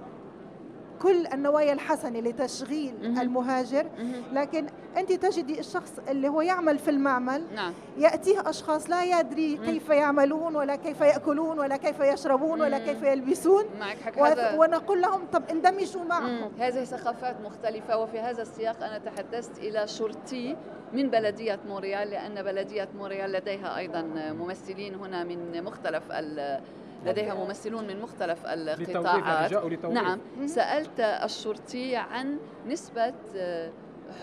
كل 1.02 1.28
النوايا 1.28 1.74
الحسنة 1.74 2.20
لتشغيل 2.20 2.94
مهم. 3.04 3.20
المهاجر 3.20 3.86
مهم. 3.98 4.24
لكن 4.34 4.66
أنت 4.98 5.12
تجدي 5.12 5.60
الشخص 5.60 5.92
اللي 6.10 6.28
هو 6.28 6.42
يعمل 6.42 6.80
في 6.80 6.90
المعمل 6.92 7.44
نعم 7.56 7.74
يأتيه 7.98 8.50
أشخاص 8.50 8.90
لا 8.90 9.20
يدري. 9.20 9.58
كيف 9.58 9.90
يعملون 9.90 10.56
ولا 10.56 10.76
كيف 10.76 11.02
يأكلون 11.02 11.60
ولا 11.60 11.78
كيف 11.78 12.00
يشربون 12.00 12.62
ولا 12.62 12.80
مم. 12.80 12.86
كيف 12.86 13.04
يلبسون 13.04 13.64
معك 13.80 13.98
حق 13.98 14.22
و- 14.22 14.26
هذا 14.26 14.56
ونقول 14.60 15.02
لهم 15.02 15.22
طب 15.34 15.44
اندمجوا. 15.52 16.04
معهم 16.04 16.52
هذه 16.60 16.84
ثقافات 16.84 17.36
مختلفة 17.46 17.98
وفي 17.98 18.20
هذا 18.20 18.42
السياق 18.42 18.84
أنا 18.84 18.98
تحدثت 18.98 19.58
إلى 19.60 19.88
شرطي 19.88 20.56
من 20.94 21.10
بلدية 21.10 21.60
مونريال 21.68 22.10
لأن 22.10 22.44
بلدية 22.44 22.90
مونريال 22.98 23.32
لديها 23.32 23.78
أيضا 23.78 24.02
ممثلين 24.18 24.96
هنا 24.96 25.24
من 25.24 25.64
مختلف 25.64 26.04
ال- 26.12 26.62
لديها 27.06 27.34
ممثلون 27.34 27.88
من 27.88 28.02
مختلف 28.02 28.46
للتوظيف 28.46 29.26
يعني 29.26 29.48
القطاعات. 29.48 29.86
نعم. 29.86 30.20
سألت 30.48 31.00
الشرطي 31.00 31.96
عن 31.96 32.38
نسبة 32.68 33.14
آه، 33.36 33.72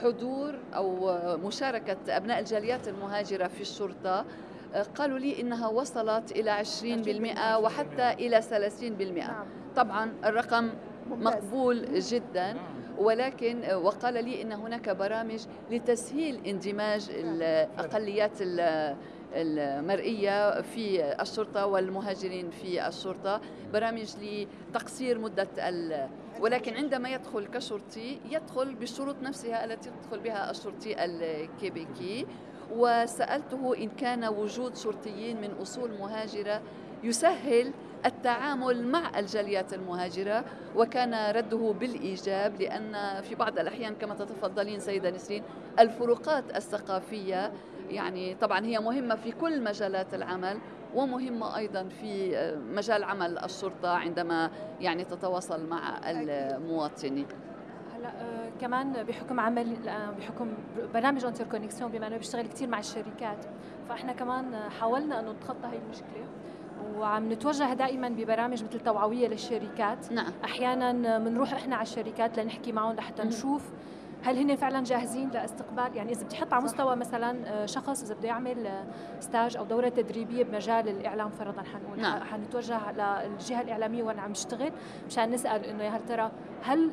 حضور 0.03 0.55
أو 0.75 1.11
آه، 1.11 1.37
مشاركة 1.37 1.97
أبناء 2.09 2.39
الجاليات 2.39 2.89
المهاجرة 2.89 3.47
في 3.47 3.61
الشرطة. 3.61 4.25
آه، 4.75 4.83
قالوا 4.83 5.18
لي 5.18 5.41
إنها 5.41 5.68
وصلت 5.68 6.33
إلى 6.33 6.51
20% 6.51 7.59
وحتى 7.59 8.12
إلى 8.12 8.43
30% 8.43 9.27
نعم. 9.27 9.47
طبعا 9.77 10.12
الرقم 10.25 10.70
ممتاز. 11.11 11.35
مقبول 11.35 12.01
جدا. 12.01 12.57
ولكن 12.99 13.75
وقال 13.75 14.25
لي 14.25 14.43
إن 14.43 14.53
هناك 14.53 14.91
برامج 14.91 15.41
لتسهيل 15.70 16.47
اندماج 16.47 17.11
الأقليات 17.11 18.43
ال- 19.35 19.59
المرئية 19.59 20.61
في 20.61 21.14
الشرطة 21.22 21.66
والمهاجرين 21.66 22.51
في 22.51 22.89
الشرطة. 22.89 23.41
برامج 23.72 24.14
لتقصير 24.22 25.18
مدة 25.18 25.49
ال 25.59 26.09
ولكن 26.41 26.74
عندما 26.74 27.09
يدخل 27.09 27.47
كشرطي 27.47 28.18
يدخل 28.30 28.74
بالشروط 28.74 29.16
نفسها 29.22 29.64
التي 29.64 29.91
يدخل 30.05 30.20
بها 30.20 30.51
الشرطي 30.51 31.05
الكيبيكي. 31.05 32.26
وسألته 32.72 33.76
إن 33.76 33.89
كان 33.89 34.24
وجود 34.24 34.76
شرطيين 34.76 35.41
من 35.41 35.51
أصول 35.62 35.91
مهاجرة 36.01 36.62
يسهل 37.03 37.72
التعامل 38.07 38.87
مع 38.87 39.18
الجاليات 39.18 39.74
المهاجرة 39.74 40.45
وكان 40.76 41.37
رده 41.37 41.74
بالإيجاب 41.80 42.61
لأن 42.61 43.22
في 43.22 43.35
بعض 43.35 43.59
الأحيان 43.59 43.95
كما 43.95 44.14
تتفضلين 44.14 44.80
سيدة 44.80 45.11
نسرين 45.11 45.43
الفروقات 45.78 46.57
الثقافية 46.57 47.53
يعني 47.91 48.35
طبعا 48.35 48.64
هي 48.64 48.78
مهمة 48.78 49.14
في 49.14 49.32
كل 49.32 49.64
مجالات 49.64 50.14
العمل 50.14 50.59
ومهمة 50.95 51.57
أيضا 51.57 51.89
في 51.89 52.37
مجال 52.70 53.05
عمل 53.05 53.39
الشرطة 53.39 53.89
عندما 53.89 54.51
يعني 54.80 55.05
تتواصل 55.05 55.66
مع 55.66 56.01
المواطنين. 56.11 57.26
هلا 57.97 58.09
آه، 58.09 58.51
كمان 58.61 58.93
بحكم 58.93 59.41
عمل 59.41 59.89
آه، 59.89 60.11
بحكم 60.11 60.53
برنامج 60.95 61.24
Interconnexion 61.25 61.91
بما 61.91 62.07
إنه 62.07 62.16
بيشتغل 62.16 62.47
كثير 62.47 62.68
مع 62.68 62.78
الشركات 62.78 63.47
فإحنا 63.89 64.12
كمان 64.12 64.55
آه، 64.55 64.68
حاولنا 64.68 65.20
إنه 65.20 65.32
نتخطى 65.32 65.66
هي 65.66 65.78
المشكلة 65.78 66.26
وعم 66.97 67.32
نتوجه 67.32 67.74
دائما 67.74 68.09
ببرامج 68.09 68.64
مثل 68.64 68.80
توعوية 68.80 69.28
للشركات. 69.28 70.12
نعم. 70.12 70.32
أحيانا 70.45 71.18
بنروح 71.18 71.53
إحنا 71.53 71.76
على 71.76 71.82
الشركات 71.82 72.39
لنحكي 72.39 72.72
معهم 72.72 72.97
لحتى. 72.97 73.22
نشوف 73.22 73.70
هل 74.25 74.39
هن 74.39 74.57
فعلا 74.57 74.85
جاهزين 74.85 75.31
لاستقبال 75.31 75.97
يعني 75.97 76.12
إذا 76.12 76.25
بدي 76.25 76.37
أحط 76.37 76.53
على 76.53 76.64
مستوى 76.64 76.97
مثلا 76.97 77.37
آه، 77.47 77.66
شخص 77.66 78.03
إذا 78.03 78.14
بده 78.14 78.29
يعمل 78.29 78.66
آه، 78.66 78.85
stage 79.21 79.57
أو 79.57 79.64
دورة 79.64 79.89
تدريبية 79.89 80.45
بمجال 80.45 80.89
الإعلام 80.89 81.31
فرضا 81.31 81.62
حنقول 81.62 82.01
نعم. 82.01 82.25
حنتوجه 82.25 82.93
للجهة 82.93 83.61
الإعلامية 83.61 84.03
وين 84.03 84.18
عم 84.18 84.31
يشتغل 84.31 84.72
مشان 85.07 85.31
نسأل 85.31 85.64
إنه 85.64 85.85
يا 85.85 85.91
هل 85.91 86.01
ترى 86.09 86.31
هل 86.62 86.91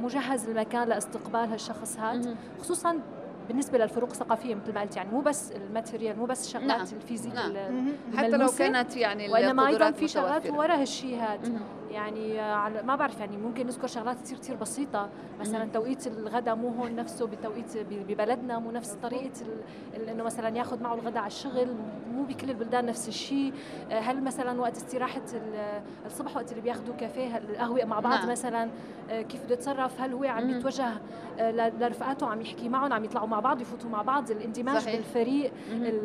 مجهز 0.00 0.48
المكان 0.48 0.88
لاستقبال 0.88 1.50
هالشخص 1.50 1.98
هذا 1.98 2.18
مهم. 2.18 2.36
خصوصا 2.60 3.00
بالنسبة 3.48 3.78
للفروق 3.78 4.10
الثقافية 4.10 4.54
مثل 4.54 4.74
ما 4.74 4.80
قلت 4.80 4.96
يعني 4.96 5.10
مو 5.10 5.20
بس 5.20 5.52
ال 5.52 5.59
matériel 5.59 6.18
مو 6.18 6.26
بس 6.26 6.46
الشغلات 6.46 6.68
نعم. 6.68 6.86
ال 7.02 7.06
physique 7.06 7.34
نعم. 7.34 7.92
حتى 8.16 8.36
لو 8.36 8.48
كانت 8.58 8.96
يعني 8.96 9.28
وإنما 9.28 9.66
أيضا 9.66 9.90
في 9.90 10.08
شغلات. 10.08 10.50
ورا 10.50 10.74
هالشيء 10.74 11.16
هذا. 11.16 11.60
يعني 11.90 12.34
على- 12.38 12.84
ما 12.84 12.96
بعرف 12.96 13.20
يعني 13.20 13.36
ممكن 13.36 13.66
نذكر 13.66 13.86
شغلات 13.86 14.20
كثير 14.20 14.38
كثير 14.38 14.56
بسيطة 14.56 15.08
مثلا. 15.40 15.64
توقيت 15.74 16.06
الغداء 16.06 16.54
مو 16.54 16.68
هون 16.68 16.96
نفسه 16.96 17.26
بتوقيت 17.26 17.76
ببلدنا 17.90 18.58
مو 18.58 18.70
نفس 18.70 18.92
طريقة 19.02 19.30
ال- 19.42 20.00
ال- 20.02 20.08
إنه 20.08 20.22
مثلا 20.22 20.56
ياخذ 20.56 20.82
معه 20.82 20.94
الغداء 20.94 21.18
على 21.18 21.26
الشغل 21.26 21.68
مو 22.14 22.22
بكل 22.24 22.50
البلدان 22.50 22.86
نفس 22.86 23.08
الشيء 23.08 23.52
آه، 23.92 24.00
هل 24.00 24.22
مثلا 24.24 24.60
وقت 24.60 24.76
استراحة 24.76 25.22
ال- 25.34 25.82
الصبح 26.06 26.36
وقت 26.36 26.50
اللي 26.50 26.62
بياخذوا 26.62 26.94
كافيه 26.94 27.36
القهوة 27.38 27.84
مع 27.84 28.00
بعض 28.00 28.18
نعم. 28.18 28.30
مثلا 28.30 28.68
آه، 29.10 29.22
كيف 29.22 29.44
بده 29.44 29.54
يتصرف 29.54 30.00
هل 30.00 30.12
هو 30.12 30.24
عم. 30.24 30.50
يتوجه 30.50 30.88
آه، 31.38 31.50
لرفقاته 31.80 32.26
عم 32.26 32.40
يحكي 32.40 32.68
معهم 32.68 32.92
عم 32.92 33.04
يطلعوا 33.04 33.26
مع 33.28 33.40
بعض 33.40 33.60
يفوتوا 33.60 33.90
مع 33.90 34.02
بعض 34.02 34.30
الاندماج 34.30 34.78
صحيح. 34.82 34.96
بالفريق 34.96 35.52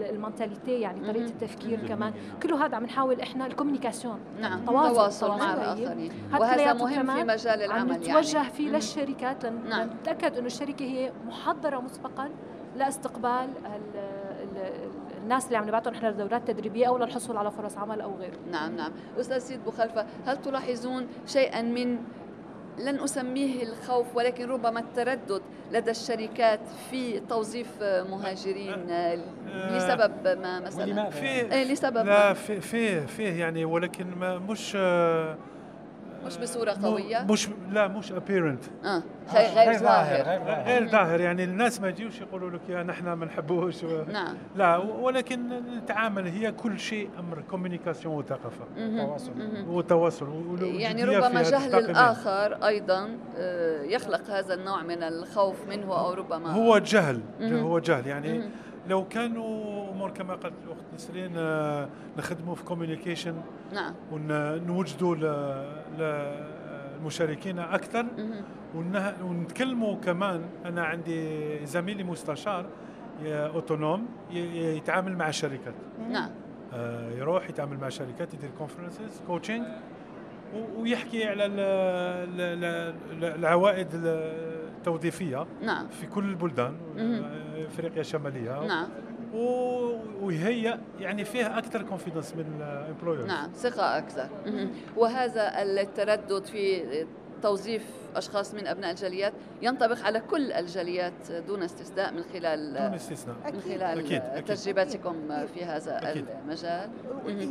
ال 0.09 0.15
mentalité 0.15 0.71
يعني 0.81 0.99
طريقة 1.01 1.19
مهم. 1.23 1.25
التفكير 1.31 1.87
كمان. 1.87 2.13
كله 2.43 2.65
هذا 2.65 2.75
عم 2.75 2.83
نحاول 2.83 3.21
إحنا 3.21 3.45
ال 3.47 3.52
communication 3.52 4.19
نعم 4.41 4.59
تواصل- 4.65 4.95
تواصل 4.95 5.29
مع 5.29 5.53
طيب. 5.55 5.70
الآخرين. 5.73 6.11
هذا 6.31 6.39
وهذا 6.39 6.73
مهم 6.73 7.15
في 7.15 7.23
مجال 7.23 7.71
عم 7.71 7.71
العمل 7.71 7.91
نتوجه 7.91 8.37
يعني 8.37 8.51
فيه. 8.51 8.69
للشركات 8.69 9.45
لن 9.45 9.69
نعم. 9.69 9.89
نتأكد 10.01 10.37
انه 10.37 10.47
الشركة 10.47 10.85
هي 10.85 11.11
محضرة 11.27 11.79
مسبقا 11.79 12.29
لاستقبال 12.75 13.49
ال 13.65 13.99
ال 14.41 14.71
الناس 15.23 15.45
اللي 15.45 15.57
عم 15.57 15.67
نبعتهم 15.67 15.93
إحنا 15.93 16.07
لدورات 16.07 16.47
تدريبية 16.47 16.87
أو 16.87 16.97
للحصول 16.97 17.37
على 17.37 17.51
فرص 17.51 17.77
عمل 17.77 18.01
أو 18.01 18.15
غيره. 18.15 18.37
نعم 18.51 18.75
نعم. 18.75 18.91
أستاذ 19.19 19.37
سيد 19.37 19.63
بوخلفة 19.65 20.05
هل 20.25 20.37
تلاحظون 20.37 21.07
شيئا 21.27 21.61
من 21.61 21.97
لن 22.79 22.99
أسميه 22.99 23.63
الخوف 23.63 24.15
ولكن 24.15 24.45
ربما 24.49 24.79
التردد 24.79 25.41
لدى 25.71 25.91
الشركات 25.91 26.59
في 26.89 27.19
توظيف 27.19 27.83
مهاجرين؟ 27.83 28.85
لسبب 29.71 30.27
ما 30.41 30.59
مثلا؟ 30.59 31.09
فيه 31.09 31.51
إيه 31.51 31.63
لسبب 31.63 32.05
لا 32.05 32.33
فيه 32.33 32.99
فيه 33.05 33.39
يعني 33.39 33.65
ولكن 33.65 34.05
ما 34.19 34.37
مش 34.37 34.73
آه، 34.75 35.37
مش 36.25 36.37
بصورة 36.37 36.75
مو- 36.81 36.87
قوية؟ 36.87 37.25
مش 37.29 37.49
لا 37.71 37.87
مش 37.87 38.11
apparent. 38.11 38.85
آه 38.85 39.03
غير 39.33 39.49
غير 39.55 39.77
ظاهر. 39.79 40.15
غير 40.25 40.39
ظاهر. 40.45 40.63
غير 40.65 40.87
ظاهر. 40.89 41.19
يعني 41.21 41.43
الناس 41.43 41.81
ما 41.81 41.89
يجيوش 41.89 42.21
يقولوا 42.21 42.49
لك 42.49 42.61
يا 42.69 42.83
نحن 42.83 43.11
ما 43.11 43.25
نحبوش 43.25 43.83
و... 43.83 44.03
نعم. 44.11 44.35
لا 44.55 44.77
ولكن 44.77 45.49
نتعامل 45.77 46.27
هي 46.27 46.51
كل 46.51 46.79
شيء 46.79 47.09
أمر 47.19 47.43
communication 47.49 48.15
وثقافة. 48.15 48.65
تواصل. 48.97 49.31
وتواصل. 49.67 50.27
يعني 50.61 51.03
ربما 51.03 51.41
جهل 51.41 51.75
التقنية. 51.75 51.89
الآخر 51.91 52.67
أيضا 52.67 53.09
آه، 53.37 53.81
يخلق 53.83 54.29
هذا 54.29 54.53
النوع 54.53 54.81
من 54.83 55.03
الخوف 55.03 55.55
منه 55.69 55.99
أو 55.99 56.13
ربما. 56.13 56.51
هو 56.53 56.77
جهل. 56.77 57.19
هو 57.41 57.79
جهل. 57.79 58.07
يعني. 58.07 58.43
لو 58.89 59.07
كانوا 59.07 59.89
أمور 59.91 60.09
كما 60.11 60.33
قالت 60.35 60.53
الأخت 60.65 60.83
نسرين 60.95 61.31
آه، 61.37 61.89
نخدموا 62.17 62.55
في 62.55 62.63
communication 62.63 63.35
نعم. 63.73 63.93
ونوجدوا 64.11 65.15
للمشاركين 65.97 67.59
أكثر. 67.59 68.05
ونتكلموا 69.23 69.95
كمان 69.95 70.41
أنا 70.65 70.83
عندي 70.83 71.65
زميلي 71.65 72.03
مستشار 72.03 72.65
autonome 73.25 74.07
يتعامل 74.31 75.17
مع 75.17 75.29
الشركات 75.29 75.73
نعم. 76.09 76.29
آه، 76.73 77.09
يروح 77.11 77.49
يتعامل 77.49 77.77
مع 77.77 77.89
شركات 77.89 78.33
يدير 78.33 78.49
conferences 78.57 79.21
coaching 79.27 79.63
ويحكي 80.77 81.27
على 81.27 81.45
ال- 81.45 81.59
ال- 81.59 82.93
ال- 83.23 83.35
العوائد 83.39 83.87
التوظيفيه 84.85 85.45
نعم 85.61 85.87
في 85.87 86.07
كل 86.07 86.23
البلدان 86.29 86.75
أفريقيا 87.67 88.01
الشمالية 88.01 88.65
نعم 88.67 88.87
و- 89.33 89.97
وهي 90.21 90.77
يعني 90.99 91.25
فيها 91.25 91.57
أكثر 91.57 91.81
confidence 91.81 92.35
من 92.35 92.45
ال 92.61 92.68
employers 92.68 93.25
نعم 93.25 93.49
ثقة 93.55 93.97
أكثر 93.97 94.29
مهم. 94.45 94.69
وهذا 94.97 95.61
التردد 95.61 96.45
في 96.45 96.81
توظيف 97.41 97.85
أشخاص 98.15 98.53
من 98.53 98.67
أبناء 98.67 98.91
الجاليات 98.91 99.33
ينطبق 99.61 100.03
على 100.05 100.19
كل 100.19 100.51
الجاليات 100.51 101.31
دون 101.47 101.63
استثناء 101.63 102.13
من 102.13 102.23
خلال 102.33 102.73
دون 102.73 102.93
استثناء 102.93 103.35
من 103.35 103.45
أكيد. 103.45 103.61
خلال 103.61 103.81
أكيد، 103.99 104.21
أكيد. 104.21 104.55
تجربتكم 104.55 105.45
في 105.53 105.65
هذا 105.65 105.97
أكيد. 106.11 106.25
المجال. 106.45 106.89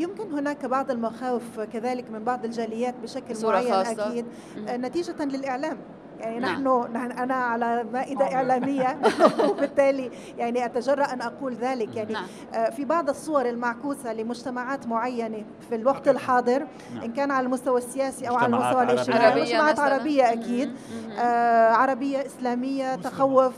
يمكن 0.02 0.32
هناك 0.32 0.66
بعض 0.66 0.90
المخاوف 0.90 1.60
كذلك 1.60 2.10
من 2.10 2.24
بعض 2.24 2.44
الجاليات 2.44 2.94
بشكل 3.02 3.34
بصورة 3.34 3.56
معين 3.60 3.72
خاصة. 3.72 4.08
أكيد 4.10 4.26
نتيجة 4.58 5.24
للإعلام 5.24 5.76
يعني 6.20 6.38
نعم. 6.38 6.52
نحن 6.52 6.92
نحن 6.92 7.10
أنا 7.12 7.34
على 7.34 7.84
مائدة 7.92 8.24
آه. 8.24 8.34
إعلامية 8.34 8.98
وبالتالي 9.50 10.10
يعني 10.38 10.64
أتجرأ 10.64 11.04
أن 11.12 11.22
أقول 11.22 11.54
ذلك 11.54 11.96
يعني 11.96 12.12
نعم 12.12 12.24
آه، 12.54 12.70
في 12.70 12.84
بعض 12.84 13.08
الصور 13.08 13.48
المعكوسة 13.48 14.12
لمجتمعات 14.12 14.86
معينة 14.86 15.44
في 15.68 15.74
الوقت 15.74 16.08
الحاضر 16.08 16.66
نعم. 16.94 17.02
إن 17.04 17.12
كان 17.12 17.30
على 17.30 17.46
المستوى 17.46 17.78
السياسي 17.78 18.28
أو 18.28 18.36
على 18.36 18.46
المستوى 18.46 18.68
عربية. 18.80 18.92
الاجتماعي 18.92 19.26
عربية 19.26 19.42
مجتمعات 19.42 19.72
مثلاً. 19.80 19.84
عربية 19.94 20.32
أكيد 20.32 20.68
مهم. 20.68 21.08
مهم. 21.08 21.18
آه، 21.18 21.72
عربية 21.72 22.26
إسلامية 22.26 22.96
مسلمة. 22.96 23.02
تخوف 23.10 23.54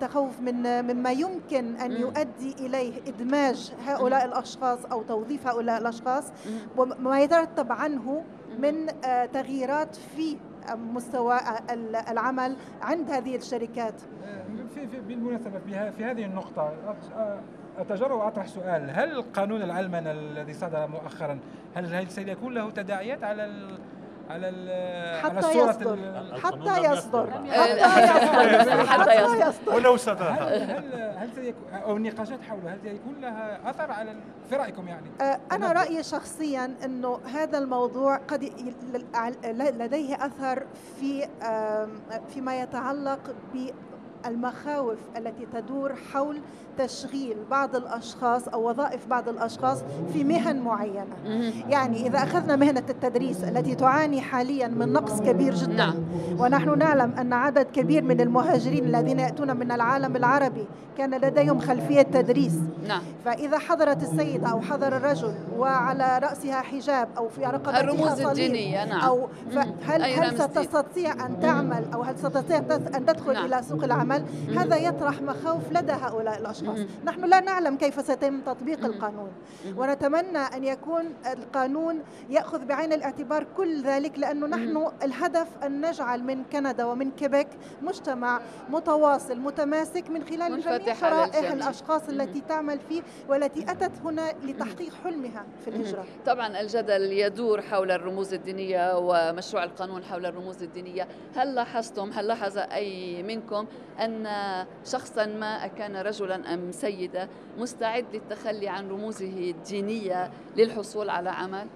تخوف 0.00 0.40
من 0.40 0.84
مما 0.84 1.10
يمكن 1.12 1.76
أن. 1.76 1.92
يؤدي 1.92 2.54
إليه 2.60 2.92
إدماج 3.08 3.72
هؤلاء 3.86 4.24
الأشخاص 4.24 4.78
أو 4.92 5.02
توظيف 5.02 5.46
هؤلاء 5.46 5.80
الأشخاص. 5.80 6.24
وما 6.76 7.20
يترتب 7.20 7.72
عنه 7.72 8.24
من 8.58 8.86
آه، 9.04 9.26
تغييرات 9.26 9.96
في 10.16 10.36
مستوى 10.94 11.38
العمل 12.10 12.56
عند 12.82 13.10
هذه 13.10 13.36
الشركات. 13.36 13.94
في 14.74 14.86
بالمناسبة 15.08 15.58
في, 15.96 16.04
هذه 16.04 16.24
النقطة 16.24 16.72
اتجرأ 17.78 18.14
واطرح 18.14 18.46
سؤال. 18.46 18.90
هل 18.90 19.12
القانون 19.12 19.62
العلمنه 19.62 20.10
الذي 20.10 20.52
صدر 20.52 20.86
مؤخرا 20.86 21.38
هل 21.74 21.94
هل 21.94 22.10
سيكون 22.10 22.54
له 22.54 22.70
تداعيات 22.70 23.24
على 23.24 23.44
على 24.30 25.20
حتى 25.22 25.36
على 25.36 25.42
صورة 25.42 25.70
يصدر. 25.70 25.98
حتى 26.42 26.84
يصدر. 26.84 27.30
حتى 28.86 29.40
يصدر. 29.40 29.74
ولو 29.74 29.96
صدر. 29.96 30.28
هل 30.30 31.14
هل 31.16 31.30
سيكون 31.34 31.72
أو 31.72 31.96
النقاشات 31.96 32.42
حوله 32.42 32.74
هل 32.74 32.78
سيكون 32.82 33.20
لها 33.20 33.70
أثر 33.70 33.92
على 33.92 34.14
في 34.50 34.56
رأيكم 34.56 34.88
يعني؟ 34.88 35.06
أنا 35.52 35.72
رأيي 35.72 36.02
شخصيا 36.02 36.74
إنه 36.84 37.20
هذا 37.34 37.58
الموضوع 37.58 38.16
قد 38.16 38.52
لديه 39.54 40.26
أثر 40.26 40.66
في 41.00 41.28
فيما 42.34 42.60
يتعلق 42.60 43.20
بالمخاوف 44.24 44.98
التي 45.16 45.46
تدور 45.52 45.92
حول 46.12 46.40
تشغيل 46.78 47.36
بعض 47.50 47.76
الأشخاص 47.76 48.48
أو 48.48 48.68
وظائف 48.70 49.06
بعض 49.06 49.28
الأشخاص 49.28 49.78
في 50.12 50.24
مهن 50.24 50.60
معينة. 50.60 51.16
يعني 51.68 52.06
إذا 52.06 52.18
أخذنا 52.18 52.56
مهنة 52.56 52.82
التدريس 52.88 53.44
التي 53.44 53.74
تعاني 53.74 54.20
حاليا 54.20 54.68
من 54.68 54.92
نقص 54.92 55.20
كبير 55.20 55.54
جدا 55.54 55.72
نعم. 55.72 55.94
ونحن 56.38 56.78
نعلم 56.78 57.12
أن 57.18 57.32
عدد 57.32 57.66
كبير 57.72 58.04
من 58.04 58.20
المهاجرين 58.20 58.84
الذين 58.84 59.18
يأتون 59.18 59.56
من 59.56 59.72
العالم 59.72 60.16
العربي 60.16 60.64
كان 60.98 61.14
لديهم 61.14 61.60
خلفية 61.60 62.02
تدريس. 62.02 62.54
نعم. 62.88 63.02
فإذا 63.24 63.58
حضرت 63.58 64.02
السيده 64.02 64.48
أو 64.48 64.60
حضر 64.60 64.96
الرجل 64.96 65.34
وعلى 65.58 66.18
رأسها 66.18 66.60
حجاب 66.60 67.08
أو 67.16 67.28
في 67.28 67.44
رقبتها 67.44 67.80
الرموز 67.80 68.20
الدينية 68.20 68.84
نعم. 68.84 69.00
أو 69.00 69.28
هل 69.86 70.02
هل 70.02 70.38
ستستطيع 70.38 71.26
أن 71.26 71.40
تعمل 71.40 71.84
أو 71.94 72.02
هل 72.02 72.18
ستستطيع 72.18 72.58
أن 72.96 73.06
تدخل 73.06 73.32
نعم. 73.32 73.46
إلى 73.46 73.62
سوق 73.62 73.84
العمل؟ 73.84 74.09
هذا 74.56 74.76
يطرح 74.76 75.22
مخاوف 75.22 75.72
لدى 75.72 75.92
هؤلاء 75.92 76.38
الأشخاص. 76.38 76.68
الأشخاص 76.68 77.04
نحن 77.04 77.24
لا 77.24 77.40
نعلم 77.40 77.76
كيف 77.76 78.06
سيتم 78.06 78.40
تطبيق 78.40 78.84
القانون. 78.84 79.30
ونتمنى 79.76 80.38
أن 80.38 80.64
يكون 80.64 81.04
القانون 81.32 82.02
يأخذ 82.30 82.64
بعين 82.64 82.92
الاعتبار 82.92 83.46
كل 83.56 83.82
ذلك 83.82 84.18
لأنه 84.18 84.46
نحن 84.46 84.90
الهدف 85.02 85.48
أن 85.64 85.86
نجعل 85.86 86.24
من 86.24 86.44
كندا 86.44 86.84
ومن 86.84 87.10
كيبيك 87.10 87.48
مجتمع 87.82 88.40
متواصل 88.70 89.38
متماسك 89.38 90.10
من 90.10 90.24
خلال 90.24 90.60
جميع 90.60 90.94
شرائح 90.94 91.52
الأشخاص 91.52 92.08
التي 92.08 92.40
تعمل 92.48 92.78
فيه 92.88 93.02
والتي 93.28 93.62
أتت 93.62 93.92
هنا 94.04 94.32
لتحقيق 94.44 94.92
حلمها 95.04 95.44
في 95.64 95.70
الهجرة. 95.70 96.04
طبعا 96.26 96.60
الجدل 96.60 97.12
يدور 97.12 97.62
حول 97.62 97.90
الرموز 97.90 98.34
الدينية 98.34 98.98
ومشروع 98.98 99.64
القانون 99.64 100.04
حول 100.04 100.26
الرموز 100.26 100.62
الدينية. 100.62 101.08
هل 101.36 101.54
لاحظتم 101.54 102.10
هل 102.10 102.26
لاحظ 102.26 102.58
أي 102.58 103.22
منكم 103.22 103.66
أن 104.04 104.26
شخصا 104.84 105.26
ما 105.26 105.66
كان 105.66 105.96
رجلا 105.96 106.54
أم 106.54 106.72
سيدة 106.72 107.28
مستعد 107.58 108.04
للتخلي 108.14 108.68
عن 108.68 108.88
رموزه 108.88 109.50
الدينية 109.50 110.30
للحصول 110.56 111.10
على 111.10 111.30
عمل؟ 111.30 111.66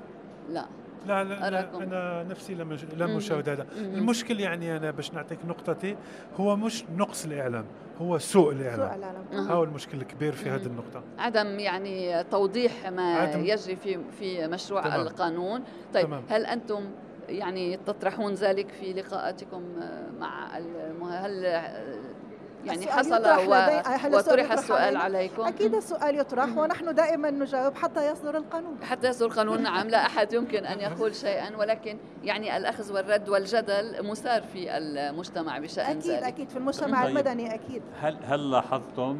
لا. 0.50 0.66
لا, 1.06 1.24
لا, 1.24 1.50
لا 1.50 1.76
أنا 1.82 2.22
نفسي 2.22 2.54
لم 2.54 2.78
لم 2.96 3.16
اشاهد 3.16 3.48
هذا. 3.48 3.66
المشكل 3.76 4.40
يعني 4.40 4.76
أنا 4.76 4.90
باش 4.90 5.12
نعطيك 5.12 5.38
نقطتي 5.48 5.96
هو 6.40 6.56
مش 6.56 6.84
نقص 6.96 7.24
الإعلام 7.24 7.64
هو 8.00 8.18
سوء 8.18 8.52
الإعلام. 8.52 8.88
سوء 8.88 8.96
الإعلام. 8.96 9.50
هو 9.50 9.64
المشكل 9.64 9.98
الكبير 9.98 10.32
في 10.32 10.50
هذه 10.50 10.66
النقطة؟ 10.66 11.02
عدم 11.18 11.58
يعني 11.58 12.24
توضيح 12.24 12.86
ما 12.88 13.14
عدم. 13.14 13.44
يجري 13.44 13.76
في 13.76 13.98
في 14.18 14.46
مشروع 14.48 14.82
تمام. 14.82 15.00
القانون. 15.00 15.62
طيب 15.94 16.06
تمام. 16.06 16.22
هل 16.28 16.46
أنتم 16.46 16.90
يعني 17.28 17.76
تطرحون 17.76 18.34
ذلك 18.34 18.68
في 18.68 18.92
لقاءاتكم 18.92 19.62
مع 20.18 20.58
هل 21.10 21.44
يعني 22.64 22.86
حصل 22.86 23.26
و... 23.26 24.16
وطرح 24.16 24.52
السؤال 24.52 24.96
عليكم؟ 24.96 25.42
أكيد 25.42 25.74
السؤال 25.74 26.18
يطرح 26.18 26.56
ونحن 26.56 26.94
دائما 26.94 27.30
نجاوب 27.30 27.74
حتى 27.74 28.10
يصدر 28.10 28.36
القانون. 28.36 28.76
حتى 28.82 29.08
يصدر 29.08 29.26
القانون 29.26 29.62
نعم. 29.62 29.88
لا 29.88 30.06
أحد 30.06 30.32
يمكن 30.32 30.66
أن 30.66 30.80
يقول 30.80 31.14
شيئا 31.14 31.56
ولكن 31.56 31.98
يعني 32.24 32.56
الأخذ 32.56 32.92
والرد 32.92 33.28
والجدل 33.28 34.06
مسار 34.06 34.42
في 34.42 34.76
المجتمع 34.76 35.58
بشأن 35.58 35.98
أكيد 35.98 36.10
ذلك. 36.10 36.22
أكيد. 36.22 36.48
في 36.48 36.56
المجتمع 36.56 37.04
طيب. 37.04 37.16
المدني 37.16 37.54
أكيد. 37.54 37.82
هل 38.00 38.16
هل 38.24 38.50
لاحظتم 38.50 39.18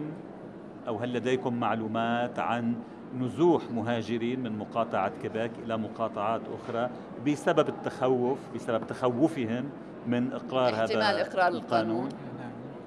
أو 0.88 0.96
هل 0.96 1.12
لديكم 1.12 1.61
معلومات 1.61 2.38
عن 2.38 2.74
نزوح 3.20 3.62
مهاجرين 3.70 4.40
من 4.40 4.58
مقاطعة 4.58 5.12
كيباك 5.22 5.50
إلى 5.64 5.76
مقاطعات 5.76 6.40
أخرى 6.48 6.90
بسبب 7.26 7.68
التخوف 7.68 8.38
بسبب 8.54 8.86
تخوفهم 8.86 9.70
من 10.06 10.32
إقرار 10.32 10.74
هذا 10.74 11.20
إقرار 11.22 11.48
القانون. 11.48 12.08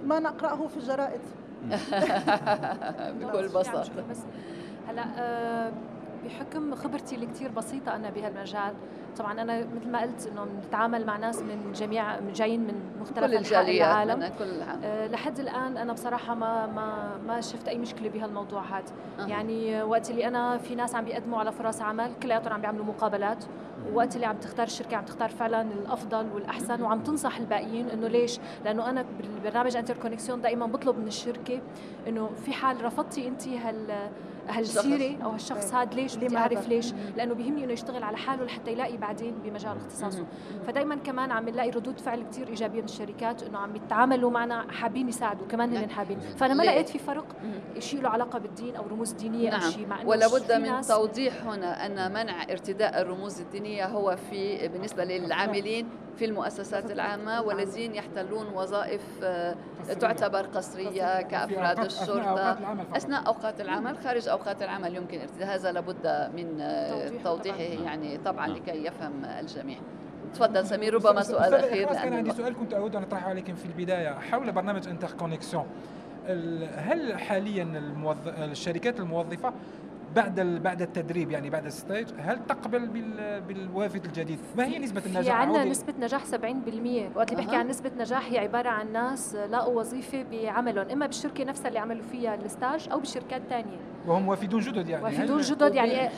ما 0.05 0.19
نقرأه 0.19 0.67
في 0.67 0.77
الجرائد. 0.77 1.21
بكل 3.21 3.47
بساطة. 3.47 4.03
بس 4.09 4.19
هلا 4.87 5.03
أه 5.17 5.71
بحكم 6.27 6.75
خبرتي 6.75 7.15
اللي 7.15 7.25
كثير 7.25 7.51
بسيطة 7.51 7.95
أنا 7.95 8.09
بهالمجال. 8.09 8.73
طبعا 9.17 9.41
أنا 9.41 9.59
مثل 9.75 9.89
ما 9.91 10.01
قلت 10.01 10.27
إنه 10.27 10.45
بنتعامل 10.45 11.05
مع 11.05 11.17
ناس 11.17 11.41
من 11.41 11.71
جميع 11.75 12.19
من 12.19 12.33
جايين 12.33 12.59
من 12.59 12.73
مختلف 13.01 13.33
أنحاء 13.33 13.77
العالم. 13.77 14.19
من 14.19 14.29
كل 14.39 14.61
أه 14.83 15.07
لحد 15.07 15.39
الآن 15.39 15.77
أنا 15.77 15.93
بصراحة 15.93 16.35
ما 16.35 16.67
ما 16.67 17.17
ما 17.27 17.41
شفت 17.41 17.67
أي 17.67 17.77
مشكلة 17.77 18.09
بهالموضوع 18.09 18.61
هذا 18.61 18.83
أه. 19.19 19.25
يعني 19.25 19.83
وقت 19.83 20.09
اللي 20.09 20.27
أنا 20.27 20.57
في 20.57 20.75
ناس 20.75 20.95
عم 20.95 21.05
بيقدموا 21.05 21.39
على 21.39 21.51
فرص 21.51 21.81
عمل 21.81 22.11
كلياتهم 22.23 22.53
عم 22.53 22.61
بيعملوا 22.61 22.85
مقابلات. 22.85 23.45
ووقت 23.93 24.15
اللي 24.15 24.25
عم 24.25 24.35
تختار 24.35 24.65
الشركة 24.65 24.97
عم 24.97 25.05
تختار 25.05 25.29
فعلا 25.29 25.61
الأفضل 25.61 26.27
والأحسن. 26.33 26.81
وعم 26.81 26.99
تنصح 26.99 27.37
الباقيين 27.37 27.89
إنه 27.89 28.07
ليش؟ 28.07 28.39
لأنه 28.65 28.89
أنا 28.89 29.05
بالبرنامج 29.17 29.77
Interconnexion 29.77 30.41
دائما 30.41 30.65
بطلب 30.65 30.99
من 30.99 31.07
الشركة 31.07 31.61
إنه 32.07 32.29
في 32.45 32.53
حال 32.53 32.85
رفضتي 32.85 33.27
انت 33.27 33.47
هال 33.47 34.09
هالسيره 34.49 35.23
أو 35.23 35.29
هالشخص 35.29 35.73
هذا 35.73 35.95
ليش 35.95 36.15
بدي 36.15 36.37
أعرف 36.37 36.67
ليش؟ 36.67 36.93
لأنه 37.17 37.33
بيهمني 37.33 37.63
إنه 37.63 37.73
يشتغل 37.73 38.03
على 38.03 38.17
حاله 38.17 38.43
لحتى 38.43 38.71
يلاقي 38.71 38.97
بعدين 38.97 39.35
بمجال 39.43 39.77
اختصاصه. 39.77 40.25
فدائما 40.67 40.95
كمان 40.95 41.31
عم 41.31 41.49
نلاقي 41.49 41.69
ردود 41.69 41.99
فعل 41.99 42.23
كثير 42.23 42.47
إيجابية 42.47 42.79
من 42.79 42.85
الشركات 42.85 43.43
إنه 43.43 43.57
عم 43.57 43.75
يتعاملوا 43.75 44.31
معنا 44.31 44.71
حابين 44.71 45.09
يساعدوا 45.09 45.47
كمان 45.47 45.77
هن 45.77 45.89
حابين. 45.89 46.19
فأنا 46.19 46.53
ما 46.53 46.63
لقيت 46.63 46.89
في 46.89 46.99
فرق 46.99 47.25
شيء 47.79 48.01
له 48.01 48.09
علاقة 48.09 48.39
بالدين 48.39 48.75
أو 48.75 48.87
رموز 48.87 49.11
دينية 49.11 49.49
نعم. 49.49 49.61
أو 49.61 49.69
شيء 49.69 49.87
مع 49.87 50.03
ولا 50.05 50.27
بد 50.27 50.51
من 50.51 50.81
توضيح 50.81 51.43
هنا 51.43 51.85
أن 51.85 52.13
منع 52.13 52.43
ارتداء 52.43 53.01
الرموز 53.01 53.41
الدينية 53.41 53.85
هو 53.85 54.17
في 54.29 54.67
بالنسبة 54.67 55.03
للعاملين 55.03 55.89
في 56.17 56.25
المؤسسات 56.25 56.91
العامة 56.91 57.41
والذين 57.41 57.95
يحتلون 57.95 58.47
وظائف 58.53 59.01
آه، 59.23 59.55
تعتبر 59.99 60.41
قصرية 60.41 61.21
كأفراد 61.21 61.79
الشرطة. 61.79 62.57
أثناء 62.95 63.27
أوقات 63.27 63.61
العمل 63.61 63.97
خارج 63.97 64.27
أوقات 64.27 64.61
العمل 64.61 64.95
يمكن 64.95 65.19
هذا 65.41 65.71
لابد 65.71 66.29
من 66.35 66.61
آه، 66.61 67.11
توضيحه 67.23 67.83
يعني 67.83 68.17
طبعا 68.17 68.47
نعم. 68.47 68.55
لكي 68.55 68.85
يفهم 68.85 69.25
الجميع. 69.25 69.77
تفضل 70.33 70.65
سمير 70.65 70.93
ربما 70.93 71.23
سؤال 71.23 71.53
أخير 71.53 71.87
كان 71.87 72.13
عندي 72.13 72.31
سؤال 72.31 72.55
كنت 72.55 72.73
أود 72.73 72.95
أن 72.95 73.03
أطرحه 73.03 73.29
عليكم 73.29 73.55
في 73.55 73.65
البداية. 73.65 74.09
حول 74.09 74.51
برنامج 74.51 74.87
Interconnexion 74.87 75.65
هل 76.75 77.19
حاليا 77.19 77.81
الشركات 78.27 78.99
الموظفة 78.99 79.53
بعد 80.15 80.39
بعد 80.39 80.81
التدريب 80.81 81.31
يعني 81.31 81.49
بعد 81.49 81.65
ال 81.65 81.72
stage 81.72 82.07
هل 82.17 82.39
تقبل 82.47 82.87
بالوافد 83.47 84.05
الجديد؟ 84.05 84.39
ما 84.57 84.65
هي 84.65 84.79
نسبة 84.79 85.01
النجاح؟ 85.05 85.23
في 85.23 85.31
عندنا 85.31 85.65
نسبة 85.65 85.93
نجاح 85.99 86.25
70% 86.25 86.27
وقت 87.15 87.31
اللي 87.31 87.43
بحكي 87.43 87.55
عن 87.55 87.67
نسبة 87.67 87.91
نجاح 87.99 88.29
هي 88.31 88.37
عبارة 88.37 88.69
عن 88.69 88.91
ناس 88.93 89.35
لاقوا 89.35 89.79
وظيفة 89.79 90.25
بعملهم 90.31 90.89
إما 90.89 91.05
بالشركة 91.05 91.43
نفسها 91.43 91.67
اللي 91.67 91.79
عملوا 91.79 92.03
فيها 92.11 92.35
ال 92.35 92.44
stage 92.44 92.89
أو 92.91 92.99
بشركات 92.99 93.41
ثانية 93.49 93.77
وهم 94.07 94.27
وافدون 94.27 94.61
جدد 94.61 94.89
يعني 94.89 95.03
وافدون 95.03 95.41
جدد 95.41 95.75
يعني 95.75 96.09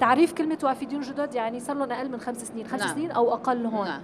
تعريف 0.00 0.32
كلمة 0.32 0.58
وافدون 0.62 1.00
جدد 1.00 1.34
يعني 1.34 1.60
صار 1.60 1.76
لهم 1.76 1.92
أقل 1.92 2.10
من 2.10 2.20
خمس 2.20 2.44
سنين 2.44 2.66
خمس 2.66 2.80
نعم. 2.80 2.94
سنين 2.94 3.10
أو 3.10 3.34
أقل 3.34 3.66
هون 3.66 3.86
نعم. 3.86 4.00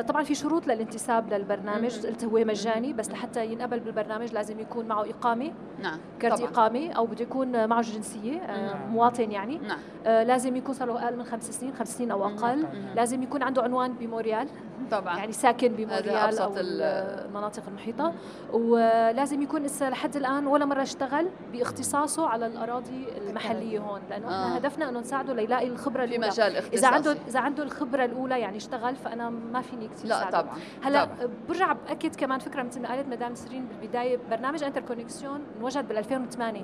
طبعا 0.00 0.22
في 0.22 0.34
شروط 0.34 0.66
للانتساب 0.66 1.32
للبرنامج. 1.32 2.06
قلت 2.06 2.24
هو 2.24 2.44
مجاني 2.44 2.92
بس 2.92 3.10
لحتى 3.10 3.46
ينقبل 3.46 3.80
بالبرنامج 3.80 4.32
لازم 4.32 4.60
يكون 4.60 4.86
معه 4.86 5.04
إقامة. 5.10 5.52
نعم 5.82 5.98
كرت 6.22 6.32
طبعاً. 6.32 6.50
إقامة 6.50 6.92
أو 6.92 7.06
بده 7.06 7.22
يكون 7.22 7.68
معه 7.68 7.80
جنسية 7.80 8.38
آه، 8.38 8.66
نعم. 8.66 8.90
مواطن 8.92 9.30
يعني. 9.30 9.58
نعم. 9.58 9.78
آه 10.06 10.22
لازم 10.22 10.56
يكون 10.56 10.74
صار 10.74 10.88
له 10.88 11.04
أقل 11.04 11.16
من 11.16 11.24
خمس 11.24 11.50
سنين 11.50 11.74
خمس 11.74 11.98
سنين 11.98 12.10
أو 12.10 12.24
أقل. 12.24 12.62
نعم. 12.62 12.94
لازم 12.96 13.22
يكون 13.22 13.42
عنده 13.42 13.62
عنوان 13.62 13.92
بموريال 13.92 14.48
طبعا. 14.90 15.16
يعني 15.16 15.32
ساكن 15.32 15.68
بموريال 15.68 16.38
أو 16.38 16.54
المناطق 16.56 17.62
المحيطة. 17.68 18.12
ولازم 18.52 19.42
يكون 19.42 19.62
لسه 19.62 19.90
لحد 19.90 20.16
الآن 20.16 20.46
ولا 20.46 20.64
مرة 20.64 20.82
اشتغل 20.82 21.28
باختصاصه 21.52 22.28
على 22.28 22.46
الأراضي 22.46 23.06
المحلية 23.28 23.78
هون. 23.78 24.00
لأنه 24.10 24.28
آه. 24.28 24.44
إحنا 24.44 24.58
هدفنا 24.58 24.88
أنه 24.88 25.00
نساعده 25.00 25.34
ليلاقي 25.34 25.68
الخبرة 25.68 26.06
في 26.06 26.18
مجال 26.18 26.56
اختصاصي 26.56 26.76
إذا 26.76 26.88
عنده 26.88 27.16
إذا 27.28 27.40
عنده 27.40 27.62
الخبرة 27.62 28.04
الأولى 28.04 28.40
يعني 28.40 28.56
اشتغل 28.56 28.96
فأنا 28.96 29.30
ما 29.30 29.60
فيني 29.60 29.83
كثير 29.88 30.10
لا. 30.10 30.30
طبعا. 30.30 30.58
هلا 30.82 31.08
برجع 31.48 31.72
بأكد 31.72 32.14
كمان 32.14 32.38
فكرة 32.38 32.62
مثل 32.62 32.82
ما 32.82 32.88
قالت 32.88 33.08
مدام 33.08 33.34
سيرين 33.34 33.66
بالبداية 33.66 34.18
برنامج 34.30 34.64
Interconnexion 34.64 35.40
انوجد 35.58 35.88
بال 35.88 35.98
2008 35.98 36.62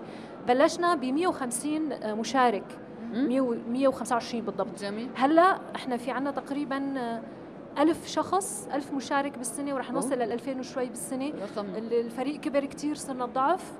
بلشنا 0.49 0.95
ب 0.95 1.05
150 1.05 2.15
مشارك. 2.19 2.65
100 3.13 3.41
125 3.41 4.43
بالضبط. 4.45 4.81
جميل. 4.81 5.09
هلا 5.15 5.59
إحنا 5.77 5.97
في 5.97 6.11
عندنا 6.11 6.31
تقريبا 6.31 6.95
ألف 7.79 8.07
شخص 8.09 8.69
ألف 8.75 8.93
مشارك 8.93 9.39
بالسنة 9.39 9.75
ورح 9.75 9.93
نوصل 9.93 10.15
لل 10.15 10.33
2000 10.33 10.59
وشوي 10.59 10.87
بالسنة. 10.87 11.33
رقم. 11.43 11.67
الفريق 11.77 12.41
كبر 12.41 12.65
كتير 12.65 12.95
صرنا 12.95 13.27
ضعف. 13.27 13.73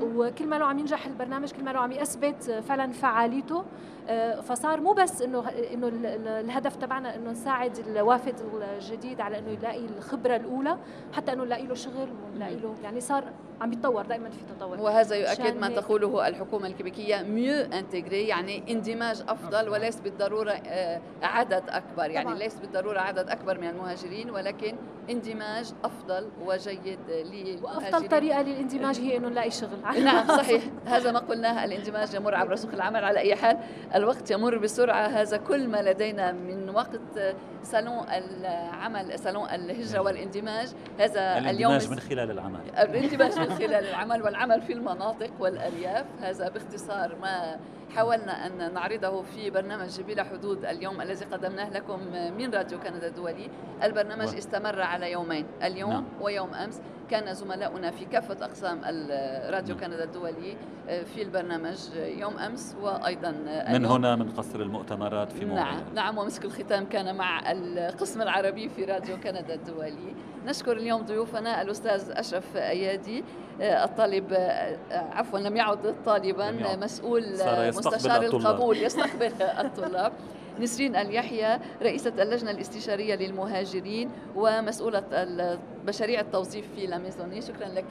وكل 0.00 0.46
ما 0.46 0.56
له 0.56 0.64
عم 0.64 0.78
ينجح 0.78 1.06
البرنامج 1.06 1.52
كل 1.52 1.64
ما 1.64 1.70
له 1.70 1.80
عم 1.80 1.92
يثبت 1.92 2.62
فعلا 2.68 2.92
فعاليته. 2.92 3.64
آه، 4.10 4.40
فصار 4.40 4.80
مو 4.80 4.92
بس 4.92 5.22
إنه 5.22 5.48
إنه 5.48 5.88
الهدف 6.40 6.76
تبعنا 6.76 7.16
إنه 7.16 7.30
نساعد 7.30 7.78
الوافد 7.78 8.34
الجديد 8.76 9.20
على 9.20 9.38
إنه 9.38 9.50
يلاقي 9.50 9.84
الخبرة 9.98 10.36
الأولى 10.36 10.78
حتى 11.12 11.32
إنه 11.32 11.44
نلاقي 11.44 11.66
له 11.66 11.74
شغل 11.74 12.08
ونلاقي 12.26 12.56
له 12.56 12.74
يعني 12.82 13.00
صار 13.00 13.24
عم 13.60 13.72
يتطور 13.72 14.06
دائما 14.06 14.30
في 14.30 14.38
تطور. 14.58 14.80
وهذا 14.80 15.16
يؤكد 15.16 15.56
ما 15.56 15.68
تقوله 15.68 16.28
الحكومة 16.28 16.66
الكيبيكية 16.66 17.22
mieux 17.22 17.54
intégrer 17.54 18.28
يعني 18.28 18.72
اندماج 18.72 19.22
أفضل. 19.28 19.68
وليس 19.68 20.00
بالضرورة 20.00 20.50
آه، 20.50 21.00
عدد 21.22 21.62
أكبر. 21.68 22.10
يعني 22.10 22.26
طبعا. 22.26 22.38
ليس 22.38 22.58
بالضرورة 22.58 23.00
عدد 23.00 23.28
أكبر 23.28 23.60
من 23.60 23.68
المهاجرين 23.68 24.30
ولكن 24.30 24.76
اندماج 25.10 25.72
أفضل 25.84 26.28
وجيد 26.46 26.98
للمهاجرين. 27.08 27.64
وأفضل 27.64 28.08
طريقة 28.08 28.42
للاندماج 28.42 28.98
هي 29.00 29.16
إنه 29.16 29.28
نلاقي 29.28 29.50
شغل. 29.50 29.77
نعم 30.04 30.26
صحيح. 30.26 30.62
هذا 30.86 31.12
ما 31.12 31.18
قلناه 31.18 31.64
الاندماج 31.64 32.14
يمر 32.14 32.34
عبر 32.34 32.56
سوق 32.56 32.72
العمل 32.72 33.04
على 33.04 33.18
أي 33.18 33.36
حال. 33.36 33.58
الوقت 33.94 34.30
يمر 34.30 34.58
بسرعة. 34.58 35.06
هذا 35.06 35.36
كل 35.36 35.68
ما 35.68 35.82
لدينا 35.82 36.32
من 36.32 36.70
وقت 36.70 37.00
صالون 37.62 38.06
العمل 38.08 39.18
صالون 39.18 39.48
الهجرة 39.48 40.00
والاندماج. 40.00 40.68
هذا 41.00 41.38
اليوم 41.38 41.72
الاندماج 41.72 41.90
من 41.90 42.00
خلال 42.00 42.30
العمل. 42.30 42.60
الاندماج 42.78 43.38
من 43.38 43.54
خلال 43.58 43.74
العمل 43.88 44.22
والعمل 44.22 44.62
في 44.62 44.72
المناطق 44.72 45.30
والأرياف. 45.40 46.06
هذا 46.20 46.48
باختصار 46.48 47.16
ما 47.22 47.56
حاولنا 47.96 48.46
أن 48.46 48.74
نعرضه 48.74 49.22
في 49.22 49.50
برنامج 49.50 50.00
بلا 50.00 50.24
حدود 50.24 50.64
اليوم 50.64 51.00
الذي 51.00 51.24
قدمناه 51.24 51.70
لكم 51.70 52.00
من 52.38 52.54
راديو 52.54 52.80
كندا 52.80 53.06
الدولي. 53.06 53.50
البرنامج 53.82 54.36
استمر 54.36 54.82
على 54.82 55.12
يومين 55.12 55.46
اليوم 55.62 55.90
نعم. 55.90 56.04
ويوم 56.20 56.54
أمس. 56.54 56.80
كان 57.10 57.34
زملاؤنا 57.34 57.90
في 57.90 58.04
كافة 58.04 58.44
أقسام 58.44 58.80
راديو 59.50 59.76
نعم. 59.76 59.84
كندا 59.84 60.04
الدولي 60.04 60.56
آه، 60.88 61.02
في 61.02 61.22
البرنامج 61.22 61.76
يوم 61.96 62.38
أمس 62.38 62.76
وأيضا 62.80 63.30
من 63.68 63.84
هنا 63.84 64.16
من 64.16 64.30
قصر 64.30 64.60
المؤتمرات 64.60 65.32
في 65.32 65.44
مونريال 65.44 65.66
نعم 65.66 65.94
نعم 65.94 66.18
ومسك 66.18 66.44
الختام 66.44 66.86
كان 66.86 67.16
مع 67.16 67.52
القسم 67.52 68.22
العربي 68.22 68.68
في 68.68 68.84
راديو 68.84 69.16
كندا 69.16 69.54
الدولي. 69.54 70.14
نشكر 70.46 70.72
اليوم 70.72 71.02
ضيوفنا 71.02 71.62
الأستاذ 71.62 72.10
أشرف 72.10 72.56
أيادي 72.56 73.24
آه، 73.60 73.84
الطالب 73.84 74.32
آه، 74.32 74.78
عفوا 74.90 75.38
لم 75.38 75.56
يعد 75.56 75.94
طالبا 76.06 76.76
مسؤول 76.76 77.24
مستشار 77.68 78.22
القبول 78.22 78.76
يستقبل 78.86 79.32
الطلاب. 79.42 80.12
نسرين 80.60 80.96
اليحيى 80.96 81.58
رئيسة 81.82 82.12
اللجنة 82.18 82.50
الاستشارية 82.50 83.14
للمهاجرين 83.14 84.10
ومسؤولة 84.36 85.02
مشاريع 85.86 86.20
التوظيف 86.20 86.64
في 86.76 86.86
La 86.86 86.96
Maisonnée 86.96 87.42
شكرا 87.42 87.68
لك 87.68 87.84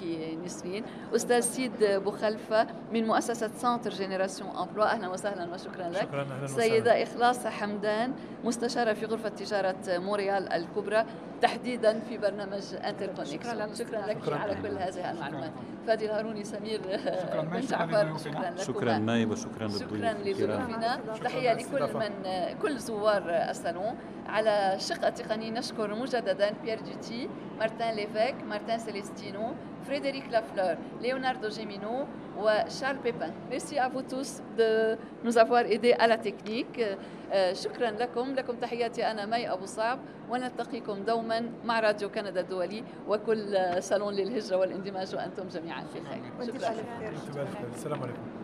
نسرين. 0.46 0.84
أستاذ 1.16 1.40
سيد 1.40 1.72
بوخلفة 1.82 2.68
من 2.94 3.08
مؤسسة 3.08 3.52
Centre 3.58 3.90
Génération 3.90 4.50
Emploi 4.50 4.86
أهلا 4.86 5.08
وسهلا 5.08 5.54
وشكرا 5.54 5.90
لك. 5.90 6.02
شكرا 6.02 6.22
أهلا 6.22 6.48
سيدة 6.48 7.04
إخلاص 7.04 7.48
حمدان 7.48 8.14
مستشارة 8.44 8.94
في 8.94 9.06
غرفة 9.06 9.30
تجارة 9.30 9.76
مونريال 9.88 10.54
الكبرى. 10.54 11.06
تحديدا 11.42 12.00
في 12.00 12.18
برنامج 12.18 12.64
انتر 12.86 13.24
شكرا, 13.24 13.74
شكرا 13.74 14.08
لك 14.08 14.24
شكرا. 14.24 14.38
على 14.38 14.56
كل 14.56 14.78
هذه 14.78 15.12
المعلومات. 15.12 15.52
فادي 15.88 16.06
الهاروني 16.06 16.44
سمير 16.44 16.82
بن 17.52 17.60
جعفر 17.60 18.18
شكرا 18.18 18.42
لكم 18.42 18.64
شكرا 18.64 18.98
مي 18.98 19.26
وشكرا 19.26 19.68
شكرا 19.68 20.14
لضيوفنا. 20.14 21.00
تحية 21.24 21.54
لكل 21.54 21.94
من 21.94 22.12
كل 22.62 22.78
زوار 22.78 23.24
الصالون. 23.28 23.96
على 24.28 24.76
الشق 24.76 25.06
التقني 25.06 25.52
نشكر 25.52 25.96
مجددا 25.96 26.54
بيير 26.64 26.80
دوتي 26.80 27.30
مارتن 27.60 27.90
ليفيك 27.90 28.36
مارتن 28.50 28.78
سيليستينو 28.78 29.54
فريدريك 29.88 30.24
لافلور 30.32 30.78
ليوناردو 31.02 31.48
جيمينو 31.48 32.06
وشارل 32.38 32.98
بيبان 32.98 33.32
merci 33.50 33.80
à 33.80 33.90
vous 33.90 34.02
tous 34.02 34.42
de 34.58 34.98
nous 35.24 35.38
avoir 35.38 35.64
aidés 35.66 35.94
à 35.94 36.08
la 36.08 36.18
technique. 36.18 36.82
شكرا 37.54 37.92
لكم. 37.92 38.34
لكم 38.34 38.56
تحياتي. 38.56 39.12
أنا 39.12 39.26
مي 39.26 39.52
أبو 39.52 39.66
صعب. 39.66 40.00
ونلتقيكم 40.30 41.04
دوما 41.04 41.52
مع 41.66 41.80
راديو 41.80 42.10
كندا 42.10 42.42
الدولي 42.42 42.84
وكل 43.08 43.58
صالون 43.84 44.14
للهجرة 44.14 44.58
والاندماج. 44.58 45.16
وأنتم 45.16 45.48
جميعا 45.48 45.84
في 45.84 46.02
خير. 46.02 46.22
شكرا. 46.48 47.46
السلام 47.76 48.04
عليكم. 48.04 48.37